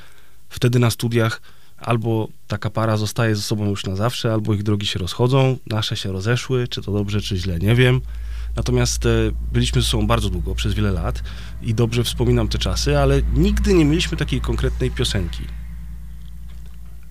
[0.50, 1.42] wtedy na studiach
[1.78, 5.98] albo taka para zostaje ze sobą już na zawsze, albo ich drogi się rozchodzą, nasze
[5.98, 8.02] się rozeszły, czy to dobrze, czy źle, nie wiem.
[8.58, 9.10] Natomiast e,
[9.52, 11.24] byliśmy ze sobą bardzo długo, przez wiele lat
[11.62, 15.44] i dobrze wspominam te czasy, ale nigdy nie mieliśmy takiej konkretnej piosenki.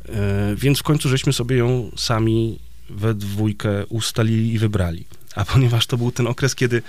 [0.08, 2.58] E, więc w końcu żeśmy sobie ją sami
[2.90, 5.04] we dwójkę ustalili i wybrali.
[5.34, 6.82] A ponieważ to był ten okres, kiedy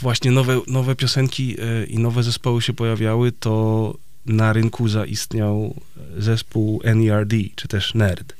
[0.00, 3.94] właśnie nowe, nowe piosenki e, i nowe zespoły się pojawiały, to
[4.26, 5.80] na rynku zaistniał
[6.18, 8.32] zespół NERD, czy też NERD.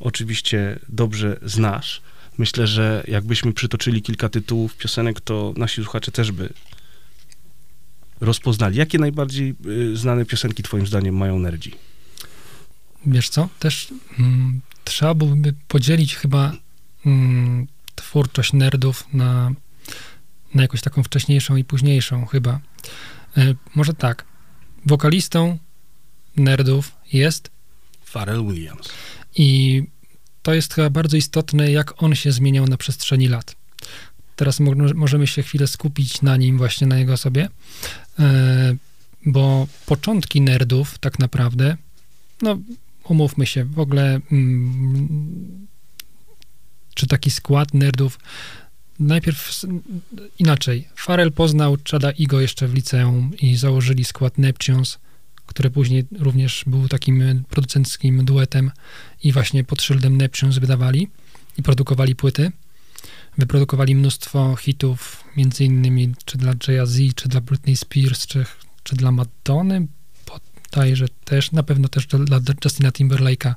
[0.00, 2.02] Oczywiście dobrze znasz.
[2.38, 6.52] Myślę, że jakbyśmy przytoczyli kilka tytułów piosenek, to nasi słuchacze też by
[8.20, 8.78] rozpoznali.
[8.78, 11.72] Jakie najbardziej y, znane piosenki twoim zdaniem mają nerdzi?
[13.06, 13.88] Wiesz co, też
[14.18, 16.52] mm, trzeba byłoby podzielić chyba
[17.06, 19.52] mm, twórczość nerdów na,
[20.54, 22.60] na jakąś taką wcześniejszą i późniejszą chyba.
[23.36, 24.24] E, może tak,
[24.86, 25.58] wokalistą
[26.36, 27.50] nerdów jest
[28.04, 28.88] Pharrell Williams.
[29.36, 29.82] i
[30.46, 33.56] to jest chyba bardzo istotne, jak on się zmieniał na przestrzeni lat.
[34.36, 37.48] Teraz mo- możemy się chwilę skupić na nim, właśnie na jego osobie,
[38.18, 38.76] e,
[39.24, 41.76] bo początki nerdów tak naprawdę,
[42.42, 42.58] no
[43.04, 45.66] umówmy się, w ogóle mm,
[46.94, 48.18] czy taki skład nerdów.
[48.98, 49.60] Najpierw
[50.38, 50.88] inaczej.
[50.96, 54.98] Farrell poznał Chada Igo jeszcze w liceum i założyli skład Neptunes,
[55.46, 58.70] który później również był takim producenckim duetem
[59.22, 61.08] i właśnie pod szyldem Neptunes wydawali
[61.58, 62.52] i produkowali płyty.
[63.38, 68.44] Wyprodukowali mnóstwo hitów, między innymi czy dla Jay-Z, czy dla Britney Spears, czy,
[68.82, 69.86] czy dla Madonny,
[70.26, 73.54] bodajże też, na pewno też dla, dla Justina Timberlake'a.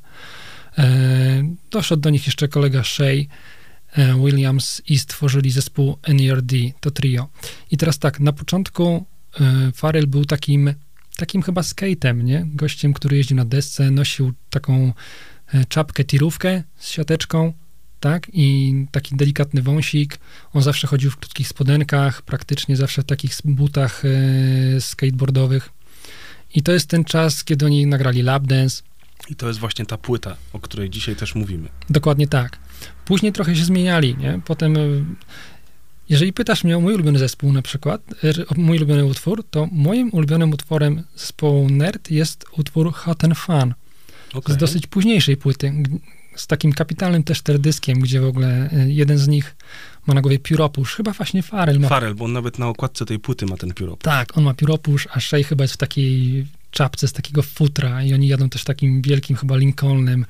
[0.78, 3.28] E, doszedł do nich jeszcze kolega Shay
[3.92, 7.28] e, Williams i stworzyli zespół NERD, to trio.
[7.72, 9.06] I teraz tak, na początku
[9.42, 10.74] e, Farrell był takim,
[11.20, 12.46] takim chyba skatem, nie?
[12.48, 14.94] Gościem, który jeździł na desce, nosił taką
[15.54, 17.54] e, czapkę, tirówkę z siateczką,
[18.00, 18.28] tak?
[18.34, 20.20] I taki delikatny wąsik.
[20.54, 25.70] On zawsze chodził w krótkich spodenkach, praktycznie zawsze w takich butach e, skateboardowych.
[26.56, 28.82] I to jest ten czas, kiedy oni nagrali Lap Dance.
[29.30, 31.70] I to jest właśnie ta płyta, o której dzisiaj też mówimy.
[31.90, 32.60] Dokładnie tak.
[33.06, 34.42] Później trochę się zmieniali, nie?
[34.46, 35.04] Potem, y,
[36.10, 39.68] jeżeli pytasz mnie o mój ulubiony zespół na przykład, y, o mój ulubiony utwór, to
[39.72, 43.74] moim ulubionym utworem zespołu Nerd jest utwór Hot and Fun.
[44.34, 44.56] Okej.
[44.56, 45.74] Z dosyć późniejszej płyty,
[46.36, 49.56] z takim kapitalnym też terdyskiem, gdzie w ogóle y, jeden z nich
[50.08, 50.96] ma na głowie pióropusz.
[50.96, 53.98] Chyba właśnie Farel ma Farel, bo on nawet na okładce tej płyty ma ten pióro.
[54.02, 58.14] tak, on ma pióropusz, a Shay chyba jest w takiej czapce z takiego futra i
[58.14, 60.26] oni jadą też takim wielkim chyba Lincolnem.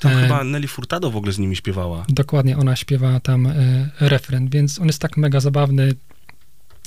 [0.00, 2.04] Tam E, chyba Nelly Furtado w ogóle z nimi śpiewała.
[2.08, 3.54] Dokładnie, ona śpiewa tam e,
[4.00, 5.94] refren, więc on jest tak mega zabawny,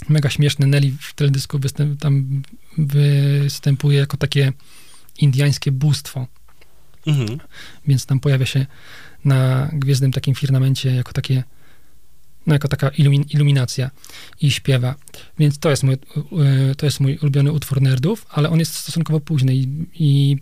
[0.09, 0.67] mega śmieszny.
[0.67, 2.43] Nelly w teledysku występ, tam
[2.77, 4.53] występuje jako takie
[5.17, 6.27] indiańskie bóstwo,
[7.07, 7.39] Mhm.
[7.87, 8.65] więc tam pojawia się
[9.25, 11.43] na gwiezdnym takim firmamencie jako takie
[12.47, 13.91] no jako taka ilumin, iluminacja
[14.41, 14.95] i śpiewa.
[15.39, 15.97] Więc to jest, mój,
[16.77, 20.37] to jest mój ulubiony utwór nerdów, ale on jest stosunkowo późny i, i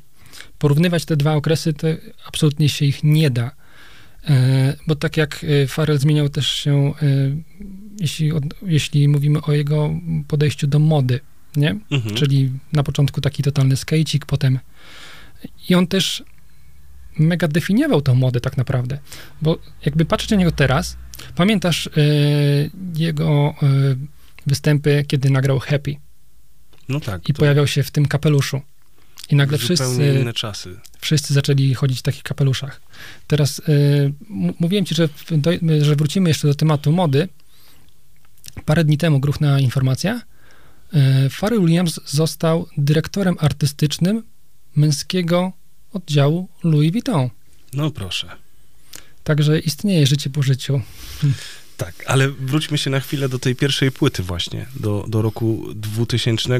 [0.57, 1.88] porównywać te dwa okresy, to
[2.27, 3.51] absolutnie się ich nie da.
[4.30, 6.93] E, Bo tak jak e, Farrell zmieniał też się, e,
[7.99, 8.31] jeśli,
[8.61, 9.89] jeśli mówimy o jego
[10.27, 11.19] podejściu do mody,
[11.55, 11.76] nie?
[11.91, 12.15] Mhm.
[12.15, 14.59] Czyli na początku taki totalny skejcik, potem
[15.69, 16.23] i on też
[17.19, 18.99] mega definiował tą modę tak naprawdę,
[19.41, 20.97] bo jakby patrzeć na niego teraz,
[21.35, 21.89] pamiętasz
[22.95, 23.55] jego
[24.47, 25.95] występy, kiedy nagrał Happy
[26.89, 27.30] No tak.
[27.30, 28.61] i to pojawiał się w tym kapeluszu.
[29.29, 30.25] I nagle wszyscy,
[30.99, 32.81] wszyscy zaczęli chodzić w takich kapeluszach.
[33.27, 34.13] Teraz y,
[34.59, 35.51] mówiłem ci, że, do,
[35.81, 37.29] że wrócimy jeszcze do tematu mody.
[38.65, 40.21] Parę dni temu gruchna informacja.
[41.25, 44.23] Y, Pharrell Williams został dyrektorem artystycznym
[44.75, 45.51] męskiego
[45.93, 47.29] oddziału Louis Vuitton.
[47.73, 48.27] No proszę.
[49.23, 50.81] Także istnieje życie po życiu.
[51.77, 56.59] Tak, ale wróćmy się na chwilę do tej pierwszej płyty właśnie, do, do roku 2000.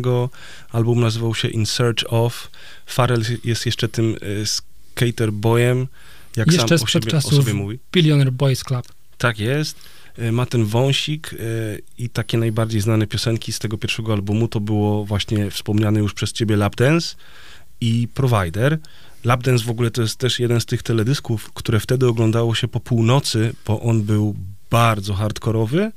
[0.72, 2.52] Album nazywał się In Search Of.
[2.86, 5.88] Farrell jest jeszcze tym y, skater boyem,
[6.36, 7.80] jak Jeszcze sam o, siebie, o czasów sobie mówi.
[7.92, 8.88] Billionaire Boys Club.
[9.18, 9.80] Tak jest.
[10.20, 14.60] Y, Ma ten wąsik y, i takie najbardziej znane piosenki z tego pierwszego albumu to
[14.60, 17.16] było właśnie wspomniane już przez ciebie Lap Dance
[17.82, 18.80] i Provider.
[19.24, 22.68] Lap Dance w ogóle to jest też jeden z tych teledysków, które wtedy oglądało się
[22.68, 24.36] po północy, bo on był
[24.70, 25.92] bardzo hardkorowy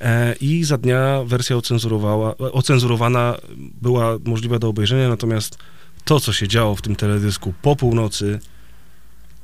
[0.00, 3.36] e, i za dnia wersja ocenzurowała, ocenzurowana
[3.82, 5.58] była możliwa do obejrzenia, natomiast
[6.04, 8.38] to, co się działo w tym teledysku po północy,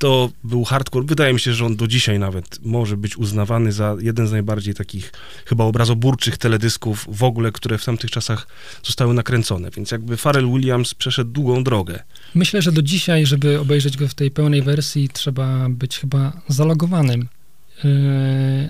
[0.00, 1.06] to był hardcore.
[1.06, 4.74] Wydaje mi się, że on do dzisiaj nawet może być uznawany za jeden z najbardziej
[4.74, 5.12] takich
[5.46, 8.46] chyba obrazoburczych teledysków w ogóle, które w tamtych czasach
[8.82, 9.70] zostały nakręcone.
[9.76, 12.02] Więc jakby Pharrell Williams przeszedł długą drogę.
[12.34, 17.28] Myślę, że do dzisiaj, żeby obejrzeć go w tej pełnej wersji, trzeba być chyba zalogowanym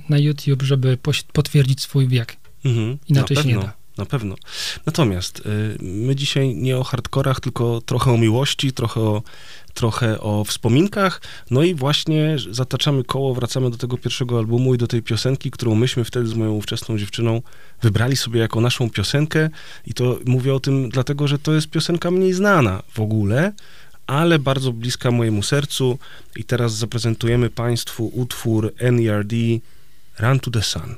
[0.08, 0.98] na YouTube, żeby
[1.32, 2.36] potwierdzić swój wiek.
[2.64, 3.80] Mhm, Inaczej na się nie da.
[3.98, 4.34] Na pewno.
[4.86, 5.42] Natomiast y,
[5.80, 9.22] my dzisiaj nie o hardkorach, tylko trochę o miłości, trochę o,
[9.74, 11.22] trochę o wspominkach.
[11.50, 15.74] No i właśnie zataczamy koło, wracamy do tego pierwszego albumu i do tej piosenki, którą
[15.74, 17.42] myśmy wtedy z moją ówczesną dziewczyną
[17.82, 19.50] wybrali sobie jako naszą piosenkę.
[19.86, 23.52] I to mówię o tym dlatego, że to jest piosenka mniej znana w ogóle,
[24.06, 25.98] ale bardzo bliska mojemu sercu.
[26.36, 29.32] I teraz zaprezentujemy Państwu utwór NERD
[30.18, 30.96] Run to the Sun.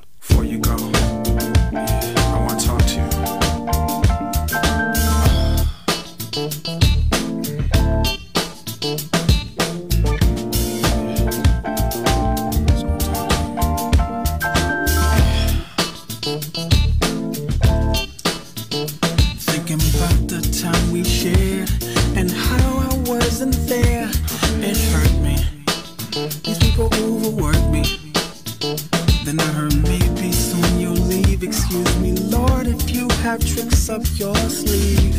[33.32, 35.16] have tricks up your sleeve.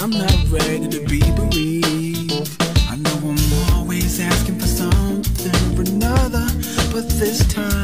[0.00, 2.56] I'm not ready to be bereaved.
[2.88, 6.46] I know I'm always asking for something or another,
[6.92, 7.79] but this time.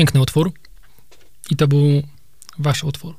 [0.00, 0.52] Piękny utwór.
[1.50, 2.02] I to był
[2.58, 3.14] wasz utwór.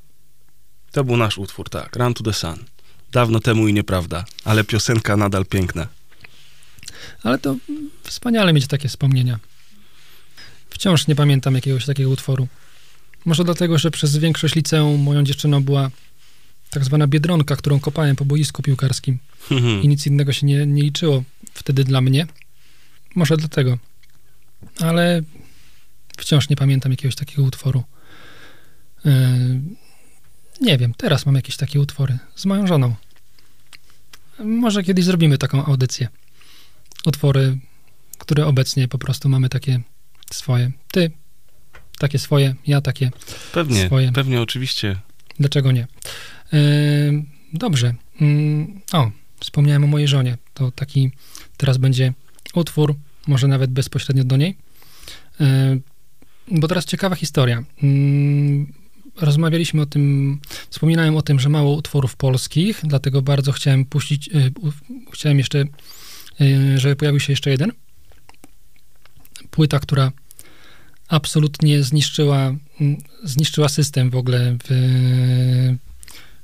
[0.92, 1.96] To był nasz utwór, tak.
[1.96, 2.66] Run to the Sun.
[3.12, 5.88] Dawno temu i nieprawda, ale piosenka nadal piękna.
[7.24, 7.56] Ale to
[8.04, 9.40] wspaniale mieć takie wspomnienia.
[10.70, 12.48] Wciąż nie pamiętam jakiegoś takiego utworu.
[13.26, 15.92] Może dlatego, że przez większość liceum moją dziewczyną była
[16.70, 19.18] tak zwana biedronka, którą kopałem po boisku piłkarskim.
[19.52, 19.82] Mhm.
[19.82, 22.28] I nic innego się nie, nie liczyło wtedy dla mnie.
[23.16, 23.78] Może dlatego.
[24.80, 25.22] Ale
[26.22, 27.84] wciąż nie pamiętam jakiegoś takiego utworu.
[29.06, 29.40] E,
[30.62, 32.96] nie wiem, teraz mam jakieś takie utwory z moją żoną.
[34.40, 36.08] Może kiedyś zrobimy taką audycję.
[37.06, 37.58] Utwory,
[38.18, 39.82] które obecnie po prostu mamy takie
[40.32, 40.72] swoje.
[40.92, 41.12] Ty
[42.00, 43.12] takie swoje, ja takie
[43.54, 44.12] pewnie, swoje.
[44.12, 44.96] Pewnie, oczywiście.
[45.40, 45.88] Dlaczego nie?
[46.54, 46.60] E,
[47.54, 47.96] dobrze.
[48.22, 50.38] Mm, o, wspomniałem o mojej żonie.
[50.54, 51.12] To taki
[51.58, 52.14] teraz będzie
[52.54, 52.96] utwór,
[53.28, 54.58] może nawet bezpośrednio do niej.
[55.42, 55.78] E,
[56.48, 57.64] bo teraz ciekawa historia.
[57.84, 58.74] Mm,
[59.18, 60.40] Rozmawialiśmy o tym,
[60.70, 64.30] wspominałem o tym, że mało utworów polskich, dlatego bardzo chciałem puścić,
[64.62, 65.66] u- chciałem jeszcze,
[66.42, 67.72] y, żeby pojawił się jeszcze jeden.
[69.52, 70.12] Płyta, która
[71.08, 74.70] absolutnie zniszczyła, mm, zniszczyła system w ogóle w,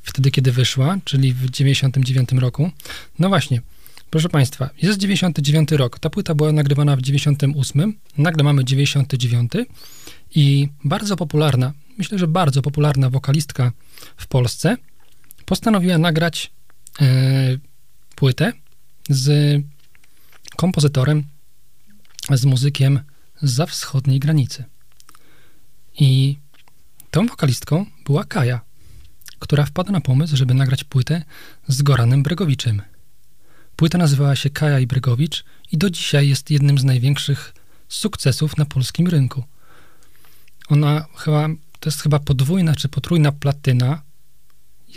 [0.04, 2.72] wtedy, kiedy wyszła, czyli w 99 roku.
[3.20, 3.62] No właśnie,
[4.10, 6.00] proszę Państwa, jest 99 rok.
[6.00, 9.52] Ta płyta była nagrywana w 98, nagle mamy 99
[10.36, 13.72] i bardzo popularna, myślę, że bardzo popularna wokalistka
[14.18, 14.78] w Polsce
[15.46, 16.52] postanowiła nagrać
[17.02, 17.06] e,
[18.16, 18.54] płytę
[19.10, 19.62] z
[20.56, 21.24] kompozytorem,
[22.32, 23.00] z muzykiem
[23.42, 24.64] za wschodniej granicy.
[26.00, 26.38] I
[27.12, 28.62] tą wokalistką była Kaja,
[29.40, 31.24] która wpadła na pomysł, żeby nagrać płytę
[31.68, 32.82] z Goranem Bregowiczem.
[33.78, 34.88] Płyta nazywała się Kaja i
[35.72, 37.54] i do dzisiaj jest jednym z największych
[37.90, 39.44] sukcesów na polskim rynku.
[40.70, 41.48] Ona chyba,
[41.80, 44.02] to jest chyba podwójna czy potrójna platyna.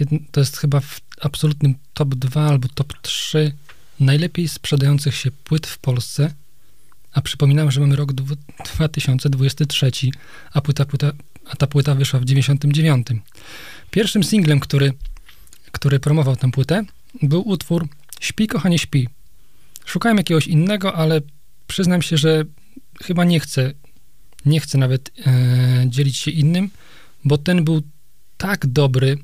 [0.01, 3.53] Jedn, to jest chyba w absolutnym top 2 albo top 3
[4.01, 6.35] najlepiej sprzedających się płyt w Polsce.
[7.13, 8.37] A przypominam, że mamy rok dwu-
[8.75, 9.91] 2023,
[10.53, 11.13] a, płyta, płyta,
[11.51, 13.07] a ta płyta wyszła w 99.
[13.91, 14.93] Pierwszym singlem, który,
[15.73, 16.85] który promował tę płytę,
[17.23, 17.89] był utwór
[18.21, 19.09] Śpi, kochanie, śpi.
[19.85, 21.21] Szukałem jakiegoś innego, ale
[21.67, 22.45] przyznam się, że
[23.03, 23.73] chyba nie chcę,
[24.47, 26.71] nie chcę nawet e, dzielić się innym,
[27.25, 27.83] bo ten był
[28.37, 29.19] tak dobry,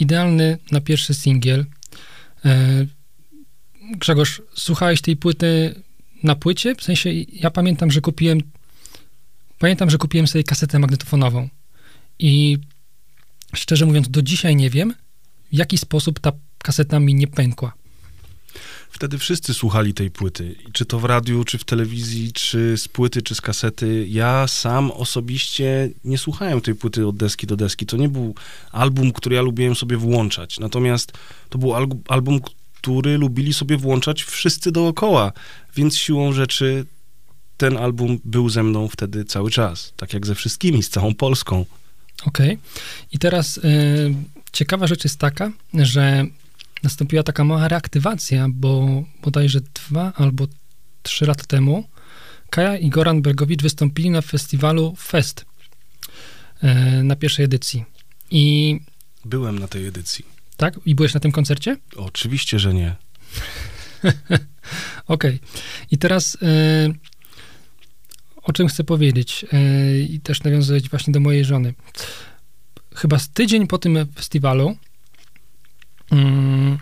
[0.00, 1.66] idealny na pierwszy singiel.
[2.44, 2.86] E,
[3.90, 5.82] Grzegorz, słuchałeś tej płyty
[6.22, 6.74] na płycie?
[6.74, 8.40] W sensie, ja pamiętam, że kupiłem
[9.58, 11.48] pamiętam, że kupiłem sobie kasetę magnetofonową
[12.18, 12.58] i
[13.54, 14.94] szczerze mówiąc, do dzisiaj nie wiem,
[15.52, 17.72] w jaki sposób ta kaseta mi nie pękła.
[18.90, 20.54] Wtedy wszyscy słuchali tej płyty.
[20.72, 24.06] Czy to w radiu, czy w telewizji, czy z płyty, czy z kasety.
[24.08, 27.86] Ja sam osobiście nie słuchałem tej płyty od deski do deski.
[27.86, 28.34] To nie był
[28.72, 30.58] album, który ja lubiłem sobie włączać.
[30.60, 31.12] Natomiast
[31.48, 32.40] to był alg- album,
[32.80, 35.32] który lubili sobie włączać wszyscy dookoła.
[35.76, 36.86] Więc siłą rzeczy
[37.56, 39.92] ten album był ze mną wtedy cały czas.
[39.96, 41.64] Tak jak ze wszystkimi, z całą Polską.
[42.26, 42.58] Okej.
[43.12, 43.62] I teraz y,
[44.52, 46.24] ciekawa rzecz jest taka, że
[46.82, 50.46] nastąpiła taka mała reaktywacja, bo bodajże dwa albo
[51.02, 51.88] trzy lata temu
[52.50, 55.44] Kaja i Goran Bergowicz wystąpili na festiwalu Fest
[56.64, 57.84] y, na pierwszej edycji.
[58.30, 58.76] I
[59.24, 60.24] Byłem na tej edycji.
[60.56, 60.74] tak?
[60.86, 61.76] I byłeś na tym koncercie?
[61.96, 62.96] Oczywiście, że nie.
[65.06, 65.40] Okej.
[65.90, 66.38] I teraz y,
[68.42, 71.74] o czym chcę powiedzieć y, i też nawiązywać właśnie do mojej żony.
[72.94, 74.76] Chyba z tydzień po tym festiwalu
[76.10, 76.78] mm,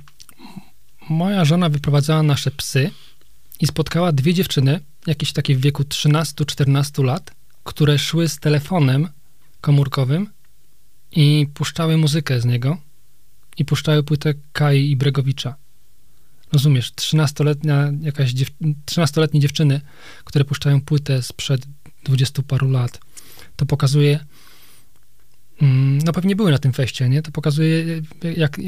[1.08, 2.90] moja żona wyprowadzała nasze psy
[3.60, 7.34] i spotkała dwie dziewczyny, jakieś takie w wieku 13-14 lat,
[7.64, 9.08] które szły z telefonem
[9.60, 10.28] komórkowym
[11.12, 12.78] i puszczały muzykę z niego
[13.58, 15.56] i puszczały płytę Kai i Bregowicza.
[16.52, 18.50] Rozumiesz, 13-letnia jakaś dziew...
[18.86, 19.80] 13-letnie dziewczyny,
[20.24, 21.66] które puszczają płytę sprzed
[22.04, 23.00] 20 paru lat,
[23.56, 24.24] to pokazuje,
[26.04, 27.22] no pewnie były na tym feście, nie?
[27.22, 28.02] To pokazuje,
[28.36, 28.58] jak,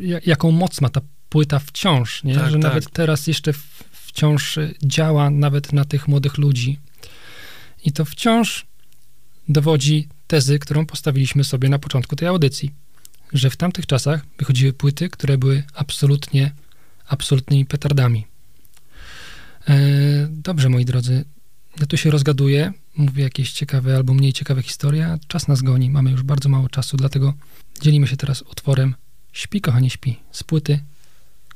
[0.00, 2.34] jak, jaką moc ma ta płyta wciąż, nie?
[2.34, 2.62] Tak, Że tak.
[2.62, 3.52] nawet teraz jeszcze
[3.92, 6.78] wciąż działa nawet na tych młodych ludzi.
[7.84, 8.66] I to wciąż
[9.48, 12.70] dowodzi tezy, którą postawiliśmy sobie na początku tej audycji,
[13.32, 16.52] że w tamtych czasach wychodziły płyty, które były absolutnie
[17.08, 18.26] absolutnymi petardami.
[19.68, 19.74] E,
[20.30, 21.24] dobrze, moi drodzy,
[21.80, 25.90] ja tu się rozgaduję, mówię jakieś ciekawe albo mniej ciekawe historie, a czas nas goni,
[25.90, 27.34] mamy już bardzo mało czasu, dlatego
[27.80, 28.94] dzielimy się teraz utworem
[29.32, 30.80] Śpi, kochanie, śpi, z płyty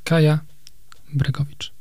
[0.04, 0.38] Kaja
[1.14, 1.72] Bregowicz.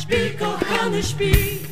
[0.00, 1.69] Śpi, kochany, śpi.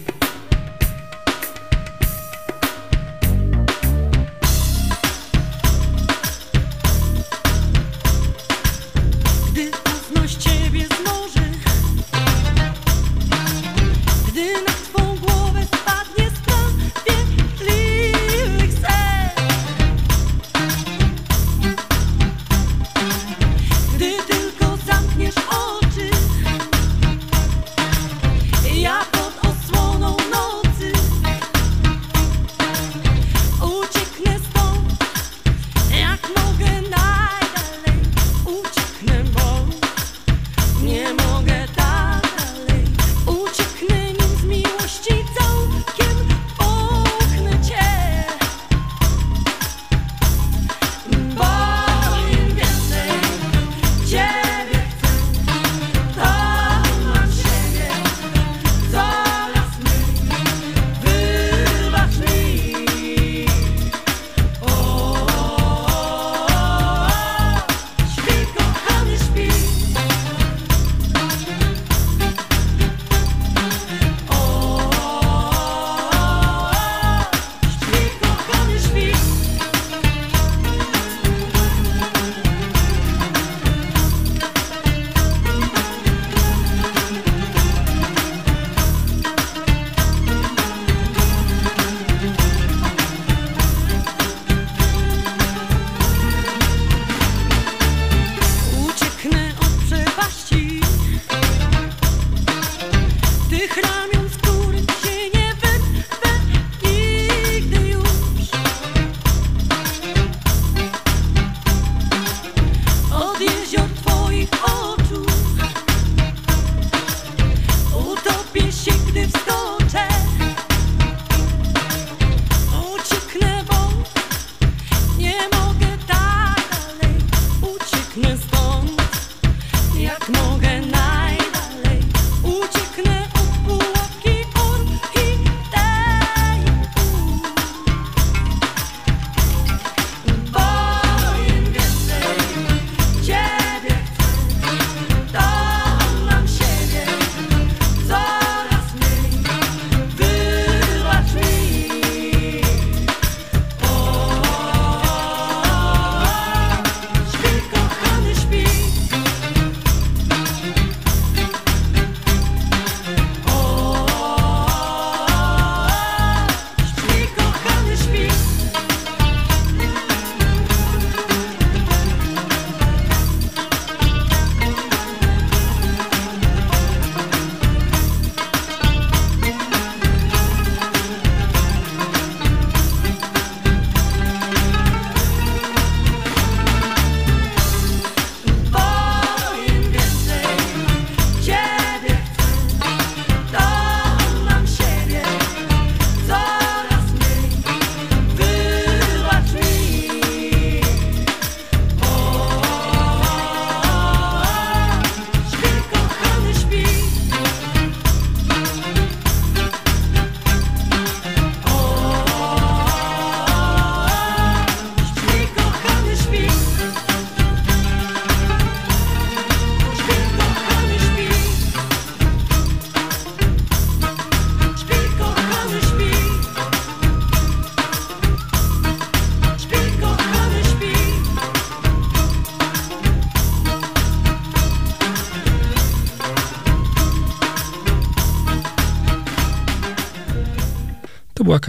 [118.53, 120.08] pięści, gdy wskoczę.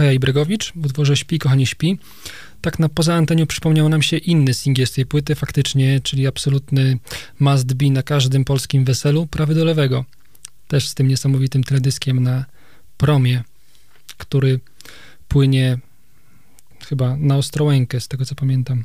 [0.00, 1.98] Kaja Ibregowicz w utworze Śpi, kochanie, śpi.
[2.60, 6.98] Tak na poza antenią przypomniał nam się inny singiel z tej płyty faktycznie, czyli absolutny
[7.40, 10.04] must be na każdym polskim weselu, prawy do lewego.
[10.68, 12.44] Też z tym niesamowitym teledyskiem na
[12.96, 13.42] promie,
[14.16, 14.60] który
[15.28, 15.78] płynie
[16.88, 18.84] chyba na Ostrołękę, z tego co pamiętam.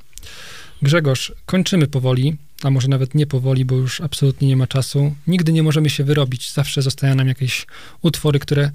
[0.81, 5.15] Grzegorz, kończymy powoli, a może nawet nie powoli, bo już absolutnie nie ma czasu.
[5.27, 7.67] Nigdy nie możemy się wyrobić, zawsze zostają nam jakieś
[8.01, 8.71] utwory, które,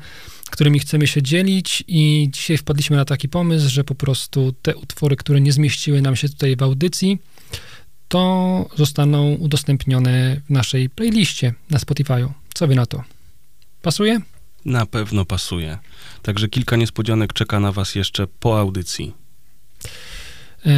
[0.51, 5.17] którymi chcemy się dzielić i dzisiaj wpadliśmy na taki pomysł, że po prostu te utwory,
[5.17, 7.19] które nie zmieściły nam się tutaj w audycji,
[8.09, 12.29] to zostaną udostępnione w naszej playliście na Spotify'u.
[12.55, 13.05] Co wy na to?
[13.83, 14.21] Pasuje?
[14.65, 15.79] Na pewno pasuje.
[16.23, 19.13] Także kilka niespodzianek czeka na was jeszcze po audycji.
[20.67, 20.71] E,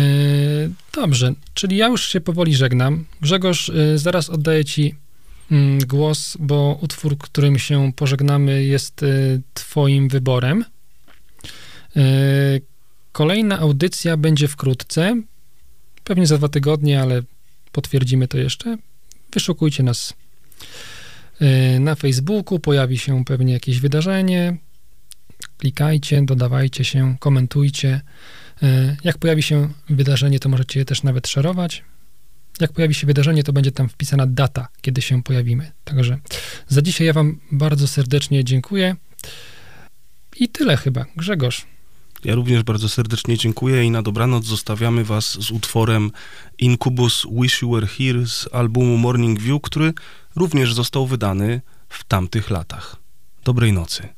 [0.94, 3.04] Dobrze, czyli ja już się powoli żegnam.
[3.20, 4.94] Grzegorz, e, zaraz oddaję ci
[5.50, 9.06] mm, głos, bo utwór, którym się pożegnamy, jest e,
[9.54, 10.64] twoim wyborem.
[13.12, 15.22] Kolejna audycja będzie wkrótce,
[16.04, 17.22] pewnie za dwa tygodnie, ale
[17.72, 18.76] potwierdzimy to jeszcze.
[19.32, 20.14] Wyszukujcie nas
[21.80, 24.56] na Facebooku, pojawi się pewnie jakieś wydarzenie.
[25.58, 28.00] Klikajcie, dodawajcie się, komentujcie.
[28.62, 31.84] E, Jak pojawi się wydarzenie, to możecie je też nawet szerować.
[32.60, 35.72] Jak pojawi się wydarzenie, to będzie tam wpisana data, kiedy się pojawimy.
[35.84, 36.18] Także
[36.68, 38.96] za dzisiaj ja Wam bardzo serdecznie dziękuję.
[40.36, 41.04] I tyle chyba.
[41.16, 41.66] Grzegorz.
[42.24, 46.10] Ja również bardzo serdecznie dziękuję i na dobranoc zostawiamy was z utworem
[46.58, 49.92] Incubus Wish You Were Here z albumu Morning View, który
[50.36, 52.96] również został wydany w tamtych latach.
[53.44, 54.08] Dobrej nocy.